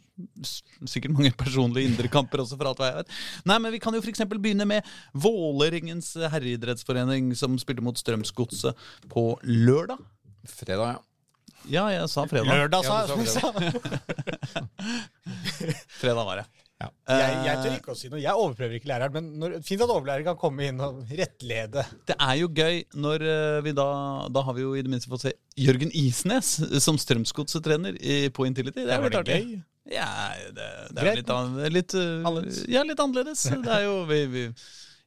sikkert 0.87 1.15
mange 1.17 1.33
personlige 1.39 1.89
indre 1.91 2.11
kamper 2.13 2.43
også, 2.45 2.59
for 2.59 2.71
alt 2.71 2.83
hva 2.83 2.91
jeg 2.91 2.99
vet. 3.01 3.15
Nei, 3.49 3.59
men 3.59 3.75
Vi 3.75 3.81
kan 3.83 3.95
jo 3.97 4.03
eksempel 4.13 4.41
begynne 4.43 4.67
med 4.69 4.87
Vålerengens 5.15 6.13
herreidrettsforening, 6.35 7.33
som 7.39 7.57
spilte 7.61 7.85
mot 7.85 7.99
Strømsgodset 7.99 8.79
på 9.13 9.33
lørdag. 9.43 10.03
Fredag, 10.49 10.99
ja. 10.99 11.01
Ja, 11.71 11.85
jeg 11.95 12.09
sa 12.11 12.25
fredag. 12.27 12.51
Lørdag, 12.51 12.87
sa 12.87 13.03
Ja, 13.07 13.15
fredag. 13.15 13.71
fredag 16.03 16.27
var 16.27 16.43
det. 16.43 16.62
Jeg, 17.09 17.39
jeg 17.47 17.63
tør 17.63 17.77
ikke 17.77 17.93
å 17.95 17.99
si 17.99 18.11
noe. 18.13 18.21
Jeg 18.23 18.39
overprøver 18.45 18.79
ikke 18.79 18.91
læreren, 18.91 19.17
men 19.17 19.31
når, 19.43 19.57
fint 19.67 19.85
at 19.85 19.93
overlærer 19.93 20.27
kan 20.27 20.39
komme 20.41 20.69
inn 20.69 20.81
og 20.83 21.03
rettlede. 21.11 21.85
Det 22.09 22.17
er 22.19 22.39
jo 22.41 22.51
gøy 22.53 22.83
når 22.95 23.27
eh, 23.33 23.59
vi 23.67 23.75
da 23.77 23.89
Da 24.33 24.45
har 24.47 24.57
vi 24.57 24.65
jo 24.65 24.77
i 24.79 24.85
det 24.85 24.93
minste 24.93 25.11
fått 25.13 25.27
se 25.27 25.35
Jørgen 25.61 25.93
Isnes 25.97 26.55
som 26.85 27.01
Strømsgodset-trener 27.01 27.99
på 28.33 28.49
Intility. 28.49 28.87
Det 28.87 28.95
er 28.95 29.03
jo 29.03 29.11
litt 29.11 29.21
artig. 29.23 29.43
gøy? 29.43 29.61
Ja, 29.91 30.09
det, 30.55 30.69
det 30.95 31.03
er 31.03 31.19
litt, 31.19 31.33
litt 31.75 31.95
eh, 31.99 32.71
Ja, 32.71 32.85
litt 32.87 33.03
annerledes. 33.03 33.45
Det 33.51 33.73
er 33.81 33.87
jo 33.89 34.03
vi, 34.09 34.23
vi 34.31 34.45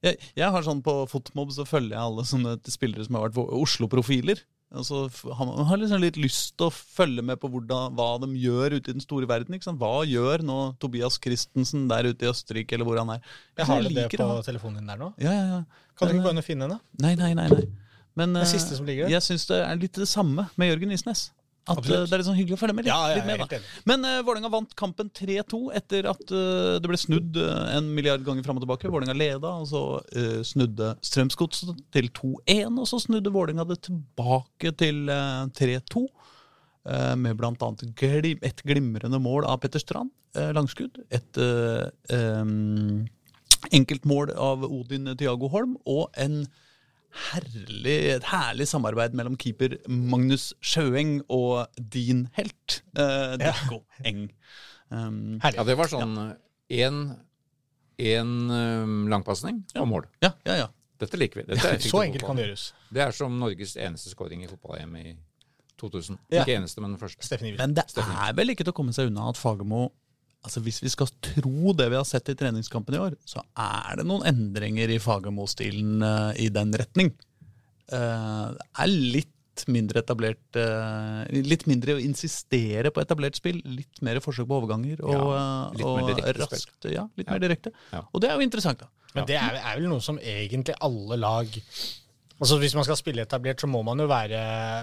jeg, 0.05 0.19
jeg 0.37 0.51
har 0.53 0.65
sånn 0.65 0.83
På 0.85 0.97
Fotmob 1.09 1.53
så 1.55 1.65
følger 1.67 1.95
jeg 1.95 2.03
alle 2.03 2.25
sånne 2.27 2.57
spillere 2.69 3.05
som 3.07 3.17
har 3.17 3.29
vært 3.29 3.55
Oslo-profiler. 3.55 4.43
Altså, 4.75 5.05
man 5.39 5.67
har 5.69 5.79
liksom 5.79 6.01
litt 6.03 6.17
lyst 6.19 6.57
til 6.59 6.67
å 6.67 6.73
følge 6.73 7.23
med 7.23 7.39
på 7.39 7.47
hvordan, 7.51 7.93
hva 7.95 8.07
de 8.23 8.27
gjør 8.41 8.75
ute 8.77 8.91
i 8.91 8.95
den 8.97 9.03
store 9.03 9.27
verden. 9.29 9.55
Hva 9.79 9.93
gjør 10.07 10.43
nå 10.45 10.57
Tobias 10.83 11.15
Christensen 11.23 11.87
der 11.91 12.11
ute 12.11 12.27
i 12.27 12.29
Østerrike, 12.31 12.75
eller 12.75 12.87
hvor 12.89 12.99
han 12.99 13.13
er? 13.15 13.23
Jeg 13.57 13.69
har 13.69 13.81
du 13.85 13.89
det 13.95 14.09
på 14.11 14.27
han. 14.27 14.43
telefonen 14.43 14.81
din 14.83 14.91
der 14.91 14.99
nå? 15.01 15.13
Ja, 15.23 15.31
ja, 15.31 15.45
ja. 15.53 15.87
Kan 15.95 16.11
du 16.11 16.17
ikke 16.17 16.27
gå 16.27 16.35
inn 16.35 16.43
og 16.43 16.47
finne 16.47 16.67
henne? 16.67 16.79
Nei, 16.99 17.13
nei, 17.19 17.31
nei. 17.39 17.47
nei. 17.53 17.63
Men 18.19 18.35
Det 18.35 18.43
eh, 18.45 18.51
siste 18.51 18.75
som 18.77 18.87
ligger 18.87 19.07
der? 19.07 19.15
jeg 19.15 19.23
syns 19.25 19.47
det 19.49 19.61
er 19.63 19.79
litt 19.79 19.95
det 19.99 20.07
samme 20.11 20.47
med 20.59 20.71
Jørgen 20.73 20.91
Isnes. 20.95 21.29
At 21.65 21.79
Absolutt. 21.79 21.97
eh, 21.97 22.03
det 22.05 22.13
er 22.13 22.21
litt 22.21 22.27
sånn 22.27 22.37
hyggelig 22.37 22.57
å 22.57 22.61
følge 22.61 22.75
med 22.77 22.85
litt, 22.85 22.91
Ja, 22.93 23.07
ja, 23.09 23.15
litt 23.17 23.25
med. 23.25 23.41
Da. 23.49 23.59
Men 23.89 24.05
uh, 24.05 24.19
Vålerenga 24.27 24.51
vant 24.53 24.75
kampen 24.77 25.07
3-2 25.17 25.61
etter 25.79 26.05
at 26.11 26.21
uh, 26.29 26.75
det 26.77 26.91
ble 26.91 26.99
snudd 27.01 27.39
uh, 27.41 27.71
en 27.73 27.87
milliard 27.97 28.21
ganger 28.27 28.45
fram 28.45 28.59
og 28.59 28.65
tilbake. 28.67 28.91
Vålerenga 28.93 29.15
leda, 29.17 29.55
og 29.63 29.65
så 29.71 29.81
uh, 30.03 30.41
snudde 30.45 30.91
Strømsgodset 31.01 31.79
til 31.95 32.11
2-1. 32.13 32.77
Og 32.77 32.85
så 32.91 32.99
snudde 33.01 33.33
Vålerenga 33.33 33.65
det 33.71 33.79
tilbake 33.87 34.75
til 34.77 35.09
eh, 35.09 35.47
3-2. 35.57 36.03
eh, 36.85 37.15
med 37.17 37.37
bl.a. 37.39 37.71
Glim, 37.97 38.39
et 38.45 38.61
glimrende 38.61 39.19
mål 39.19 39.47
av 39.49 39.57
Petter 39.63 39.81
Strand, 39.81 40.11
langskudd. 40.35 40.99
Et 41.15 41.39
uh, 41.41 41.89
enkeltmål 43.73 44.33
av 44.37 44.65
Odin 44.67 45.09
Tiago 45.17 45.49
Holm, 45.49 45.77
og 45.89 46.09
en 46.19 46.43
herlig, 47.31 47.95
et 48.15 48.27
herlig 48.29 48.67
samarbeid 48.69 49.15
mellom 49.17 49.37
keeper 49.39 49.77
Magnus 49.87 50.53
Sjøeng 50.61 51.19
og 51.31 51.67
din 51.77 52.25
helt, 52.37 52.81
uh, 52.99 53.35
Dikko 53.41 53.81
Eng. 54.05 54.27
Um, 54.93 55.39
Ja, 55.43 55.63
det 55.65 55.77
var 55.79 55.89
sånn 55.91 56.17
én 56.69 57.05
én 57.95 58.31
langpasning 59.09 59.63
og 59.79 59.87
mål. 59.87 60.09
ja, 60.21 60.33
ja, 60.45 60.57
ja. 60.65 60.71
Dette 60.99 61.17
liker 61.19 61.41
vi. 61.41 61.47
Dette 61.49 61.73
er 61.75 61.79
Så 61.83 62.01
enkelt 62.05 62.23
kan 62.23 62.37
det 62.39 62.45
gjøres. 62.47 62.69
Det 62.95 63.01
er 63.03 63.11
som 63.15 63.33
Norges 63.39 63.75
eneste 63.75 64.11
scoring 64.13 64.45
i 64.45 64.47
fotball-EM 64.47 64.93
i 65.01 65.15
2000. 65.81 66.17
Ja. 66.31 66.43
Ikke 66.43 66.55
eneste, 66.55 66.79
men 66.81 66.93
den 66.93 67.01
første. 67.01 67.23
Steffen 67.25 67.55
Men 67.59 67.73
det 67.75 67.83
er 67.99 68.35
vel 68.37 68.53
ikke 68.53 68.63
til 68.63 68.71
å 68.71 68.77
komme 68.77 68.95
seg 68.95 69.09
unna 69.11 69.27
at 69.31 69.39
Fagermo 69.39 69.89
Altså 70.45 70.61
Hvis 70.61 70.81
vi 70.83 70.91
skal 70.93 71.09
tro 71.25 71.73
det 71.77 71.87
vi 71.89 71.97
har 71.97 72.05
sett 72.07 72.29
i 72.29 72.35
treningskampen 72.37 72.95
i 72.97 73.01
år, 73.01 73.15
så 73.25 73.41
er 73.57 73.97
det 73.99 74.05
noen 74.07 74.27
endringer 74.29 74.91
i 74.93 74.99
Fagermo-stilen 75.01 76.05
uh, 76.05 76.31
i 76.37 76.51
den 76.53 76.73
retning. 76.77 77.09
Uh, 77.89 78.53
det 78.53 78.67
er 78.85 78.93
litt 78.93 79.31
mindre 79.71 80.01
etablert 80.01 80.57
eh, 80.59 81.19
Litt 81.45 81.61
mindre 81.69 81.93
å 81.95 81.99
insistere 82.03 82.89
på 82.91 82.99
etablert 82.99 83.37
spill. 83.39 83.61
Litt 83.63 84.01
mer 84.03 84.19
forsøk 84.19 84.49
på 84.49 84.57
overganger 84.57 84.99
og, 84.99 85.13
Ja, 85.15 85.45
litt 85.71 85.85
mer 85.85 86.01
og 86.03 86.09
direkte 86.09 86.33
spill. 86.33 86.43
raskt. 86.43 86.87
Ja, 86.91 87.05
litt 87.15 87.29
Ja. 87.29 87.31
mer 87.37 87.43
direkte. 87.45 87.71
Ja. 87.93 88.01
Og 88.11 88.19
det 88.19 88.29
er 88.29 88.35
jo 88.35 88.43
interessant, 88.43 88.83
da. 88.83 88.89
Men 89.15 89.29
det 89.29 89.37
er, 89.39 89.55
er 89.61 89.77
vel 89.79 89.87
noe 89.87 90.03
som 90.03 90.19
egentlig 90.19 90.75
alle 90.83 91.15
lag 91.23 91.47
Altså 92.35 92.57
Hvis 92.59 92.73
man 92.75 92.83
skal 92.83 92.97
spille 92.99 93.23
etablert, 93.23 93.61
så 93.63 93.67
må 93.71 93.79
man 93.87 93.99
jo 94.01 94.09
være 94.11 94.39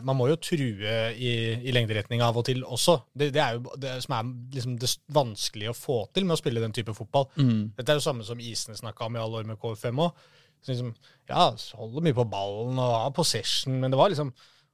Man 0.06 0.16
må 0.16 0.28
jo 0.30 0.38
true 0.40 0.92
i, 1.12 1.32
i 1.60 1.74
lengderetning 1.74 2.22
av 2.24 2.38
og 2.40 2.46
til 2.48 2.62
også. 2.64 2.96
Det, 3.12 3.28
det 3.34 3.42
er 3.44 3.58
jo 3.58 3.74
det 3.80 3.96
som 4.04 4.16
er 4.16 4.30
liksom 4.54 4.78
det 4.80 4.88
vanskelige 5.12 5.74
å 5.74 5.76
få 5.76 5.98
til 6.14 6.24
med 6.28 6.38
å 6.38 6.40
spille 6.40 6.62
den 6.64 6.72
type 6.72 6.94
fotball. 6.96 7.28
Mm. 7.36 7.74
Dette 7.76 7.92
er 7.92 8.00
jo 8.00 8.06
samme 8.06 8.24
som 8.24 8.40
Isene 8.40 8.78
snakka 8.78 9.08
om 9.08 9.18
i 9.18 9.22
alle 9.22 9.42
år 9.42 9.50
med 9.50 9.60
KFM 9.60 10.00
òg. 10.06 10.24
Liksom, 10.68 10.92
ja, 11.28 11.50
holder 11.76 12.04
mye 12.06 12.16
på 12.16 12.28
ballen 12.30 12.78
og 12.78 12.92
har 12.94 13.14
possession, 13.16 13.80
men 13.82 13.92
det 13.92 13.98
var 13.98 14.12
liksom 14.12 14.30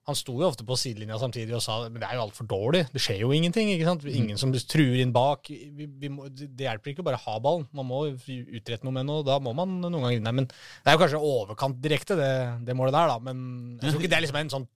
han 0.09 0.17
sto 0.17 0.39
jo 0.41 0.47
ofte 0.49 0.65
på 0.65 0.77
sidelinja 0.81 1.19
samtidig 1.21 1.53
og 1.59 1.61
sa 1.61 1.83
men 1.85 2.01
det 2.01 2.09
er 2.09 2.17
jo 2.17 2.25
altfor 2.25 2.49
dårlig. 2.49 2.87
Det 2.95 3.03
skjer 3.03 3.21
jo 3.21 3.33
ingenting. 3.37 3.69
ikke 3.75 3.89
sant? 3.91 4.07
Ingen 4.09 4.41
som 4.41 4.55
truer 4.57 5.03
inn 5.03 5.13
bak. 5.13 5.51
Vi, 5.51 5.89
vi 6.01 6.11
må, 6.13 6.31
det 6.33 6.65
hjelper 6.65 6.95
ikke 6.95 7.05
å 7.05 7.09
bare 7.11 7.21
ha 7.21 7.37
ballen. 7.45 7.67
Man 7.77 7.89
må 7.91 8.07
utrette 8.09 8.81
noe 8.89 8.97
med 8.97 9.05
noe. 9.09 9.27
Da 9.27 9.37
må 9.43 9.53
man 9.57 9.77
noen 9.83 10.01
ganger 10.01 10.25
Nei, 10.25 10.35
men 10.41 10.49
Det 10.49 10.89
er 10.89 10.97
jo 10.97 11.03
kanskje 11.05 11.21
overkant 11.21 11.79
direkte, 11.85 12.17
det, 12.19 12.33
det 12.65 12.77
målet 12.79 12.97
der, 12.97 13.13
da. 13.13 13.21
Men 13.29 13.79
jeg 13.83 13.93
tror 13.93 14.01
ikke 14.01 14.13
det 14.15 14.19
er 14.19 14.25
liksom 14.27 14.41
en 14.41 14.53
sånn 14.57 14.69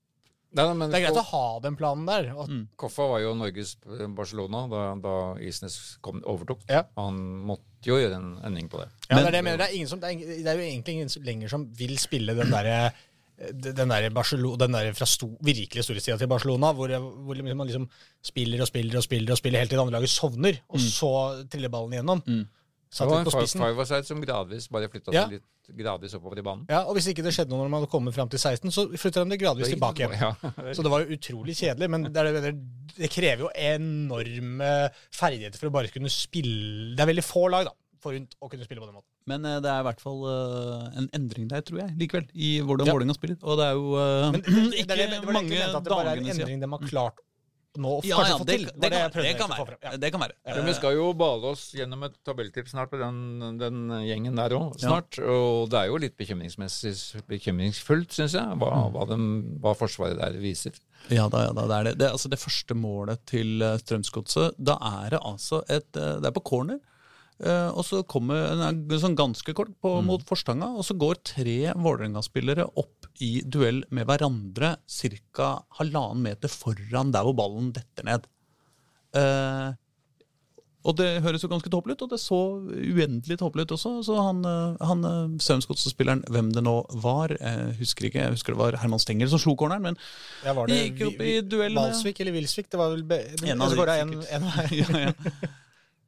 Nei, 0.53 0.67
nei, 0.69 0.77
men 0.77 0.93
Det 0.93 0.99
er 0.99 1.07
greit 1.07 1.21
å 1.23 1.29
ha 1.31 1.45
den 1.65 1.79
planen 1.81 2.09
der. 2.09 2.29
Og, 2.37 2.51
Koffa 2.81 3.09
var 3.15 3.23
jo 3.25 3.33
Norges 3.39 3.79
Barcelona 4.13 4.67
da, 4.69 4.83
da 5.01 5.15
Isnes 5.41 5.79
kom, 6.05 6.21
overtok. 6.29 6.67
Ja. 6.69 6.85
Han 7.01 7.23
måtte 7.49 7.89
jo 7.89 7.97
gjøre 7.97 8.21
en 8.21 8.35
endring 8.45 8.69
på 8.73 8.83
det. 8.83 8.91
Ja, 9.09 9.23
det 9.23 9.33
er 9.33 9.39
det. 9.39 9.57
Det 9.57 9.71
er, 9.71 9.79
ingen 9.79 9.89
som, 9.91 10.03
det, 10.03 10.13
er, 10.13 10.37
det 10.45 10.53
er 10.53 10.61
jo 10.61 10.69
egentlig 10.69 10.99
ingen 10.99 11.17
lenger 11.25 11.55
som 11.57 11.65
vil 11.81 11.97
spille 12.01 12.37
den 12.37 12.53
derre 12.53 12.93
den 13.51 13.91
der 13.91 14.09
den 14.11 14.73
der 14.77 14.93
fra 14.95 15.07
sto, 15.09 15.33
virkelig 15.43 15.85
storhetstida 15.85 16.19
til 16.21 16.31
Barcelona, 16.31 16.73
hvor, 16.73 16.89
hvor 16.89 17.35
liksom 17.35 17.59
man 17.59 17.67
liksom 17.67 17.89
spiller 18.23 18.63
og 18.63 18.69
spiller 18.71 18.97
og 19.01 19.07
spiller 19.07 19.33
og 19.35 19.39
spiller 19.41 19.59
helt 19.59 19.71
til 19.73 19.79
det 19.79 19.85
andre 19.87 19.99
laget 19.99 20.13
sovner, 20.13 20.61
og 20.69 20.81
så 20.81 21.13
triller 21.51 21.73
ballen 21.73 21.97
igjennom. 21.97 22.23
Det 22.93 23.09
var 23.09 23.23
en 23.25 23.49
five-a-side 23.49 24.05
som 24.05 24.21
gradvis 24.21 24.69
bare 24.69 24.89
flytta 24.93 25.15
Ja. 25.15 25.25
seg 25.25 25.39
litt 25.39 25.79
gradvis 25.79 26.13
oppover 26.19 26.39
i 26.39 26.43
banen. 26.45 26.67
Ja, 26.69 26.83
og 26.85 26.95
Hvis 26.97 27.07
ikke 27.09 27.23
det 27.25 27.33
skjedde 27.33 27.49
noe 27.49 27.63
når 27.63 27.71
man 27.73 27.81
hadde 27.81 27.91
kommet 27.91 28.15
fram 28.15 28.29
til 28.29 28.39
16, 28.39 28.69
så 28.71 28.85
flytter 29.01 29.25
de 29.25 29.31
det 29.33 29.41
gradvis 29.41 29.71
Det 29.71 29.79
tilbake 29.79 30.05
igjen. 30.05 30.19
ja. 30.21 30.33
Så 30.77 30.85
det 30.85 30.93
var 30.93 31.01
jo 31.01 31.17
utrolig 31.17 31.57
kjedelig, 31.57 31.89
men 31.89 32.05
det, 32.13 32.21
er, 32.21 32.41
det, 32.45 32.53
det 32.99 33.11
krever 33.15 33.47
jo 33.47 33.53
enorme 33.57 34.73
ferdigheter 35.15 35.57
for 35.57 35.71
å 35.71 35.75
bare 35.79 35.93
kunne 35.95 36.13
spille 36.13 36.93
Det 36.97 37.01
er 37.01 37.11
veldig 37.15 37.25
få 37.25 37.47
lag 37.49 37.71
da, 37.71 37.73
for 38.03 38.19
å 38.19 38.51
kunne 38.53 38.67
spille 38.67 38.83
på 38.83 38.89
den 38.89 38.97
måten. 38.99 39.09
Men 39.31 39.45
eh, 39.49 39.59
det 39.65 39.71
er 39.73 39.83
i 39.83 39.89
hvert 39.89 40.03
fall 40.03 40.23
eh, 40.29 40.87
en 41.03 41.11
endring 41.19 41.51
der, 41.53 41.65
tror 41.67 41.85
jeg, 41.85 41.97
likevel, 42.01 42.31
i 42.35 42.55
hvordan 42.61 42.89
Ja. 42.89 42.97
Vålerenga 42.97 43.19
spiller. 43.19 43.39
Og 43.43 43.61
det 43.61 43.69
er 43.69 43.77
jo 43.79 43.93
uh, 43.97 44.31
Men 44.35 44.41
ikke 44.43 44.97
det, 44.97 44.97
det, 44.97 44.97
det 44.97 44.97
var 44.97 44.97
det 44.97 45.19
jeg 45.19 45.37
mange 45.39 45.53
mente, 45.53 45.77
at 45.77 45.85
det 45.87 45.95
bare 45.95 46.09
er 46.09 46.23
en 46.23 46.27
endring 46.27 46.43
siden. 46.43 46.65
de 46.65 46.73
har 46.75 46.91
klart 46.91 47.29
nå 47.81 47.89
å 47.89 48.01
Ja, 48.05 48.19
ja, 48.29 48.37
få 48.37 48.45
det, 48.45 48.57
til. 48.59 48.67
det, 48.69 48.81
det, 48.85 48.91
kan, 48.93 49.23
det, 49.25 49.33
kan 49.39 49.53
være. 49.53 49.77
Ja. 49.81 49.93
det 49.97 50.11
kan 50.13 50.21
være. 50.21 50.35
Men 50.45 50.67
vi 50.69 50.75
skal 50.77 50.97
jo 50.99 51.07
bale 51.17 51.53
oss 51.55 51.63
gjennom 51.73 52.03
et 52.05 52.19
tabelltips 52.27 52.75
snart 52.75 52.93
på 52.93 53.01
den, 53.01 53.57
den 53.61 53.79
gjengen 54.05 54.37
der 54.37 54.53
òg. 54.59 54.75
Snart. 54.83 55.17
Og 55.25 55.71
det 55.73 55.81
er 55.81 55.89
jo 55.89 56.01
litt 56.03 56.19
bekymringsfullt, 56.21 58.13
syns 58.13 58.37
jeg, 58.37 58.59
hva, 58.61 58.73
hva, 58.93 59.07
de, 59.09 59.19
hva 59.65 59.73
Forsvaret 59.79 60.21
der 60.21 60.37
viser. 60.43 60.77
Ja 61.09 61.31
da, 61.33 61.47
ja 61.49 61.57
da, 61.57 61.65
det 61.71 61.79
er 61.79 61.89
det. 61.89 61.95
Det, 62.03 62.09
er 62.11 62.19
altså 62.19 62.31
det 62.33 62.43
første 62.43 62.77
målet 62.79 63.25
til 63.31 63.65
eh, 63.65 63.79
Strømsgodset, 63.81 64.61
da 64.61 64.77
er 64.93 65.17
det 65.17 65.23
altså 65.33 65.65
et 65.67 65.99
eh, 65.99 66.19
Det 66.23 66.29
er 66.29 66.37
på 66.37 66.45
corner. 66.53 66.79
Eh, 67.43 67.69
og 67.75 67.85
så 67.85 68.03
kommer 68.07 68.53
en 68.55 68.87
sånn 69.03 69.17
ganske 69.19 69.55
kort 69.55 69.73
på, 69.83 69.97
Mm. 70.01 70.07
mot 70.07 70.25
forstanga, 70.27 70.71
og 70.79 70.85
så 70.87 70.97
går 70.99 71.23
tre 71.25 71.59
Vålerenga-spillere 71.75 72.69
opp 72.77 73.07
i 73.21 73.43
duell 73.45 73.85
med 73.91 74.07
hverandre 74.07 74.77
ca. 74.89 75.65
halvannen 75.79 76.23
meter 76.23 76.49
foran 76.49 77.13
der 77.13 77.23
hvor 77.27 77.35
ballen 77.37 77.73
detter 77.73 78.05
ned. 78.05 78.27
Uh, 79.15 79.75
og 80.83 80.97
det 80.99 81.23
høres 81.23 81.43
jo 81.45 81.49
ganske 81.51 81.71
tåpelig 81.71 81.95
ut, 81.95 82.03
og 82.03 82.11
det 82.11 82.19
så 82.19 82.39
uendelig 82.67 83.37
tåpelig 83.39 83.69
ut 83.69 83.75
også. 83.77 84.03
Så 84.03 84.17
han, 84.19 84.41
eh, 84.45 84.81
han 84.83 85.05
Strømsgodset-spilleren, 85.39 86.25
hvem 86.27 86.49
det 86.53 86.65
nå 86.67 86.75
var, 87.05 87.29
jeg 87.39 87.77
husker 87.79 88.09
ikke, 88.09 88.25
jeg 88.25 88.35
husker 88.35 88.57
det 88.57 88.59
var 88.59 88.79
Herman 88.83 88.99
Stengel 88.99 89.31
som 89.31 89.39
slo 89.39 89.55
corneren, 89.55 89.83
men 89.83 89.97
Ja, 90.43 90.57
var 90.59 90.67
det 90.67 90.81
gikk 90.97 91.05
opp 91.13 91.21
i 91.23 91.41
duell 91.41 91.77
med 91.77 91.85
Valsvik 91.85 92.19
eller 92.25 92.35
Wilsvik? 92.35 92.69
Det 92.73 92.81
var 92.81 92.91
vel 92.97 93.05
be, 93.07 93.21
En 93.47 93.63
av 93.63 93.71
de, 93.71 93.77
går 93.79 93.93
en, 93.95 94.15
en 94.27 94.43
ja, 94.81 94.89
ja. 95.07 95.13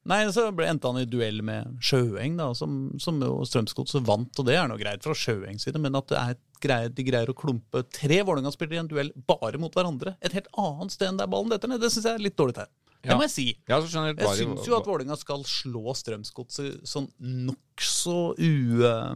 Nei, 0.04 0.18
så 0.36 0.50
endte 0.52 0.90
han 0.90 1.00
i 1.00 1.06
duell 1.08 1.38
med 1.46 1.78
Sjøeng, 1.80 2.34
da, 2.36 2.50
som, 2.58 2.90
som 3.00 3.22
Strømsgodset 3.48 4.04
vant. 4.04 4.36
Og 4.36 4.44
det 4.44 4.58
er 4.60 4.68
noe 4.68 4.76
greit 4.80 5.02
fra 5.06 5.14
Sjøeng 5.16 5.56
side, 5.62 5.80
men 5.80 5.96
at 5.96 6.10
det 6.12 6.18
er 6.20 6.34
greier, 6.60 6.92
de 6.92 7.06
greier 7.06 7.30
å 7.32 7.36
klumpe 7.36 7.80
tre 7.88 8.18
Vålerenga-spillere 8.20 8.76
i 8.76 8.82
en 8.82 8.90
duell 8.90 9.12
bare 9.28 9.60
mot 9.60 9.72
hverandre, 9.72 10.16
et 10.20 10.36
helt 10.36 10.50
annet 10.60 10.92
sted 10.92 11.08
enn 11.08 11.20
der 11.20 11.30
ballen 11.32 11.52
detter 11.52 11.72
ned, 11.72 11.80
det 11.80 11.88
syns 11.94 12.04
jeg 12.10 12.18
er 12.18 12.24
litt 12.26 12.36
dårlig 12.36 12.58
til. 12.60 12.68
Det 13.04 13.10
Ja. 13.12 13.16
må 13.20 13.24
jeg 13.26 13.32
si. 13.34 13.46
Ja, 13.68 13.80
skjønner 13.80 14.14
Jeg 14.16 14.38
syns 14.44 14.66
jo 14.68 14.76
at 14.78 14.86
Vålerenga 14.88 15.16
skal 15.20 15.42
slå 15.44 15.92
Strømsgodset 15.96 16.84
sånn 16.88 17.08
nokså 17.20 18.18
u, 18.38 18.52
uh, 18.84 19.12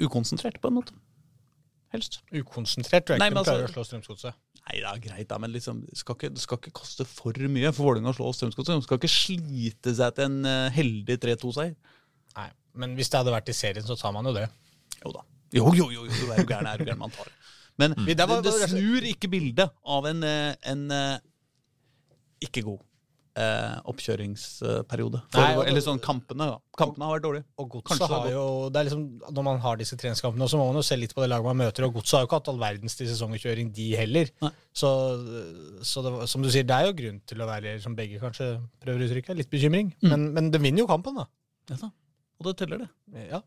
ukonsentrert, 0.00 0.60
på 0.60 0.68
en 0.68 0.80
måte. 0.80 0.92
Helst. 1.94 2.20
Ukonsentrert 2.30 3.06
tror 3.08 3.16
jeg 3.16 3.22
Nei, 3.24 3.30
ikke 3.30 3.34
men 3.34 3.44
de 3.44 3.50
klarer 3.50 3.64
altså- 3.66 3.80
å 3.80 3.84
slå 3.84 3.88
Strømsgodset. 3.88 4.34
Nei 4.68 4.82
da, 4.84 4.92
greit, 5.02 5.26
da, 5.30 5.38
men 5.40 5.50
liksom, 5.54 5.80
det, 5.88 5.96
skal 5.98 6.18
ikke, 6.18 6.30
det 6.34 6.42
skal 6.42 6.60
ikke 6.60 6.74
koste 6.82 7.06
for 7.08 7.36
mye 7.50 7.72
for 7.74 7.88
Vålerenga 7.88 8.12
å 8.12 8.16
slå 8.18 8.30
Strømsgodset. 8.36 8.76
De 8.76 8.86
skal 8.86 9.00
ikke 9.00 9.10
slite 9.10 9.94
seg 9.98 10.14
til 10.18 10.28
en 10.28 10.36
uh, 10.46 10.68
heldig 10.74 11.16
3-2-seier. 11.24 11.72
Nei, 12.36 12.48
men 12.78 12.94
hvis 12.98 13.10
det 13.10 13.22
hadde 13.22 13.34
vært 13.34 13.50
i 13.50 13.56
serien, 13.56 13.86
så 13.86 13.96
tar 13.98 14.14
man 14.14 14.28
jo 14.30 14.34
det. 14.36 14.46
Jo 15.00 15.14
da. 15.16 15.24
Jo, 15.56 15.72
jo, 15.74 15.88
jo, 15.90 16.04
jo, 16.06 16.28
er 16.30 16.44
jo 16.44 16.46
gæren, 16.46 16.68
er 16.70 16.78
jo 16.78 16.86
gæren, 16.86 17.00
man 17.00 17.14
tar 17.14 17.26
det. 17.26 17.34
Men 17.80 17.96
mm. 17.96 18.06
det, 18.06 18.16
det 18.20 18.28
det 18.44 18.52
det 18.60 18.68
snur 18.70 19.08
ikke 19.08 19.30
bildet 19.32 19.72
av 19.96 20.06
en, 20.10 20.22
eh, 20.26 20.52
en 20.68 20.84
eh, 20.94 21.16
ikke 22.44 22.62
god 22.68 22.84
eh, 23.36 23.76
oppkjøringsperiode. 23.90 25.20
For, 25.30 25.40
Nei, 25.40 25.56
og- 25.56 25.66
eller 25.68 25.80
sånn 25.80 26.00
kampene, 26.00 26.46
da. 26.50 26.58
Kampene 26.76 27.04
har 27.04 27.18
vært 27.18 27.24
dårlige. 27.26 27.44
Og 27.58 27.68
Godset 27.70 28.08
har 28.08 28.20
har 28.20 28.30
jo 28.30 28.70
det 28.70 28.80
er 28.80 28.84
liksom, 28.88 29.20
Når 29.32 29.44
man 29.44 29.58
har 29.60 29.76
disse 29.76 29.96
treningskampene, 29.96 30.48
så 30.48 30.56
må 30.58 30.66
man 30.66 30.76
jo 30.76 30.82
se 30.82 30.96
litt 30.96 31.14
på 31.14 31.20
det 31.22 31.30
laget 31.30 31.44
man 31.44 31.56
møter. 31.58 31.84
Og 31.84 31.94
Godset 31.94 32.12
har 32.18 32.20
jo 32.20 32.26
ikke 32.26 32.38
hatt 32.40 32.48
all 32.48 32.58
verdens 32.58 32.96
til 32.96 33.06
sesongkjøring, 33.06 33.72
de 33.74 33.90
heller. 33.96 34.30
Nei. 34.42 34.50
Så, 34.72 34.90
så 35.82 36.02
det, 36.02 36.28
som 36.28 36.42
du 36.42 36.50
sier, 36.50 36.64
det 36.66 36.76
er 36.76 36.86
jo 36.86 36.92
grunn 36.92 37.20
til 37.26 37.38
å 37.38 37.46
være, 37.46 37.80
som 37.80 37.94
begge 37.96 38.20
kanskje 38.20 38.60
prøver 38.82 39.00
å 39.04 39.08
uttrykke, 39.10 39.36
litt 39.36 39.50
bekymring. 39.50 39.94
Mm. 40.02 40.08
Men, 40.10 40.32
men 40.34 40.50
de 40.50 40.58
vinner 40.58 40.84
jo 40.84 40.86
kampen, 40.90 41.14
da. 41.16 41.26
Ja, 41.70 41.76
da. 41.76 41.90
Og 42.40 42.46
det 42.48 42.54
teller, 42.56 42.80
det. 42.80 43.24
Ja. 43.28 43.42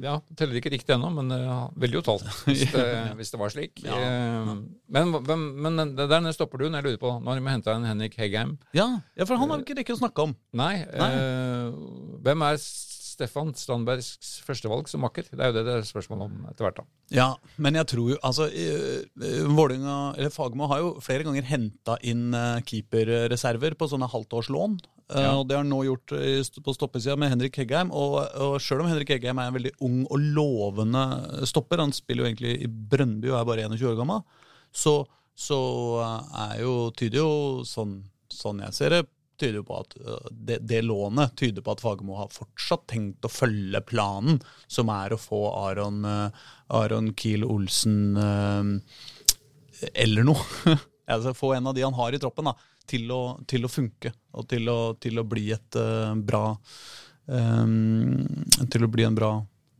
Ja, 0.00 0.14
det 0.24 0.36
teller 0.40 0.56
ikke 0.56 0.72
riktig 0.72 0.94
ennå, 0.94 1.10
men 1.12 1.28
uh, 1.36 1.66
ville 1.76 1.98
jo 1.98 2.02
talt 2.06 2.24
hvis 2.46 2.64
det, 2.72 2.86
hvis 3.18 3.32
det 3.34 3.40
var 3.42 3.52
slik. 3.52 3.84
Ja. 3.84 3.98
Uh, 4.00 4.54
men, 4.96 5.12
hvem, 5.28 5.44
men 5.66 5.82
det 5.98 6.08
der 6.10 6.30
stopper 6.32 6.62
du 6.62 6.70
når 6.70 6.80
jeg 6.80 6.88
lurer 6.88 7.02
på. 7.02 7.12
når 7.20 7.38
vi 7.38 7.44
de 7.44 7.54
henta 7.58 7.76
en 7.76 7.84
Henrik 7.84 8.16
Heggheim. 8.16 8.56
Ja, 8.76 8.88
ja, 9.14 9.28
for 9.28 9.36
han 9.36 9.52
har 9.52 9.60
vi 9.60 9.68
ikke 9.68 9.80
rekke 9.82 9.98
å 9.98 10.00
snakke 10.00 10.28
om. 10.30 10.36
Nei. 10.56 10.74
Nei. 10.88 11.10
eh, 11.12 11.76
hvem 12.24 12.46
er 12.48 12.60
Stefan 13.16 13.52
Strandbergs 13.56 14.40
førstevalg 14.44 14.90
som 14.90 15.04
makker? 15.04 15.28
Det 15.30 15.40
er 15.40 15.52
jo 15.52 15.56
det 15.56 15.64
det 15.68 15.76
er 15.78 15.86
spørsmål 15.88 16.26
om 16.26 16.34
etter 16.50 16.66
hvert. 16.66 16.80
da. 16.80 16.86
Ja, 17.16 17.28
men 17.62 17.78
jeg 17.78 17.88
tror 17.92 18.10
jo 18.12 18.18
altså 18.26 18.48
eh, 18.50 19.06
eh, 19.22 19.46
Vålinga, 19.48 20.16
eller 20.18 20.32
Fagmo 20.34 20.68
har 20.72 20.82
jo 20.82 20.90
flere 21.04 21.24
ganger 21.26 21.48
henta 21.48 21.96
inn 22.04 22.28
eh, 22.36 22.60
keeperreserver 22.66 23.78
på 23.78 23.88
sånne 23.92 24.10
halvtårslån. 24.12 24.76
Eh, 25.14 25.22
Ja. 25.22 25.34
Og 25.38 25.46
det 25.46 25.54
har 25.54 25.62
han 25.62 25.70
nå 25.70 25.84
gjort 25.86 26.12
eh, 26.18 26.42
på 26.62 26.74
stoppesida 26.74 27.16
med 27.16 27.30
Henrik 27.30 27.56
Heggheim. 27.60 27.92
Og, 27.94 28.16
og 28.42 28.56
sjøl 28.62 28.82
om 28.82 28.88
Henrik 28.90 29.12
Heggheim 29.14 29.38
er 29.38 29.50
en 29.50 29.58
veldig 29.58 29.74
ung 29.86 30.00
og 30.10 30.18
lovende 30.18 31.04
stopper, 31.46 31.78
han 31.84 31.94
spiller 31.94 32.24
jo 32.24 32.30
egentlig 32.32 32.54
i 32.64 32.70
Brøndby 32.70 33.30
og 33.30 33.38
er 33.40 33.50
bare 33.52 33.68
21 33.68 33.92
år 33.92 34.00
gammel, 34.00 34.24
så, 34.74 34.96
så 35.38 35.60
eh, 36.02 36.40
er 36.48 36.64
jo, 36.64 36.72
tyder 36.98 37.22
jo 37.22 37.30
sånn, 37.68 38.00
sånn 38.32 38.64
jeg 38.66 38.74
ser 38.74 38.96
det, 38.96 39.02
tyder 39.36 39.62
på 39.68 39.78
at 39.82 39.94
eh, 40.00 40.28
det, 40.32 40.58
det 40.66 40.82
lånet 40.88 41.36
tyder 41.38 41.62
på 41.62 41.74
at 41.76 41.82
Fagermo 41.84 42.16
har 42.18 42.32
fortsatt 42.34 42.86
tenkt 42.90 43.26
å 43.28 43.30
følge 43.30 43.82
planen, 43.86 44.40
som 44.66 44.90
er 44.90 45.12
å 45.14 45.20
få 45.20 45.42
Aron, 45.68 46.02
eh, 46.08 46.46
Aron 46.74 47.12
Kiel 47.14 47.44
Olsen 47.46 48.16
eh, 48.16 48.72
eller 49.94 50.24
noe. 50.24 50.74
altså 51.12 51.34
få 51.36 51.52
en 51.54 51.68
av 51.70 51.76
de 51.76 51.84
han 51.84 51.94
har 51.94 52.16
i 52.16 52.18
troppen, 52.18 52.48
da, 52.50 52.56
til 52.88 53.10
å, 53.12 53.20
til 53.48 53.66
å 53.66 53.72
funke. 53.72 54.12
Og 54.36 54.46
til 54.50 54.68
å, 54.72 54.78
til 55.00 55.20
å 55.20 55.26
bli 55.28 55.50
et 55.54 55.78
uh, 55.80 56.12
bra 56.16 56.50
um, 57.26 58.24
Til 58.72 58.84
å 58.84 58.90
bli 58.92 59.06
en 59.06 59.16
bra 59.16 59.30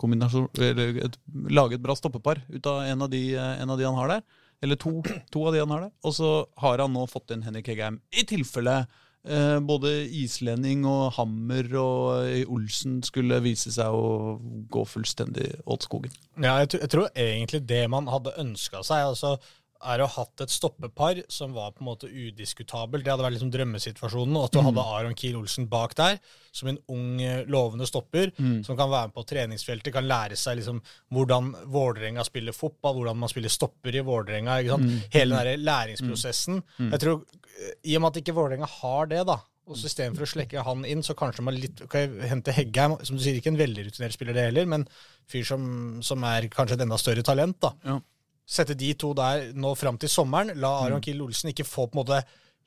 kombinasjon 0.01 0.49
Eller 0.65 1.03
et, 1.05 1.19
lage 1.53 1.77
et 1.77 1.85
bra 1.85 1.97
stoppepar 1.97 2.41
ut 2.49 2.69
av 2.71 2.85
en 2.85 3.05
av 3.05 3.11
de, 3.13 3.23
en 3.37 3.73
av 3.73 3.79
de 3.79 3.89
han 3.89 3.99
har 4.01 4.17
der. 4.17 4.27
Eller 4.65 4.79
to, 4.81 4.93
to 5.33 5.47
av 5.47 5.55
de 5.55 5.65
han 5.65 5.75
har 5.75 5.89
der. 5.89 5.97
Og 6.05 6.15
så 6.17 6.31
har 6.63 6.85
han 6.85 6.95
nå 6.97 7.05
fått 7.11 7.35
inn 7.35 7.45
Henrik 7.47 7.69
Hegheim. 7.73 8.01
i 8.13 8.25
tilfelle 8.29 8.79
eh, 9.27 9.59
både 9.61 9.93
islending 10.23 10.87
og 10.89 11.17
Hammer 11.19 11.69
og 11.81 12.31
eh, 12.31 12.43
Olsen 12.53 13.03
skulle 13.07 13.43
vise 13.45 13.73
seg 13.75 13.93
å 13.93 14.37
gå 14.73 14.85
fullstendig 14.89 15.53
åt 15.65 15.87
skogen. 15.89 16.15
Ja, 16.37 16.59
jeg, 16.63 16.77
jeg 16.81 16.93
tror 16.93 17.11
egentlig 17.13 17.63
det 17.69 17.85
man 17.93 18.09
hadde 18.13 18.37
ønska 18.41 18.85
seg, 18.87 19.13
altså, 19.13 19.37
er 19.85 20.01
å 20.01 20.07
ha 20.09 20.23
hatt 20.25 20.41
et 20.45 20.53
stoppepar 20.53 21.23
som 21.33 21.53
var 21.53 21.73
på 21.73 21.83
en 21.83 21.89
måte 21.91 22.09
udiskutabelt. 22.09 23.05
Det 23.05 23.13
hadde 23.13 23.25
vært 23.27 23.37
liksom 23.37 23.51
drømmesituasjonen. 23.55 24.37
Og 24.37 24.45
at 24.49 24.53
du 24.57 24.61
hadde 24.65 24.85
Aron 24.97 25.15
Kiel 25.19 25.37
Olsen 25.37 25.67
bak 25.69 25.95
der, 25.99 26.19
som 26.53 26.69
en 26.69 26.79
ung, 26.89 27.21
eh, 27.21 27.45
lovende 27.47 27.87
stopper, 27.87 28.33
som 28.65 28.77
kan 28.77 28.91
være 28.91 29.09
med 29.11 29.15
på 29.15 29.27
treningsfeltet, 29.27 29.93
kan 29.93 30.07
lære 30.09 30.37
seg 30.37 30.59
liksom 30.61 30.81
hvordan 31.13 31.53
Vålerenga 31.73 32.25
spiller 32.25 32.53
fotball, 32.53 32.95
hvordan 33.01 33.17
man 33.19 33.29
spiller 33.29 33.49
stopper 33.53 33.95
i 33.95 34.01
Vålerenga. 34.07 34.61
sant? 34.69 35.11
Hele 35.13 35.37
den 35.37 35.57
der 35.57 35.65
læringsprosessen. 35.71 36.63
Jeg 36.79 37.01
tror, 37.01 37.23
eh, 37.59 37.73
I 37.85 37.97
og 37.97 38.03
med 38.03 38.17
at 38.17 38.23
ikke 38.23 38.35
Vålerenga 38.35 38.67
har 38.81 39.07
det, 39.07 39.27
da, 39.27 39.39
og 39.67 39.75
så 39.77 39.87
Istedenfor 39.91 40.23
å 40.23 40.31
slekke 40.31 40.63
han 40.63 40.85
inn, 40.85 41.03
så 41.03 41.15
kanskje 41.19 41.43
man 41.43 41.55
litt 41.59 41.81
kan 41.91 42.21
hente 42.21 42.53
Heggheim. 42.55 42.97
Som 43.05 43.17
du 43.17 43.23
sier, 43.23 43.35
ikke 43.35 43.51
en 43.51 43.59
veldig 43.59 43.87
rutinert 43.89 44.13
spiller, 44.15 44.33
det 44.33 44.45
heller, 44.53 44.65
men 44.65 44.87
fyr 45.27 45.43
som, 45.45 46.01
som 46.03 46.23
er 46.23 46.47
kanskje 46.49 46.75
et 46.79 46.85
enda 46.87 46.97
større 46.97 47.25
talent. 47.27 47.59
da. 47.61 47.73
Ja. 47.85 48.01
Sette 48.47 48.77
de 48.79 48.93
to 48.95 49.11
der 49.19 49.51
nå 49.59 49.73
fram 49.79 49.99
til 49.99 50.11
sommeren. 50.13 50.53
La 50.63 50.71
Aron 50.85 51.03
Kiel 51.03 51.23
Olsen 51.25 51.51
ikke 51.51 51.67
få 51.67 51.89
på 51.91 51.99
en 51.99 52.03
måte 52.05 52.21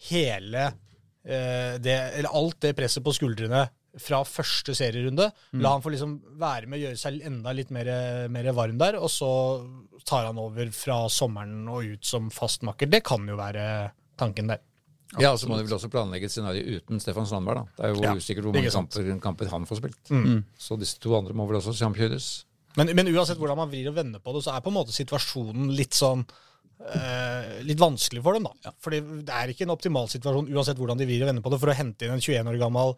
hele 0.10 0.66
eh, 1.24 1.76
det, 1.80 1.98
eller 2.20 2.36
alt 2.36 2.60
det 2.66 2.76
presset 2.78 3.04
på 3.06 3.14
skuldrene 3.16 3.66
fra 4.00 4.20
første 4.28 4.76
serierunde. 4.78 5.30
La 5.64 5.72
han 5.74 5.82
få 5.84 5.92
liksom 5.94 6.18
være 6.40 6.70
med 6.70 6.84
gjøre 6.84 7.00
seg 7.00 7.24
enda 7.26 7.54
litt 7.58 7.72
mer, 7.74 7.90
mer 8.32 8.52
varm 8.56 8.78
der, 8.80 9.00
og 9.02 9.10
så 9.12 9.30
tar 10.08 10.28
han 10.30 10.38
over 10.40 10.70
fra 10.76 11.02
sommeren 11.12 11.64
og 11.72 11.96
ut 11.96 12.06
som 12.06 12.30
fastmakker. 12.34 12.92
Det 12.92 13.02
kan 13.08 13.26
jo 13.28 13.40
være 13.40 13.64
tanken 14.20 14.52
der. 14.52 14.62
Ja, 15.18 15.32
og 15.34 15.40
så 15.42 15.48
må 15.50 15.58
det 15.58 15.66
vel 15.66 15.74
også 15.74 15.90
planlegge 15.90 16.28
et 16.30 16.34
scenario 16.36 16.78
uten 16.78 17.00
Stefan 17.02 17.26
Strandberg. 17.26 17.64
da. 17.64 17.78
Det 17.80 17.86
er 17.88 17.96
jo 17.96 18.04
Ja, 18.04 18.12
usikkert 18.14 18.46
hvor 18.46 18.54
mange 18.54 18.70
kamper, 18.76 19.08
kamper 19.24 19.50
han 19.50 19.66
får 19.66 19.80
spilt. 19.82 20.12
Mm. 20.14 20.44
Så 20.54 20.78
disse 20.78 21.00
to 21.02 21.16
andre 21.18 21.34
må 21.34 21.48
vel 21.50 21.58
også 21.58 21.74
samkjøres. 21.74 22.28
Men, 22.80 22.94
men 22.98 23.10
uansett 23.14 23.40
hvordan 23.40 23.60
man 23.60 23.72
vrir 23.72 23.90
og 23.92 23.98
vender 23.98 24.22
på 24.24 24.34
det, 24.36 24.46
så 24.46 24.54
er 24.56 24.64
på 24.66 24.72
en 24.72 24.80
måte 24.80 24.96
situasjonen 24.96 25.74
litt 25.76 25.98
sånn 25.98 26.24
eh, 26.24 27.60
Litt 27.68 27.82
vanskelig 27.82 28.22
for 28.24 28.38
dem, 28.38 28.48
da. 28.48 28.72
Fordi 28.84 29.02
det 29.28 29.36
er 29.36 29.52
ikke 29.52 29.66
en 29.68 29.74
optimal 29.76 30.08
situasjon 30.12 30.48
uansett 30.56 30.80
hvordan 30.80 31.00
de 31.02 31.08
vrir 31.10 31.26
og 31.26 31.32
vender 31.34 31.44
på 31.46 31.52
det, 31.52 31.60
for 31.62 31.74
å 31.74 31.76
hente 31.76 32.08
inn 32.08 32.16
en 32.16 32.24
21 32.24 32.52
år 32.54 32.60
gammel 32.62 32.96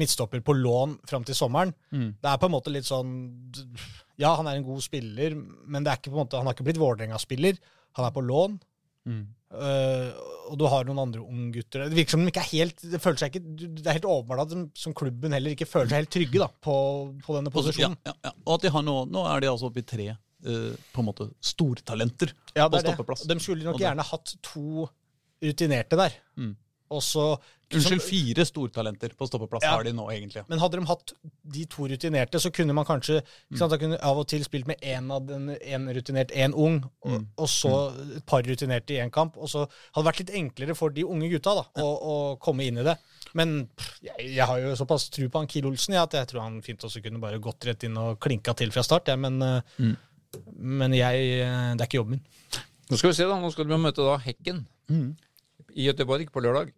midtstopper 0.00 0.42
på 0.44 0.56
lån 0.58 0.98
fram 1.08 1.24
til 1.28 1.38
sommeren. 1.38 1.72
Det 2.20 2.32
er 2.32 2.40
på 2.42 2.50
en 2.50 2.56
måte 2.56 2.74
litt 2.74 2.88
sånn 2.88 3.14
Ja, 4.20 4.34
han 4.38 4.48
er 4.48 4.58
en 4.58 4.66
god 4.66 4.82
spiller, 4.84 5.36
men 5.68 5.84
det 5.84 5.92
er 5.92 6.00
ikke 6.00 6.10
på 6.10 6.16
en 6.18 6.24
måte, 6.24 6.40
han 6.40 6.48
har 6.48 6.56
ikke 6.56 6.66
blitt 6.66 6.80
Vålerenga-spiller. 6.82 7.58
Han 8.00 8.08
er 8.08 8.14
på 8.16 8.24
lån. 8.24 8.58
Eh, 9.46 10.08
og 10.50 10.56
du 10.58 10.64
har 10.66 10.86
noen 10.88 10.98
andre 11.04 11.20
unggutter 11.22 11.84
Det 11.86 11.94
virker 11.94 12.16
som 12.16 12.24
de 12.24 12.32
ikke 12.32 12.42
er 12.42 12.48
helt 12.50 12.80
Det, 12.82 12.98
føler 12.98 13.20
seg 13.20 13.30
ikke, 13.30 13.68
det 13.78 13.84
er 13.86 13.94
helt 14.00 14.08
åpenbart 14.10 14.42
at 14.42 14.50
de 14.50 14.64
som 14.74 14.94
klubben 14.96 15.36
heller 15.36 15.54
ikke 15.54 15.68
føler 15.70 15.92
seg 15.92 16.02
helt 16.02 16.12
trygge 16.16 16.40
da, 16.42 16.48
på, 16.50 16.74
på 17.22 17.36
denne 17.36 17.52
posisjonen. 17.54 17.94
Ja, 18.02 18.10
ja, 18.10 18.16
ja. 18.26 18.32
Og 18.42 18.56
at 18.56 18.66
de 18.66 18.72
har 18.74 18.84
nå, 18.86 18.96
nå 19.06 19.22
er 19.30 19.44
de 19.44 19.50
altså 19.52 19.70
oppe 19.70 19.84
i 19.84 19.86
tre 19.86 20.08
uh, 20.16 20.74
på 20.74 21.02
en 21.02 21.06
måte 21.06 21.28
stortalenter 21.38 22.34
Ja, 22.56 22.66
på 22.66 22.82
stoppeplass. 22.82 23.22
De 23.30 23.38
skulle 23.42 23.68
nok 23.68 23.78
gjerne 23.80 24.06
hatt 24.10 24.34
to 24.50 24.88
rutinerte 25.46 26.00
der. 26.00 26.18
Mm. 26.42 26.54
Og 26.90 27.02
så 27.02 27.36
Unnskyld, 27.74 27.98
fire 28.06 28.44
stortalenter 28.46 29.10
på 29.18 29.26
stoppeplass 29.26 29.64
Ja. 29.64 29.72
har 29.74 29.82
de 29.82 29.90
nå, 29.90 30.04
egentlig. 30.14 30.44
Men 30.48 30.60
hadde 30.62 30.78
de 30.78 30.86
hatt 30.86 31.12
de 31.50 31.64
to 31.66 31.88
rutinerte, 31.90 32.38
så 32.38 32.52
kunne 32.54 32.72
man 32.72 32.84
kanskje 32.86 33.16
ikke 33.50 33.58
sant, 33.58 33.72
da 33.72 33.76
kunne 33.80 33.98
av 34.00 34.18
og 34.20 34.28
til 34.30 34.44
spilt 34.44 34.68
med 34.68 34.78
én 34.86 35.10
en 35.10 35.88
rutinert, 35.88 36.30
én 36.30 36.54
ung, 36.54 36.84
og, 37.02 37.10
Mm. 37.10 37.26
og 37.36 37.48
så 37.48 37.72
et 38.18 38.24
par 38.24 38.42
rutinerte 38.46 38.90
i 38.94 39.00
én 39.02 39.10
kamp. 39.10 39.36
Og 39.36 39.48
så 39.48 39.66
hadde 39.96 40.04
det 40.04 40.12
vært 40.14 40.18
litt 40.20 40.30
enklere 40.38 40.76
for 40.76 40.90
de 40.90 41.02
unge 41.02 41.28
gutta 41.28 41.56
da, 41.56 41.64
å, 41.82 41.88
å 42.06 42.38
komme 42.38 42.60
inn 42.68 42.78
i 42.78 42.84
det. 42.84 42.96
Men 43.34 43.66
pff, 43.76 43.98
jeg, 44.00 44.34
jeg 44.36 44.46
har 44.46 44.58
jo 44.60 44.76
såpass 44.76 45.10
tro 45.10 45.26
på 45.28 45.38
han 45.42 45.48
Kiel 45.48 45.66
Olsen 45.66 45.94
ja, 45.94 46.04
at 46.04 46.12
jeg 46.12 46.28
tror 46.28 46.42
han 46.42 46.62
fint 46.62 46.78
også 46.86 47.02
kunne 47.02 47.18
bare 47.20 47.40
gått 47.40 47.66
rett 47.66 47.82
inn 47.82 47.96
og 47.98 48.20
klinka 48.20 48.54
til 48.54 48.70
fra 48.70 48.82
start. 48.86 49.08
Ja, 49.08 49.16
men 49.16 49.42
eh, 49.42 49.60
Mm. 49.80 49.96
men 50.54 50.92
jeg, 50.92 51.40
eh, 51.42 51.74
det 51.74 51.80
er 51.82 51.86
ikke 51.88 51.98
jobben 52.04 52.10
min. 52.10 52.24
Nå 52.90 52.96
skal 52.96 53.10
vi 53.10 53.14
se 53.18 53.24
da, 53.26 53.34
nå 53.40 53.50
skal 53.50 53.64
vi 53.66 53.74
møte 53.74 53.96
da 54.06 54.18
Hekken 54.18 54.66
Mm. 54.88 55.16
I 55.76 55.86
Göteborg 55.90 56.28
på 56.32 56.40
lørdag. 56.44 56.72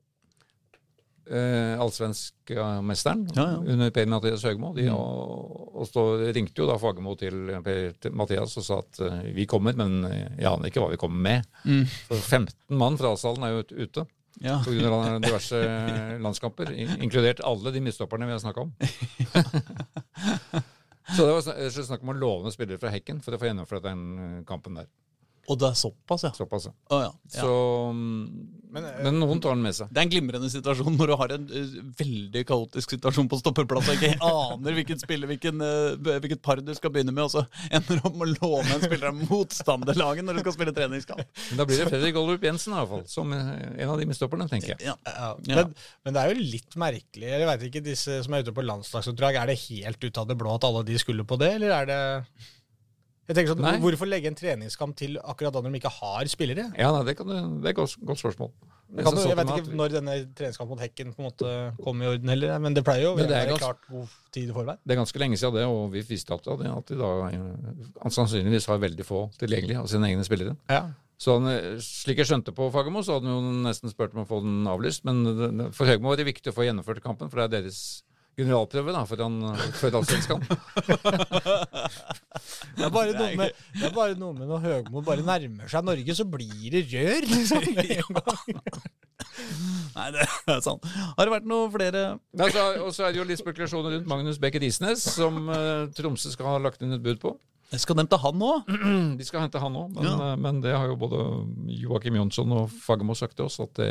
Eh, 1.28 1.74
Allsvenskmesteren 1.76 3.26
Ja, 3.36 3.42
ja. 3.50 3.56
under 3.74 3.90
Per 3.92 4.06
Mathias 4.08 4.42
Høgmo. 4.48 4.70
De, 4.76 4.86
og, 4.90 5.74
og 5.76 5.84
så 5.90 6.04
ringte 6.32 6.62
jo 6.62 6.68
da 6.70 6.78
Fagermo 6.80 7.12
til 7.20 7.50
Per 7.66 7.92
til 8.00 8.14
Mathias 8.16 8.54
og 8.56 8.64
sa 8.64 8.78
at 8.80 9.00
uh, 9.04 9.18
vi 9.36 9.44
kommer, 9.50 9.76
men 9.76 9.98
eh, 10.08 10.22
jeg 10.40 10.48
aner 10.48 10.70
ikke 10.70 10.80
hva 10.80 10.88
vi 10.94 11.00
kommer 11.02 11.20
med. 11.26 11.50
Mm. 11.68 11.84
For 12.08 12.16
15 12.16 12.78
mann 12.80 12.96
fra 13.00 13.12
salen 13.20 13.44
er 13.44 13.52
jo 13.58 13.64
ut- 13.66 13.76
ute 13.76 14.06
Ja. 14.40 14.56
pga. 14.64 15.18
diverse 15.26 15.60
landskamper, 16.22 16.72
inkludert 17.02 17.40
alle 17.44 17.72
de 17.76 17.80
mistopperne 17.84 18.24
vi 18.28 18.32
har 18.36 18.40
snakka 18.40 18.64
om. 18.64 18.72
Så 21.16 21.24
det 21.24 21.32
var 21.32 21.70
snakk 21.82 22.02
om 22.04 22.10
å 22.12 22.16
låne 22.20 22.50
spillere 22.52 22.80
fra 22.80 22.90
Hekken 22.92 23.20
for 23.24 23.32
å 23.36 23.38
få 23.40 23.48
gjennomført 23.48 23.84
den 23.86 24.02
eh, 24.18 24.40
kampen 24.48 24.76
der. 24.80 24.88
Og 25.48 25.56
det 25.60 25.68
er 25.70 25.76
såpass, 25.80 26.24
ja. 26.26 26.30
Såpass. 26.36 26.68
ja. 26.68 26.74
Å, 26.92 27.00
ja. 27.06 27.12
ja. 27.32 27.42
Så, 27.42 27.52
men, 28.68 28.84
men 29.00 29.16
noen 29.16 29.40
tar 29.40 29.54
den 29.56 29.62
med 29.64 29.76
seg. 29.76 29.88
Det 29.88 30.02
er 30.02 30.06
en 30.06 30.12
glimrende 30.12 30.50
situasjon 30.52 30.98
når 30.98 31.08
du 31.08 31.14
har 31.22 31.32
en 31.38 31.46
uh, 31.48 31.78
veldig 31.96 32.42
kaotisk 32.50 32.92
situasjon 32.92 33.30
på 33.32 33.38
stoppeplass 33.40 33.88
og 33.88 33.96
ikke 33.96 34.18
aner 34.28 34.76
hvilket, 34.76 35.00
spiller, 35.00 35.30
hvilken, 35.30 35.62
uh, 35.64 36.18
hvilket 36.20 36.42
par 36.44 36.60
du 36.60 36.68
skal 36.76 36.92
begynne 36.92 37.14
med, 37.16 37.24
og 37.24 37.32
så 37.32 37.44
ender 37.72 37.96
du 37.96 38.04
opp 38.10 38.18
med 38.20 38.26
å 38.28 38.50
låne 38.50 38.76
en 38.76 38.84
spiller 38.84 39.08
av 39.08 39.22
motstanderlaget 39.30 40.28
når 40.28 40.36
du 40.38 40.42
skal 40.44 40.56
spille 40.58 40.76
treningskamp. 40.76 41.24
Men 41.48 41.62
da 41.62 41.68
blir 41.70 41.80
det 41.80 41.88
Fredrik 41.94 42.20
Olrup 42.20 42.44
Jensen 42.44 42.74
i 42.74 42.78
hvert 42.82 42.92
fall, 42.92 43.06
som 43.08 43.32
eh, 43.36 43.50
en 43.78 43.94
av 43.94 44.02
de 44.02 44.10
midtstopperne, 44.10 44.50
tenker 44.52 44.74
jeg. 44.74 44.82
Ja. 44.84 44.98
Ja, 45.08 45.32
Ja. 45.48 45.56
Men, 45.62 45.72
men 46.04 46.14
det 46.14 46.22
er 46.22 46.34
jo 46.34 46.44
litt 46.52 46.76
merkelig. 46.78 47.32
Jeg 47.32 47.48
vet 47.48 47.66
ikke, 47.70 47.84
disse 47.88 48.20
som 48.24 48.36
er 48.36 48.44
ute 48.44 48.54
på 48.54 48.64
landslagsoppdrag, 48.66 49.40
er 49.40 49.50
det 49.50 49.58
helt 49.64 50.04
ut 50.04 50.20
av 50.20 50.28
det 50.28 50.36
blå 50.38 50.54
at 50.58 50.68
alle 50.68 50.84
de 50.86 51.00
skulle 51.00 51.24
på 51.28 51.40
det, 51.40 51.54
eller 51.56 51.74
er 51.80 51.88
det 51.88 52.00
jeg 53.28 53.36
tenker 53.36 53.52
sånn, 53.52 53.60
Nei. 53.62 53.76
Hvorfor 53.82 54.08
legge 54.08 54.26
en 54.30 54.34
treningskamp 54.38 54.96
til 54.96 55.18
akkurat 55.20 55.52
da 55.52 55.60
når 55.62 55.74
de 55.76 55.80
ikke 55.82 55.92
har 56.00 56.24
spillere? 56.32 56.64
Ja, 56.78 56.90
nei, 56.96 57.04
det, 57.04 57.14
kan 57.18 57.28
du, 57.28 57.34
det 57.62 57.68
er 57.68 57.74
et 57.74 57.76
godt, 57.76 57.94
godt 58.08 58.18
spørsmål. 58.24 58.50
Det 58.88 59.04
kan, 59.04 59.12
jeg 59.20 59.28
sånn 59.28 59.36
vet 59.36 59.50
ikke 59.52 59.76
når 59.76 59.90
denne 59.92 60.12
treningskampen 60.32 60.72
mot 60.72 60.80
Hekken 60.80 61.10
på 61.12 61.20
en 61.20 61.26
måte 61.28 61.50
kom 61.84 62.00
i 62.00 62.06
orden 62.08 62.30
heller, 62.32 62.54
men 62.64 62.72
det 62.72 62.82
pleier 62.86 63.04
jo 63.04 63.10
å 63.12 63.16
Men 63.18 63.28
det 63.28 63.36
er 63.36 63.42
være 63.44 63.50
ganske- 63.52 63.66
klart 63.66 63.90
god 63.92 64.14
tid 64.32 64.48
i 64.48 64.54
forveien. 64.56 64.78
Det 64.82 64.94
er 64.96 65.00
ganske 65.02 65.20
lenge 65.20 65.36
siden 65.36 65.58
det, 65.60 65.66
og 65.68 65.90
vi 65.92 66.00
visste 66.08 66.32
at, 66.38 66.48
de- 66.48 66.70
at 66.72 66.86
de 66.88 66.96
da 66.96 67.10
eh, 67.28 68.08
sannsynligvis 68.08 68.66
har 68.72 68.80
veldig 68.80 69.04
få 69.04 69.20
tilgjengelig 69.38 69.76
av 69.82 69.86
sine 69.92 70.08
egne 70.08 70.24
spillere. 70.24 70.56
Ja. 70.72 70.86
Så 71.20 71.34
han, 71.36 71.48
eh, 71.50 71.76
slik 71.82 72.16
jeg 72.22 72.30
skjønte 72.30 72.54
på 72.56 72.70
Fagermo, 72.72 73.02
så 73.04 73.18
hadde 73.18 73.26
han 73.28 73.36
jo 73.36 73.54
nesten 73.68 73.90
spurt 73.92 74.14
om 74.14 74.24
å 74.24 74.28
få 74.28 74.40
den 74.40 74.64
avlyst. 74.70 75.04
Men 75.04 75.24
det- 75.24 75.50
det- 75.58 75.74
for 75.74 75.84
Høgmo 75.84 76.08
var 76.08 76.16
det 76.16 76.26
viktig 76.32 76.48
å 76.52 76.56
få 76.56 76.64
gjennomført 76.64 77.02
kampen, 77.02 77.28
for 77.28 77.36
det 77.44 77.52
er 77.52 77.60
deres 77.62 78.02
generalprøve 78.38 78.94
da, 78.94 79.02
for 79.08 79.22
han 79.24 79.40
før 79.78 79.98
allsvenskan. 80.00 80.44
Det 82.78 82.86
er 82.86 82.92
bare 82.94 83.14
noe 83.16 83.32
med, 83.34 83.56
det 83.74 83.86
er 83.88 83.94
bare 83.94 84.14
noe 84.18 84.34
med 84.36 84.46
når 84.46 84.60
Høgmo 84.62 85.00
bare 85.02 85.24
nærmer 85.26 85.70
seg 85.70 85.82
Norge, 85.86 86.14
så 86.14 86.24
blir 86.30 86.70
det 86.76 86.84
rør. 86.92 87.26
Liksom. 87.34 87.64
Nei, 89.96 90.06
det 90.14 90.24
er 90.24 90.62
sant. 90.62 90.86
Har 90.86 91.26
det 91.26 91.32
vært 91.34 91.48
noe 91.50 91.66
flere 91.74 92.02
Altså, 92.38 92.64
og 92.84 92.92
så 92.94 93.08
er 93.08 93.14
det 93.14 93.20
jo 93.20 93.26
litt 93.26 93.40
spekulasjoner 93.40 93.96
rundt 93.96 94.10
Magnus 94.10 94.38
Bekke 94.42 94.62
Risnes, 94.62 95.02
som 95.16 95.48
eh, 95.54 95.88
Tromsø 95.96 96.30
skal 96.34 96.52
ha 96.52 96.56
lagt 96.62 96.82
inn 96.86 96.94
et 96.94 97.02
bud 97.04 97.18
på. 97.22 97.34
Skal 97.76 97.98
hente 98.00 98.16
han 98.16 98.38
nå? 98.40 98.50
De 99.18 99.24
skal 99.28 99.42
hente 99.44 99.60
han 99.60 99.74
òg, 99.76 99.90
men, 99.92 100.04
Ja. 100.06 100.12
eh, 100.32 100.36
men 100.40 100.60
det 100.64 100.72
har 100.72 100.86
jo 100.88 100.94
både 100.96 101.18
Joakim 101.82 102.14
Jonsson 102.16 102.52
og 102.56 102.70
Fagermo 102.72 103.12
sagt 103.18 103.36
til 103.36 103.44
oss 103.44 103.58
at 103.60 103.74
det, 103.76 103.90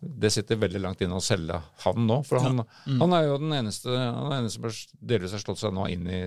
det 0.00 0.30
sitter 0.32 0.56
veldig 0.56 0.80
langt 0.80 1.02
inne 1.04 1.18
å 1.18 1.20
selge 1.20 1.58
han 1.84 2.06
nå. 2.08 2.22
For 2.24 2.40
han, 2.40 2.62
Mm. 2.86 3.00
han 3.02 3.12
er 3.18 3.26
jo 3.26 3.36
den 3.42 3.52
eneste, 3.52 3.90
han 3.92 4.16
er 4.32 4.38
den 4.38 4.38
eneste 4.46 4.56
som 4.56 4.64
har 4.70 4.78
delvis 5.12 5.32
har 5.36 5.44
slått 5.44 5.60
seg 5.60 5.74
nå 5.76 5.84
inn 5.92 6.06
i 6.08 6.22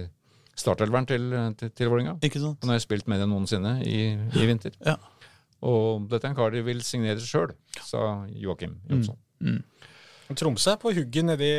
startelveren 0.61 1.07
til, 1.09 1.25
til, 1.57 1.69
til 1.73 1.89
Vålerenga. 1.89 2.19
Han 2.61 2.69
har 2.69 2.77
jo 2.77 2.85
spilt 2.85 3.07
mer 3.09 3.23
enn 3.25 3.31
noensinne 3.33 3.79
i, 3.81 4.01
i 4.37 4.45
vinter. 4.45 4.75
Ja. 4.85 4.97
Og 5.65 6.05
dette 6.11 6.25
er 6.27 6.35
en 6.35 6.37
kar 6.37 6.51
de 6.53 6.61
vil 6.65 6.81
signere 6.85 7.17
sjøl, 7.21 7.55
sa 7.81 8.27
Joakim 8.29 8.77
Jonsson. 8.89 9.17
Tromsø 10.37 10.71
er 10.75 10.79
på 10.79 10.93
hugget 10.95 11.25
nedi, 11.27 11.49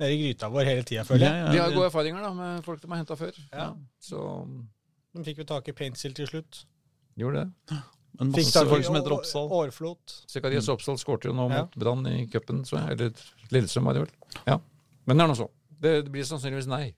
nedi 0.00 0.16
gryta 0.22 0.48
vår 0.50 0.64
hele 0.64 0.82
tida, 0.82 1.04
føler 1.04 1.26
jeg. 1.26 1.40
Ja, 1.44 1.50
De 1.50 1.56
ja, 1.56 1.62
har 1.68 1.72
gode 1.74 1.86
erfaringer 1.90 2.22
da, 2.22 2.32
med 2.34 2.64
folk 2.64 2.80
de 2.82 2.88
har 2.88 2.96
henta 3.02 3.16
før. 3.16 3.32
Ja. 3.52 3.68
Så 4.00 4.20
De 5.14 5.22
fikk 5.24 5.38
jo 5.38 5.44
tak 5.44 5.68
i 5.68 5.72
Paintsil 5.72 6.14
til 6.14 6.26
slutt. 6.26 6.64
gjorde 7.16 7.44
det. 7.44 7.78
En 8.20 8.32
Fikk 8.32 8.44
masse 8.46 8.52
tak 8.54 8.66
i 8.66 8.70
folk 8.70 8.84
som 8.84 8.94
heter 8.94 9.12
Oppsal. 9.14 9.48
Årflot. 9.50 10.14
Sekarias 10.30 10.68
Oppsal 10.68 10.96
skårte 10.98 11.24
jo 11.30 11.32
nå 11.34 11.48
Ja. 11.50 11.62
mot 11.62 11.74
Brann 11.76 12.06
i 12.06 12.26
cupen, 12.26 12.64
så 12.64 12.78
jeg. 12.78 12.90
Eller 12.92 13.12
Lillestrøm, 13.50 13.84
var 13.84 13.92
det 13.94 14.02
vel. 14.02 14.10
Ja. 14.46 14.58
Men 15.06 15.16
det 15.18 15.24
er 15.24 15.28
nå 15.28 15.34
så. 15.36 15.48
Det 15.80 15.94
blir 16.10 16.22
sannsynligvis 16.24 16.66
nei. 16.66 16.94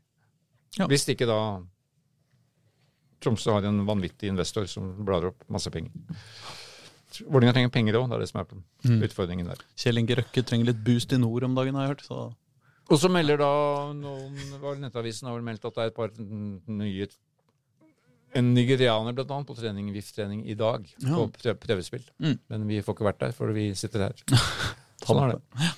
Ja. 0.79 0.87
Hvis 0.87 1.07
ikke 1.09 1.27
da 1.27 1.63
Tromsø 3.21 3.53
har 3.57 3.65
en 3.65 3.85
vanvittig 3.87 4.29
investor 4.29 4.67
som 4.69 5.05
blar 5.05 5.25
opp 5.31 5.45
masse 5.49 5.71
penger. 5.73 5.91
Vålerenga 7.33 7.55
trenger 7.57 7.73
penger 7.73 7.97
òg, 7.97 8.09
det 8.11 8.17
er 8.17 8.21
det 8.21 8.29
som 8.29 8.41
er 8.41 8.47
Mm. 8.85 9.03
utfordringen 9.03 9.47
der. 9.47 9.57
Kjell 9.77 9.99
Inge 9.99 10.17
Røkke 10.17 10.45
trenger 10.45 10.67
litt 10.67 10.85
boost 10.85 11.13
i 11.13 11.17
nord 11.17 11.43
om 11.45 11.55
dagen, 11.55 11.75
har 11.75 11.87
jeg 11.87 11.97
hørt. 11.97 12.03
Så. 12.05 12.35
Og 12.87 13.01
så 13.03 13.09
melder 13.11 13.41
da 13.41 13.49
noen 13.99 14.37
var 14.63 14.77
Nettavisen 14.79 15.27
har 15.27 15.35
vel 15.35 15.47
meldt 15.47 15.65
at 15.67 15.75
det 15.75 15.83
er 15.87 15.91
et 15.91 15.97
par 15.97 16.13
nye 16.21 17.09
En 18.37 18.51
nigerianer 18.55 19.15
blant 19.17 19.31
annet 19.33 19.49
på 19.49 19.57
trening, 19.57 19.89
VIF-trening 19.95 20.43
i 20.47 20.55
dag, 20.59 20.85
Ja. 21.01 21.17
på 21.17 21.31
prøvespill. 21.63 22.05
Mm. 22.21 22.39
Men 22.53 22.67
vi 22.69 22.83
får 22.85 22.95
ikke 22.95 23.07
vært 23.09 23.19
der, 23.23 23.33
for 23.33 23.49
vi 23.57 23.71
sitter 23.75 24.05
her. 24.11 24.15
Sånn 25.07 25.23
er 25.23 25.33
det. 25.37 25.71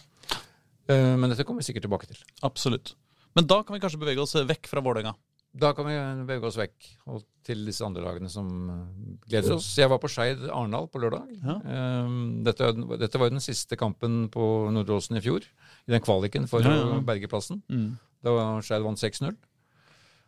Eh, 0.90 1.14
Men 1.20 1.30
dette 1.30 1.44
kommer 1.46 1.62
vi 1.62 1.68
sikkert 1.70 1.86
tilbake 1.86 2.09
til. 2.11 2.18
Absolutt. 2.42 2.94
Men 3.36 3.46
da 3.46 3.61
kan 3.62 3.76
vi 3.76 3.80
kanskje 3.84 4.00
bevege 4.02 4.24
oss 4.24 4.34
vekk 4.34 4.66
fra 4.66 4.82
Vålerenga. 4.82 5.14
Da 5.59 5.70
kan 5.72 5.86
vi 5.86 5.94
bevege 6.26 6.44
oss 6.50 6.59
vekk 6.59 6.88
og 7.09 7.22
til 7.46 7.62
disse 7.64 7.84
andre 7.86 8.02
lagene 8.04 8.28
som 8.32 8.48
eh, 8.72 8.82
gleder 9.30 9.54
oss. 9.54 9.70
Jeg 9.78 9.88
var 9.92 10.00
på 10.02 10.11
Skeid 10.11 10.42
Arendal 10.50 10.88
på 10.90 10.98
lørdag. 11.04 11.30
Ja. 11.44 11.56
Eh, 11.62 12.11
Dette, 12.48 12.72
dette 12.98 13.18
var 13.22 13.30
jo 13.30 13.36
den 13.38 13.44
siste 13.44 13.78
kampen 13.80 14.26
på 14.34 14.48
Nordåsen 14.74 15.16
i 15.20 15.22
fjor, 15.24 15.46
i 15.89 15.95
den 15.95 16.05
kvaliken 16.05 16.49
for 16.51 16.64
Ja, 16.64 16.74
å 16.99 17.01
berge 17.05 17.30
plassen. 17.30 17.62
Mm. 17.72 17.97
Da 18.24 18.34
var 18.34 18.62
Skeid 18.66 18.84
vant 18.84 19.01
6-0. 19.01 19.32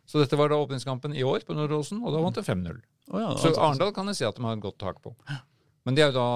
Så 0.09 0.19
dette 0.19 0.35
var 0.39 0.49
da 0.51 0.57
åpningskampen 0.59 1.13
i 1.15 1.23
år 1.23 1.45
på 1.47 1.55
Nordåsen, 1.55 2.01
og 2.01 2.15
da 2.15 2.23
vant 2.23 2.35
det 2.35 2.43
5-0. 2.47 2.81
Oh, 3.11 3.19
ja, 3.21 3.31
Så 3.37 3.53
Arendal 3.55 3.93
kan 3.95 4.09
jeg 4.09 4.19
si 4.19 4.27
at 4.27 4.35
de 4.37 4.43
har 4.43 4.57
et 4.57 4.63
godt 4.63 4.79
tak 4.81 4.99
på. 5.03 5.13
Men 5.85 5.97
de 5.97 6.03
er 6.03 6.11
jo 6.11 6.17
da 6.17 6.27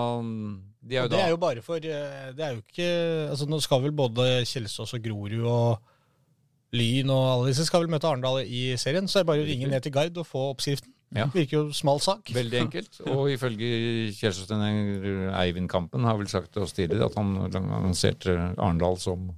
de 0.85 0.97
er 0.97 1.05
jo 1.05 1.09
det 1.09 1.17
da, 1.17 1.25
er 1.25 1.33
jo 1.33 1.41
bare 1.41 1.61
for 1.65 1.81
eh, 1.81 2.31
Det 2.33 2.43
er 2.45 2.55
jo 2.55 2.61
ikke 2.61 2.87
altså 3.31 3.45
Nå 3.49 3.59
skal 3.61 3.83
vel 3.83 3.93
både 3.93 4.25
Kjelsås 4.45 4.93
og 4.97 5.03
Grorud 5.05 5.45
og 5.49 5.91
Lyn 6.75 7.09
og 7.13 7.23
alle 7.29 7.51
disse 7.51 7.65
skal 7.67 7.83
vel 7.85 7.93
møte 7.93 8.09
Arendal 8.09 8.41
i 8.43 8.73
serien, 8.81 9.07
så 9.07 9.19
er 9.19 9.23
det 9.23 9.29
bare 9.29 9.43
å 9.45 9.47
ringe 9.47 9.69
ned 9.71 9.85
til 9.85 9.93
Gard 9.95 10.17
og 10.19 10.27
få 10.27 10.41
oppskriften. 10.51 10.91
Ja. 11.15 11.29
Virker 11.31 11.57
jo 11.59 11.63
smal 11.75 12.01
sak. 12.03 12.31
Veldig 12.33 12.59
enkelt. 12.65 12.99
Og 13.13 13.29
ifølge 13.31 14.11
Kjelsås-trener 14.17 15.31
Eivind 15.39 15.69
Kampen 15.71 16.03
har 16.07 16.17
vel 16.19 16.29
sagt 16.31 16.51
til 16.55 16.65
oss 16.65 16.75
tidligere 16.75 17.11
at 17.11 17.17
han 17.19 17.35
lanserte 17.53 18.35
Arendal 18.57 18.97
som 18.99 19.29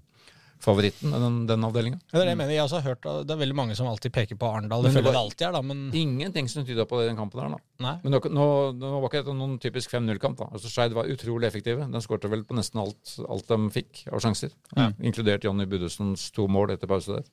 favoritten 0.63 1.11
i 1.13 1.19
den, 1.21 1.35
den 1.49 1.65
avdelinga. 1.67 1.99
Ja, 2.01 2.15
Det 2.15 2.19
er 2.19 2.25
det 2.25 2.31
jeg 2.31 2.39
mener. 2.39 2.53
Jeg 2.55 2.61
har 2.63 2.67
også 2.69 2.81
hørt 2.85 3.05
Det 3.27 3.33
er 3.35 3.39
veldig 3.43 3.57
mange 3.59 3.75
som 3.77 3.89
alltid 3.89 4.13
peker 4.15 4.39
på 4.39 4.49
Arendal. 4.49 4.87
Det 4.87 4.93
føler 4.95 5.13
det 5.13 5.21
alltid 5.21 5.45
er, 5.47 5.53
da, 5.53 5.61
men 5.69 5.83
Ingenting 5.93 6.49
som 6.49 6.65
tyda 6.65 6.87
på 6.89 6.99
det 6.99 7.07
i 7.07 7.11
den 7.11 7.19
kampen 7.19 7.43
her, 7.43 7.53
da. 7.53 7.61
nei. 7.85 7.95
Men 8.03 8.15
nå, 8.15 8.21
nå, 8.33 8.91
var 8.97 9.09
ikke 9.09 9.21
dette 9.21 9.37
noen 9.37 9.57
typisk 9.61 9.93
5-0-kamp. 9.93 10.41
da. 10.41 10.49
Altså 10.57 10.71
Skeid 10.73 10.95
var 10.97 11.09
utrolig 11.13 11.49
effektive. 11.49 11.85
Den 11.85 12.03
skårte 12.05 12.31
vel 12.31 12.45
på 12.47 12.57
nesten 12.57 12.81
alt, 12.81 13.17
alt 13.27 13.51
de 13.51 13.59
fikk 13.75 14.07
av 14.11 14.23
sjanser. 14.23 14.55
Inkludert 14.97 15.45
Jonny 15.45 15.67
Buddesens 15.69 16.29
to 16.35 16.47
mål 16.51 16.73
etter 16.73 16.89
pause 16.89 17.19
der. 17.19 17.29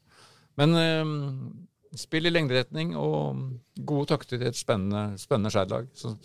Men 0.60 0.76
eh, 0.78 1.14
spill 2.00 2.26
i 2.28 2.32
lengderetning 2.32 2.94
og 2.98 3.44
gode 3.86 4.10
takter 4.12 4.42
i 4.42 4.48
et 4.50 4.58
spennende, 4.58 5.18
spennende 5.20 5.52
Skeid-lag. 5.54 5.88
Som 5.98 6.18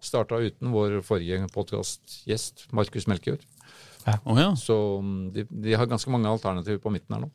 starta 0.00 0.38
uten 0.38 0.70
vår 0.70 1.00
forrige 1.06 1.42
podkastgjest, 1.54 2.68
Markus 2.76 3.08
Melkejord. 3.10 3.42
Oh, 4.24 4.38
ja. 4.38 4.52
Så 4.56 4.74
mm, 5.02 5.32
de, 5.34 5.44
de 5.50 5.74
har 5.76 5.88
ganske 5.90 6.10
mange 6.12 6.30
alternativer 6.30 6.80
på 6.80 6.92
midten 6.94 7.16
her 7.16 7.26
nå. 7.26 7.30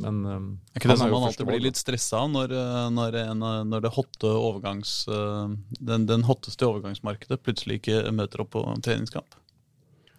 Men 0.00 0.20
um, 0.24 0.46
Er 0.72 0.80
ikke 0.80 0.88
det 0.88 0.96
sånn 0.96 1.10
man 1.12 1.26
alltid 1.28 1.44
blir 1.50 1.60
litt 1.60 1.76
stressa 1.76 2.22
når, 2.30 2.54
eh, 2.56 2.86
når, 2.94 3.18
eh, 3.20 3.34
når 3.68 3.82
det 3.84 3.90
hotte 3.92 4.30
overgangs... 4.32 5.02
eh, 5.12 5.50
Den, 5.90 6.06
den 6.08 6.24
hotteste 6.24 6.64
overgangsmarkedet 6.64 7.42
plutselig 7.44 7.82
ikke 7.82 8.00
møter 8.16 8.46
opp 8.46 8.54
på 8.56 8.64
treningskamp? 8.84 9.36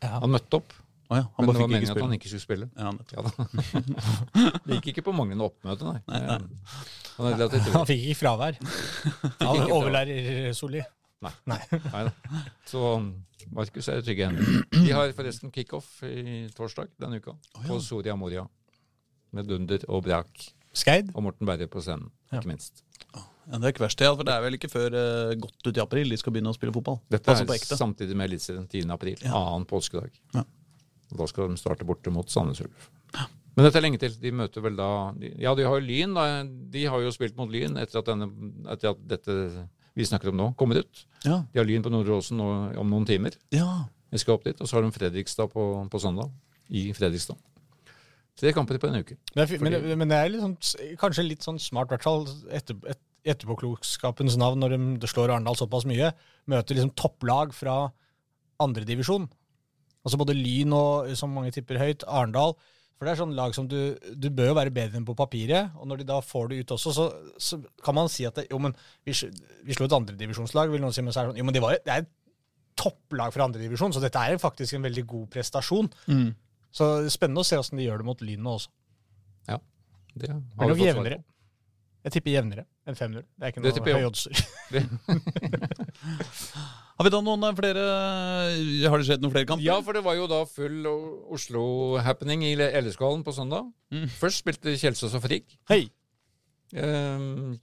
Ja. 0.03 0.19
Han 0.21 0.35
møtte 0.35 0.61
opp, 0.61 0.75
Å 1.10 1.18
ja, 1.18 1.24
han 1.26 1.41
men 1.41 1.47
bare 1.49 1.57
det 1.57 1.64
var 1.64 1.72
meningen 1.72 1.95
at 1.95 2.03
han 2.05 2.12
ikke 2.20 2.30
skulle 2.30 2.43
spille. 2.43 2.68
Ja. 2.78 2.91
Ja, 3.16 3.24
det 4.68 4.76
gikk 4.78 4.91
ikke 4.91 5.03
på 5.07 5.14
manglende 5.18 5.47
oppmøte, 5.47 5.89
nei. 5.89 6.20
Han 6.20 6.45
nei. 7.26 7.32
relativt 7.34 7.72
Han 7.80 7.88
fikk 7.89 8.03
ikke 8.12 8.20
fravær 8.20 8.60
av 8.62 9.57
ikke 9.64 9.74
overlærer 9.74 10.53
Solli. 10.57 10.84
Nei. 11.26 11.32
Nei. 11.49 11.57
Nei. 11.89 12.03
Så 12.70 12.84
Markus 13.55 13.89
er 13.89 14.03
i 14.03 14.05
trygge 14.05 14.30
hender. 14.30 14.62
De 14.76 14.93
har 14.93 15.12
forresten 15.18 15.51
kickoff 15.55 15.89
i 16.05 16.45
torsdag 16.55 16.93
denne 17.01 17.18
uka 17.20 17.34
på 17.66 17.80
Soria 17.84 18.16
Moria. 18.20 18.45
Med 19.34 19.49
dunder 19.49 19.82
og 19.89 20.05
brak. 20.05 20.45
Skeid? 20.78 21.10
Og 21.18 21.26
Morten 21.26 21.49
Berre 21.49 21.66
på 21.70 21.82
scenen, 21.82 22.12
Ja. 22.30 22.38
ikke 22.38 22.53
minst. 22.53 22.84
Ja, 23.49 23.57
det 23.57 23.66
er 23.66 23.74
ikke 23.74 23.82
verst, 23.88 24.01
for 24.05 24.26
det 24.26 24.34
er 24.36 24.45
vel 24.45 24.55
ikke 24.60 24.70
før 24.70 24.93
uh, 24.93 25.34
godt 25.41 25.66
ut 25.66 25.78
i 25.78 25.82
april 25.82 26.14
de 26.14 26.18
skal 26.22 26.34
begynne 26.36 26.53
å 26.53 26.57
spille 26.57 26.74
fotball. 26.74 26.99
Dette 27.10 27.34
altså 27.34 27.47
er 27.47 27.55
altså 27.55 27.78
samtidig 27.80 28.18
med 28.18 28.30
Eliteserien 28.30 28.68
10. 28.70 28.86
april. 28.93 29.18
Ja. 29.26 29.34
Annen 29.34 29.66
påskedag. 29.70 30.14
Ja. 30.38 30.45
Og 31.12 31.20
Da 31.22 31.28
skal 31.30 31.49
de 31.49 31.60
starte 31.60 31.88
borte 31.88 32.12
mot 32.14 32.30
Sandnes 32.30 32.62
Ulf. 32.62 32.89
Men 33.57 33.66
dette 33.66 33.80
er 33.80 33.84
lenge 33.84 33.99
til. 33.99 34.14
De 34.22 34.32
møter 34.32 34.64
vel 34.64 34.78
da 34.78 35.12
Ja, 35.41 35.55
de 35.57 35.66
har 35.68 35.80
jo 35.80 35.84
Lyn. 35.84 36.14
Da. 36.16 36.43
De 36.45 36.86
har 36.86 37.01
jo 37.03 37.12
spilt 37.12 37.36
mot 37.39 37.49
Lyn 37.51 37.76
etter 37.82 37.99
at, 37.99 38.07
denne, 38.07 38.30
etter 38.72 38.93
at 38.93 39.01
dette 39.10 39.38
vi 39.97 40.05
snakker 40.07 40.32
om 40.32 40.38
nå, 40.39 40.45
kommer 40.55 40.80
ut. 40.80 41.05
Ja. 41.26 41.41
De 41.51 41.60
har 41.60 41.68
Lyn 41.68 41.84
på 41.84 41.91
Nordre 41.91 42.16
Åsen 42.22 42.39
nå 42.39 42.49
om 42.80 42.93
noen 42.93 43.07
timer. 43.10 43.36
ja. 43.55 43.88
Vi 44.10 44.18
skal 44.18 44.39
opp 44.39 44.45
dit. 44.47 44.57
Og 44.57 44.66
så 44.66 44.78
har 44.78 44.82
de 44.82 44.89
Fredrikstad 44.89 45.51
på, 45.53 45.64
på 45.86 45.99
søndag. 46.01 46.32
I 46.74 46.88
Fredrikstad. 46.97 47.38
Tre 48.39 48.53
kamper 48.55 48.80
på 48.82 48.88
en 48.89 49.03
uke. 49.03 49.18
Men, 49.36 49.43
er 49.43 49.62
men, 49.62 49.76
men 50.01 50.10
det 50.10 50.18
er 50.18 50.32
litt 50.34 50.41
sånn, 50.41 50.55
kanskje 50.97 51.26
litt 51.28 51.45
sånn 51.45 51.60
smart, 51.62 51.91
i 51.91 51.93
hvert 51.93 52.07
fall 52.07 52.26
etter, 52.55 52.78
et, 52.89 53.01
etterpåklokskapens 53.36 54.38
navn, 54.39 54.64
når 54.64 54.74
de 55.01 55.10
slår 55.12 55.34
Arendal 55.36 55.60
såpass 55.60 55.86
mye. 55.89 56.10
Møter 56.49 56.78
liksom 56.80 56.95
topplag 56.97 57.53
fra 57.53 57.91
andredivisjon. 58.64 59.28
Altså 60.05 60.19
både 60.21 60.35
Lyn 60.37 60.73
og, 60.75 61.09
som 61.19 61.33
mange 61.35 61.51
tipper 61.55 61.79
høyt, 61.81 62.05
Arendal. 62.07 62.55
For 62.99 63.07
det 63.07 63.13
er 63.13 63.19
sånn 63.21 63.35
lag 63.35 63.53
som 63.55 63.67
du, 63.71 63.77
du 64.19 64.25
bør 64.35 64.49
jo 64.51 64.55
være 64.57 64.73
bedre 64.75 64.99
enn 64.99 65.05
på 65.07 65.15
papiret. 65.15 65.71
Og 65.79 65.87
når 65.87 66.01
de 66.01 66.07
da 66.09 66.17
får 66.23 66.49
det 66.51 66.57
ut 66.59 66.73
også, 66.75 66.91
så, 66.95 67.05
så 67.39 67.59
kan 67.85 67.95
man 67.95 68.11
si 68.11 68.25
at 68.27 68.35
det, 68.35 68.49
jo, 68.51 68.59
men 68.59 68.75
vi, 69.07 69.15
vi 69.63 69.75
slo 69.77 69.87
et 69.87 69.95
andredivisjonslag. 69.95 70.71
Vil 70.73 70.83
noen 70.83 70.95
si, 70.95 71.03
men 71.05 71.15
så 71.15 71.21
er 71.21 71.29
det 71.29 71.31
sånn, 71.31 71.39
jo, 71.39 71.45
men 71.47 71.55
det, 71.55 71.61
var, 71.63 71.77
det 71.85 71.93
er 71.93 72.03
et 72.03 72.11
topplag 72.79 73.31
fra 73.35 73.47
andredivisjon, 73.47 73.95
så 73.95 74.03
dette 74.03 74.19
er 74.19 74.35
faktisk 74.39 74.75
en 74.75 74.83
veldig 74.87 75.05
god 75.07 75.29
prestasjon. 75.31 75.87
Mm. 76.11 76.29
Så 76.75 76.89
det 76.99 77.07
er 77.07 77.15
spennende 77.15 77.43
å 77.43 77.47
se 77.47 77.55
hvordan 77.59 77.79
de 77.79 77.87
gjør 77.87 78.03
det 78.03 78.09
mot 78.11 78.25
Lyn 78.27 78.43
nå 78.43 78.57
også. 78.59 78.71
Ja, 79.47 79.57
Det 80.19 80.33
har 80.33 80.35
er 80.35 80.75
vi 80.75 80.83
fått 80.83 80.89
jevnere. 80.89 81.21
Jeg 82.03 82.15
tipper 82.15 82.35
jevnere 82.35 82.67
enn 82.87 82.99
5-0. 82.99 83.23
Det 83.23 83.47
er 83.47 83.51
ikke 83.53 83.63
Det 83.63 83.71
noe 83.71 83.79
tipper 83.79 83.91
jeg 83.91 83.99
høye 84.03 84.11
oddser. 84.11 84.33
Har 86.99 87.07
vi 87.07 87.13
da 87.13 87.19
noen 87.23 87.47
eh, 87.47 87.55
flere 87.55 87.83
Har 88.91 88.99
det 88.99 89.07
skjedd 89.07 89.21
noen 89.23 89.31
flere 89.31 89.47
kamper? 89.47 89.63
Ja, 89.63 89.77
for 89.85 89.95
det 89.95 90.03
var 90.03 90.17
jo 90.17 90.25
da 90.27 90.41
full 90.49 90.83
Oslo-happening 91.31 92.43
i 92.49 92.57
LSK-hallen 92.59 93.23
på 93.23 93.31
søndag. 93.37 93.69
Mm. 93.95 94.09
Først 94.19 94.43
spilte 94.43 94.75
Kjelsås 94.75 95.15
og 95.15 95.23
Frigg. 95.23 95.47
Hei! 95.71 95.85
Um, 96.75 97.55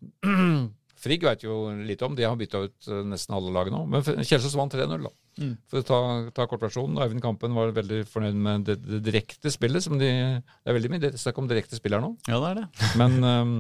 Frigg 0.97 1.27
vet 1.29 1.45
jo 1.45 1.59
litt 1.85 2.01
om, 2.03 2.17
de 2.17 2.25
har 2.25 2.41
bytta 2.41 2.65
ut 2.65 2.89
eh, 2.89 3.05
nesten 3.13 3.37
alle 3.37 3.53
lag 3.53 3.69
nå. 3.75 3.83
Men 3.93 4.25
Kjelsås 4.25 4.57
vant 4.57 4.73
3-0, 4.73 5.05
da. 5.05 5.13
Mm. 5.37 5.53
For 5.69 5.83
å 5.83 5.87
ta, 5.93 6.01
ta 6.41 6.49
kortversjonen. 6.49 6.97
Eivind 7.05 7.21
Kampen 7.21 7.53
var 7.61 7.77
veldig 7.77 8.07
fornøyd 8.09 8.41
med 8.41 8.67
det, 8.71 8.81
det 8.89 9.05
direkte 9.05 9.53
spillet. 9.53 9.85
Som 9.85 10.01
de, 10.01 10.09
det 10.41 10.73
er 10.73 10.81
veldig 10.81 10.95
mye 10.95 11.13
snakk 11.21 11.45
om 11.45 11.53
direkte 11.53 11.77
spill 11.77 11.99
her 11.99 12.05
nå. 12.09 12.15
Ja, 12.25 12.41
det 12.41 12.55
er 12.55 12.63
det. 12.63 12.91
Men 12.97 13.21
um, 13.21 13.57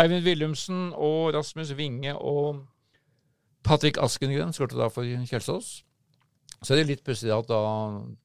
Eivind 0.00 0.24
Willumsen 0.24 0.94
og 0.96 1.34
Rasmus 1.36 1.76
Winge 1.76 2.16
og 2.16 2.64
Patrick 3.66 3.98
Askengren 4.00 4.52
skåret 4.56 4.76
da 4.78 4.88
for 4.92 5.04
Kjelsås. 5.04 5.82
Så 6.60 6.74
er 6.74 6.80
det 6.82 6.88
litt 6.90 7.04
pussig 7.06 7.30
at 7.32 7.46
da 7.48 7.58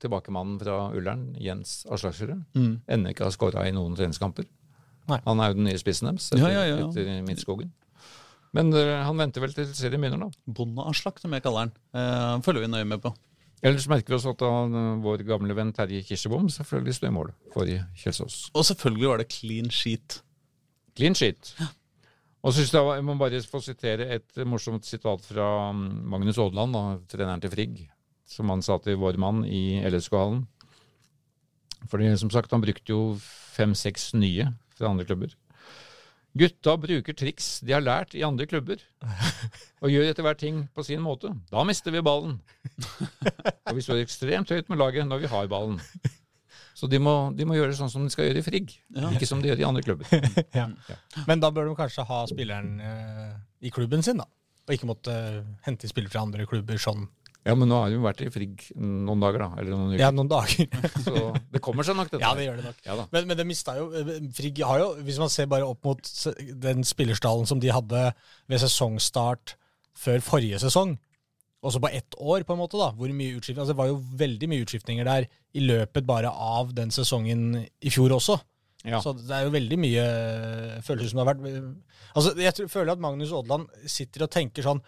tilbakemannen 0.04 0.58
fra 0.60 0.90
Ullern, 0.96 1.30
Jens 1.40 1.86
Aslaksrud, 1.92 2.42
Mm. 2.56 2.82
ennå 2.88 3.12
ikke 3.14 3.24
har 3.28 3.32
skåra 3.36 3.64
i 3.68 3.72
noen 3.72 3.96
treningskamper. 3.96 4.46
Nei. 5.08 5.20
Han 5.26 5.40
er 5.40 5.52
jo 5.52 5.58
den 5.60 5.68
nye 5.70 5.78
spissen 5.80 6.10
deres 6.10 6.32
etter, 6.32 6.42
Ja, 6.44 6.50
ja, 6.66 6.76
ja. 6.80 6.88
etter 6.90 7.22
Midtskogen. 7.28 7.72
Men 8.56 8.74
uh, 8.74 9.04
han 9.06 9.18
venter 9.20 9.42
vel 9.44 9.54
til 9.54 9.68
serien 9.76 10.02
begynner, 10.02 10.20
da. 10.20 10.30
Bondeaslak, 10.48 11.20
som 11.20 11.32
jeg 11.36 11.44
kaller 11.44 11.68
han. 11.68 11.72
Uh, 11.94 12.42
følger 12.44 12.66
vi 12.66 12.72
nøye 12.72 12.88
med 12.88 13.02
på. 13.04 13.14
Ellers 13.66 13.88
merker 13.88 14.14
vi 14.14 14.16
oss 14.20 14.26
at 14.30 14.38
da 14.38 14.50
eh, 14.68 14.98
vår 15.02 15.24
gamle 15.26 15.56
venn 15.58 15.72
Terje 15.74 16.04
Kirsebom 16.06 16.50
selvfølgelig 16.54 16.94
står 17.00 17.08
i 17.08 17.14
mål 17.16 17.32
for 17.54 17.66
Kjelsås. 17.98 18.52
Og 18.54 18.66
selvfølgelig 18.68 19.08
var 19.10 19.18
det 19.24 19.30
clean 19.32 19.72
sheet. 19.74 20.20
Clean 20.96 21.16
sheet. 21.18 21.56
Og 22.46 22.54
så 22.54 22.62
synes 22.62 22.76
jeg, 22.76 22.90
jeg 23.00 23.06
må 23.08 23.16
bare 23.18 23.40
få 23.50 23.60
sitere 23.66 24.06
et 24.20 24.44
morsomt 24.46 24.86
sitat 24.86 25.24
fra 25.26 25.48
mm, 25.74 25.86
Magnus 26.14 26.38
Aadland, 26.38 26.76
treneren 27.10 27.42
til 27.42 27.50
Frigg, 27.50 27.80
som 28.30 28.52
han 28.54 28.62
sa 28.62 28.78
til 28.78 29.00
vår 29.02 29.18
mann 29.18 29.42
i 29.50 29.82
LSK-hallen. 29.90 30.44
Fordi 31.90 32.12
som 32.22 32.30
sagt, 32.30 32.54
han 32.54 32.62
brukte 32.62 32.94
jo 32.94 33.16
fem-seks 33.56 34.12
nye 34.14 34.52
fra 34.78 34.92
andre 34.92 35.08
klubber. 35.10 35.34
Gutta 36.38 36.76
bruker 36.78 37.16
triks 37.18 37.62
de 37.66 37.74
har 37.74 37.82
lært 37.82 38.14
i 38.14 38.22
andre 38.28 38.46
klubber, 38.50 38.82
og 39.82 39.90
gjør 39.90 40.12
etter 40.12 40.26
hvert 40.26 40.42
ting 40.44 40.66
på 40.76 40.86
sin 40.86 41.02
måte. 41.02 41.32
Da 41.50 41.64
mister 41.66 41.96
vi 41.96 42.04
ballen. 42.06 42.38
Og 43.66 43.78
vi 43.78 43.86
står 43.86 44.04
ekstremt 44.04 44.54
høyt 44.54 44.70
med 44.70 44.84
laget 44.84 45.10
når 45.10 45.24
vi 45.24 45.32
har 45.32 45.50
ballen. 45.50 45.80
Så 46.76 46.90
de 46.92 47.00
må, 47.00 47.12
de 47.32 47.46
må 47.48 47.56
gjøre 47.56 47.72
det 47.72 47.80
sånn 47.80 47.92
som 47.92 48.04
de 48.04 48.12
skal 48.12 48.28
gjøre 48.28 48.42
i 48.42 48.46
Frigg, 48.46 48.72
ikke 49.16 49.28
som 49.30 49.40
de 49.40 49.48
gjør 49.48 49.62
i 49.64 49.68
andre 49.68 49.84
klubber. 49.86 50.10
Ja. 50.60 50.68
Men 51.30 51.40
da 51.40 51.52
bør 51.56 51.70
de 51.70 51.76
kanskje 51.78 52.04
ha 52.08 52.24
spilleren 52.28 52.74
eh, 52.84 53.36
i 53.68 53.72
klubben 53.72 54.04
sin, 54.04 54.20
da. 54.20 54.28
Og 54.66 54.76
ikke 54.76 54.90
måtte 54.90 55.14
eh, 55.14 55.46
hente 55.68 55.88
spillere 55.88 56.12
fra 56.12 56.26
andre 56.26 56.48
klubber 56.50 56.80
sånn. 56.82 57.06
Ja, 57.46 57.54
men 57.54 57.70
nå 57.70 57.78
har 57.78 57.92
de 57.94 58.00
jo 58.00 58.04
vært 58.04 58.24
i 58.26 58.30
Frigg 58.34 58.64
noen 58.76 59.22
dager, 59.22 59.44
da. 59.46 59.62
Eller 59.62 59.72
noen 59.72 59.94
uker. 59.94 60.02
Ja, 60.02 60.10
noen 60.16 60.32
dager. 60.32 60.66
Så 61.06 61.26
det 61.54 61.62
kommer 61.64 61.86
seg 61.86 61.96
nok, 62.00 62.10
dette. 62.10 62.24
Ja, 62.26 62.34
det 62.36 62.48
gjør 62.48 62.58
det 62.60 62.66
nok. 62.72 62.80
Ja, 62.88 62.96
da. 63.00 63.06
Men, 63.14 63.28
men 63.30 63.40
det 63.40 63.46
mista 63.48 63.76
jo 63.78 63.88
eh, 63.96 64.16
Frigg 64.36 64.64
har 64.66 64.82
jo, 64.82 64.88
hvis 65.06 65.22
man 65.22 65.32
ser 65.32 65.48
bare 65.52 65.68
opp 65.70 65.86
mot 65.86 66.12
den 66.66 66.84
spillerstallen 66.88 67.48
som 67.48 67.62
de 67.62 67.70
hadde 67.72 68.08
ved 68.50 68.64
sesongstart 68.66 69.56
før 69.96 70.26
forrige 70.26 70.60
sesong, 70.66 70.98
også 71.66 71.82
på 71.84 71.92
ett 71.92 72.18
år, 72.22 72.44
på 72.48 72.56
en 72.56 72.62
måte, 72.62 72.80
da, 72.80 72.92
hvor 72.96 73.12
mye 73.12 73.38
utskiftning 73.40 73.64
altså 73.64 73.74
Det 73.74 73.80
var 73.82 73.90
jo 73.90 74.02
veldig 74.22 74.50
mye 74.52 74.66
utskiftninger 74.66 75.08
der 75.08 75.28
i 75.56 75.64
løpet 75.64 76.06
bare 76.08 76.30
av 76.30 76.74
den 76.78 76.94
sesongen 76.94 77.64
i 77.66 77.94
fjor 77.94 78.16
også. 78.18 78.38
Ja. 78.86 79.00
Så 79.02 79.16
det 79.18 79.34
er 79.34 79.48
jo 79.48 79.54
veldig 79.56 79.78
mye 79.82 80.04
følelser 80.86 81.10
som 81.10 81.20
det 81.20 81.26
har 81.26 81.32
vært 81.34 81.46
Altså, 82.16 82.36
Jeg 82.38 82.54
tror, 82.54 82.68
føler 82.70 82.94
at 82.94 83.02
Magnus 83.02 83.34
Odland 83.34 83.66
sitter 83.90 84.28
og 84.28 84.32
tenker 84.32 84.66
sånn 84.66 84.84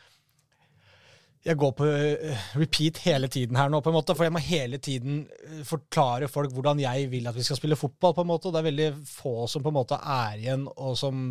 jeg 1.45 1.55
går 1.61 1.71
på 1.77 1.85
eh, 1.87 2.37
repeat 2.57 2.97
hele 3.05 3.27
tiden 3.31 3.55
her 3.59 3.69
nå, 3.69 3.79
på 3.83 3.91
en 3.91 3.95
måte, 3.95 4.15
for 4.17 4.25
jeg 4.27 4.33
må 4.35 4.39
hele 4.43 4.79
tiden 4.83 5.19
eh, 5.45 5.59
forklare 5.67 6.27
folk 6.31 6.51
hvordan 6.55 6.79
jeg 6.81 7.09
vil 7.11 7.27
at 7.29 7.35
vi 7.37 7.43
skal 7.45 7.59
spille 7.59 7.77
fotball. 7.79 8.13
på 8.17 8.23
en 8.25 8.29
måte, 8.31 8.47
og 8.49 8.53
Det 8.55 8.59
er 8.63 8.67
veldig 8.71 8.87
få 9.07 9.33
som 9.51 9.63
på 9.63 9.69
en 9.71 9.77
måte 9.77 9.99
er 10.01 10.37
igjen 10.41 10.65
og 10.75 10.97
som 10.99 11.21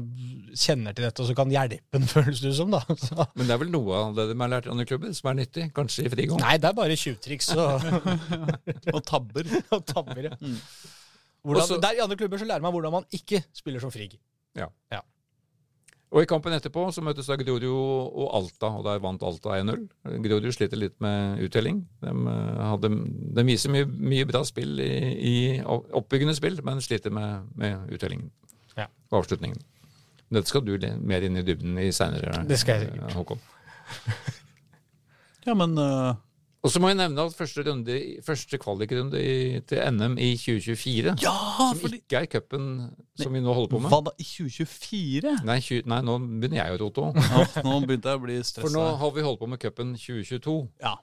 kjenner 0.55 0.95
til 0.97 1.09
dette 1.09 1.23
og 1.25 1.31
som 1.31 1.39
kan 1.43 1.51
hjelpe 1.53 1.99
en, 2.01 2.07
føles 2.15 2.41
det 2.45 2.55
som. 2.57 2.71
da. 2.71 2.81
Så, 2.95 3.27
Men 3.35 3.47
det 3.51 3.57
er 3.57 3.63
vel 3.65 3.73
noe 3.75 3.99
av 4.05 4.15
det 4.17 4.29
de 4.31 4.39
har 4.41 4.53
lært 4.55 4.71
i 4.71 4.73
andre 4.77 4.87
klubber 4.89 5.13
som 5.19 5.33
er 5.33 5.41
nyttig, 5.43 5.67
kanskje 5.77 6.07
i 6.07 6.13
Frigg 6.15 6.37
nei, 6.39 6.55
det 6.63 6.71
er 6.71 6.79
bare 6.79 6.97
tjuvtriks 7.01 7.51
og, 7.57 7.91
Og 8.97 9.03
tabber. 9.07 9.51
og 9.75 9.85
tabber. 9.91 10.31
ja. 10.31 10.37
Hvordan, 11.47 11.63
Også- 11.63 11.81
der 11.83 11.99
I 11.99 12.03
andre 12.07 12.17
klubber 12.19 12.41
så 12.41 12.49
lærer 12.49 12.65
man 12.65 12.73
hvordan 12.75 12.93
man 13.01 13.05
ikke 13.15 13.43
spiller 13.55 13.81
som 13.83 13.93
Frigg. 13.95 14.17
Og 16.17 16.25
i 16.25 16.29
kampen 16.31 16.55
etterpå 16.57 16.87
så 16.97 17.03
møtes 17.05 17.27
da 17.29 17.37
Grorud 17.37 17.67
og 17.69 18.31
Alta, 18.39 18.71
og 18.79 18.87
der 18.87 19.03
vant 19.05 19.21
Alta 19.27 19.59
1-0. 19.59 19.83
Grorud 20.25 20.49
sliter 20.57 20.81
litt 20.81 20.95
med 21.05 21.43
uttelling. 21.45 21.83
De, 22.01 22.09
eh, 22.33 22.63
hadde, 22.71 22.89
de 23.37 23.45
viser 23.45 23.75
mye, 23.75 23.85
mye 23.85 24.25
bra 24.29 24.41
spill 24.49 24.81
i, 24.81 24.89
i 25.13 25.35
oppbyggende 25.69 26.33
spill, 26.39 26.57
men 26.65 26.81
sliter 26.85 27.13
med, 27.13 27.51
med 27.61 27.93
uttellingen 27.93 28.31
Ja. 28.79 28.89
og 29.13 29.19
avslutningen. 29.21 29.61
Dette 30.33 30.49
skal 30.51 30.65
du 30.65 30.73
mer 31.07 31.23
inn 31.29 31.37
i 31.39 31.45
dybden 31.47 31.77
i 31.85 31.91
seinere. 31.95 32.41
Håkon. 33.15 33.45
Ja, 35.47 35.55
men 35.55 35.77
øh, 35.79 36.15
Og 36.67 36.73
så 36.75 36.81
må 36.83 36.91
jeg 36.91 36.99
nevne 36.99 37.25
at 37.29 37.35
første, 37.39 37.63
runde, 37.69 37.97
første 38.27 38.59
kvalikrunde 38.59 39.21
i, 39.23 39.61
til 39.71 39.79
NM 39.95 40.17
i 40.19 40.33
2024, 40.37 41.15
Ja, 41.23 41.33
som 41.71 41.79
fordi 41.81 42.01
ikke 42.03 42.21
er 42.25 42.27
cupen 42.33 42.67
som 43.23 43.33
vi 43.37 43.41
nå 43.45 43.55
holder 43.55 43.71
på 43.77 43.81
med 43.85 43.93
Hva 43.95 44.01
da? 44.09 44.15
I 44.19 44.27
2024? 44.27 45.35
Nei, 45.47 45.59
tjue- 45.63 45.87
nei, 45.87 46.01
nå 46.05 46.19
begynner 46.27 46.61
jeg 46.65 46.75
å 46.77 46.81
rote 46.83 47.05
òg. 47.07 47.21
Ja, 47.23 47.63
nå 47.65 47.79
begynte 47.87 48.11
jeg 48.13 48.19
å 48.21 48.25
bli 48.27 48.39
For 48.59 48.75
nå 48.75 48.85
har 49.01 49.15
vi 49.17 49.25
holdt 49.29 49.41
på 49.45 49.49
med 49.55 49.63
cupen 49.63 49.95
2022. 49.95 50.57
Ja. 50.83 50.97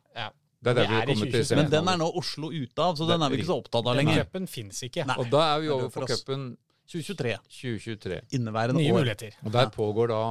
Det 0.64 0.72
er 0.72 0.78
det 0.78 0.84
Vi 0.88 0.93
vi 0.93 0.99
er 0.99 1.03
i 1.03 1.14
kommet 1.14 1.34
til 1.47 1.57
Men 1.59 1.72
den 1.72 1.88
er 1.91 1.97
nå 1.99 2.05
Oslo 2.16 2.51
ute 2.53 2.80
av, 2.86 2.95
så 2.99 3.07
den 3.07 3.22
er 3.26 3.30
vi 3.34 3.39
ikke 3.41 3.49
så 3.49 3.57
opptatt 3.59 3.82
av 3.88 3.95
Den 3.97 4.05
lenger. 4.05 4.24
cupen 4.28 4.45
fins 4.47 4.84
ikke. 4.88 5.07
Nei. 5.09 5.18
Og 5.20 5.32
da 5.32 5.41
er 5.55 5.64
vi 5.64 5.68
er 5.68 5.74
over 5.76 5.89
for 5.91 6.05
på 6.05 6.14
cupen 6.14 6.45
2023. 6.91 7.34
2023. 7.57 8.22
Inneværende 8.38 8.80
Nye 8.80 8.93
år. 8.93 8.99
muligheter. 9.01 9.36
Og 9.43 9.51
der 9.55 9.72
pågår 9.76 10.11
da 10.14 10.22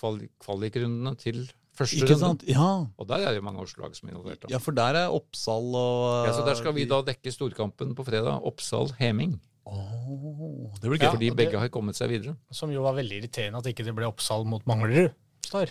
kvali 0.00 0.28
kvalikrundene 0.40 1.16
til 1.20 1.46
første 1.80 1.96
Ikke 1.98 2.12
runde. 2.14 2.20
sant? 2.24 2.44
Ja. 2.48 2.68
Og 3.00 3.08
der 3.10 3.24
er 3.26 3.32
det 3.34 3.40
jo 3.40 3.46
mange 3.48 3.62
Oslo-lag 3.64 3.94
som 3.96 4.08
er 4.08 4.14
involvert. 4.14 4.40
Da. 4.44 4.48
ja, 4.52 4.58
for 4.62 4.76
der 4.76 4.98
er 5.02 5.12
Oppsal 5.16 5.74
og 5.80 6.26
Ja, 6.28 6.32
så 6.38 6.44
der 6.46 6.54
skal 6.60 6.74
vi 6.76 6.84
da 6.90 7.02
dekke 7.02 7.32
storkampen 7.34 7.94
på 7.98 8.04
fredag. 8.06 8.40
Oppsal-Heming. 8.46 9.38
Åh, 9.66 10.72
Det 10.80 10.88
blir 10.88 11.02
Ja. 11.02 11.10
Fordi 11.12 11.28
det- 11.30 11.36
begge 11.36 11.58
har 11.58 11.68
kommet 11.68 11.94
seg 11.96 12.08
videre. 12.10 12.36
Som 12.50 12.70
jo 12.72 12.82
var 12.82 12.94
veldig 12.94 13.22
irriterende 13.22 13.58
at 13.58 13.66
ikke 13.66 13.84
det 13.84 13.94
ble 13.94 14.06
Oppsal 14.08 14.44
mot 14.44 14.64
Manglerud. 14.66 15.12
Star. 15.44 15.68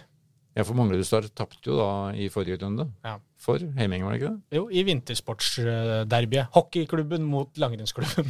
Ja, 0.57 0.63
for 0.63 0.73
Manglerud 0.73 1.05
Star 1.05 1.21
tapte 1.29 1.63
jo 1.69 1.77
da 1.77 2.11
i 2.17 2.27
forrige 2.29 2.57
runde. 2.61 2.89
Ja. 3.05 3.17
For 3.37 3.57
Heming, 3.59 4.03
var 4.03 4.11
det 4.13 4.21
ikke 4.21 4.31
det? 4.33 4.57
Jo, 4.57 4.67
i 4.69 4.83
vintersportsderbyet. 4.83 6.49
Hockeyklubben 6.53 7.23
mot 7.23 7.53
langrennsklubben. 7.57 8.25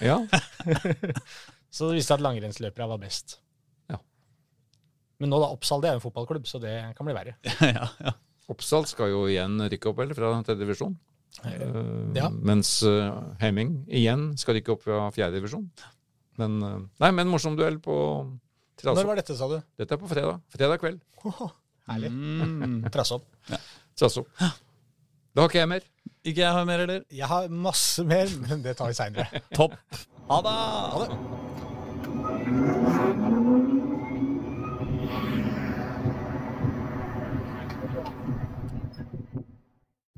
Ja. 0.00 0.20
Så 1.70 1.88
det 1.90 2.00
viste 2.00 2.14
at 2.16 2.20
langrennsløperne 2.24 2.88
var 2.88 2.98
best. 3.02 3.38
Ja. 5.20 5.22
Men 5.22 5.28
nå 5.34 5.38
da, 5.42 5.48
Oppsal 5.52 5.80
det 5.84 5.88
er 5.90 5.94
jo 5.96 6.00
en 6.00 6.06
fotballklubb, 6.06 6.46
så 6.48 6.56
det 6.62 6.74
kan 6.96 7.04
bli 7.06 7.14
verre. 7.16 7.32
ja, 7.76 7.86
ja. 8.00 8.12
Oppsal 8.50 8.84
skal 8.88 9.06
jo 9.12 9.20
igjen 9.30 9.54
rykke 9.70 9.88
opp 9.92 9.98
eller, 10.02 10.14
fra 10.16 10.28
tredje 10.46 10.62
divisjon. 10.64 10.94
Eh, 11.44 11.60
Ja. 12.16 12.26
Mens 12.32 12.68
uh, 12.82 12.88
Heming 13.42 13.70
igjen 13.86 14.22
skal 14.40 14.54
rykke 14.58 14.72
opp 14.74 14.82
fra 14.88 14.96
fjerde 15.14 15.36
divisjon. 15.38 15.66
Men, 16.40 16.50
uh, 16.64 16.78
nei, 17.04 17.10
men 17.14 17.28
morsom 17.30 17.54
duell 17.58 17.78
på 17.84 17.94
Når 18.82 19.04
var 19.04 19.16
dette, 19.20 19.34
sa 19.36 19.46
du? 19.50 19.58
Dette 19.78 19.92
er 19.94 19.98
på 20.00 20.08
fredag. 20.10 20.40
Fredag 20.56 20.78
kveld. 20.80 21.00
Herlig. 21.90 22.10
Mm. 22.10 22.84
Trass 22.94 23.10
opp. 23.12 23.26
Trasopp. 23.98 24.28
Da 24.40 24.46
har 25.44 25.48
ikke 25.50 25.60
jeg 25.60 25.68
mer. 25.70 25.82
Ikke 26.24 26.40
jeg 26.42 26.52
har 26.56 26.64
mer, 26.68 26.80
eller? 26.86 27.00
Jeg 27.12 27.26
har 27.28 27.48
masse 27.52 28.04
mer, 28.08 28.26
men 28.48 28.62
det 28.64 28.74
tar 28.80 28.88
vi 28.90 28.94
seinere. 28.98 29.26
Topp. 29.54 29.72
Ha 30.30 30.38
det! 30.46 30.56
Ha 30.94 30.98
det. 31.04 31.10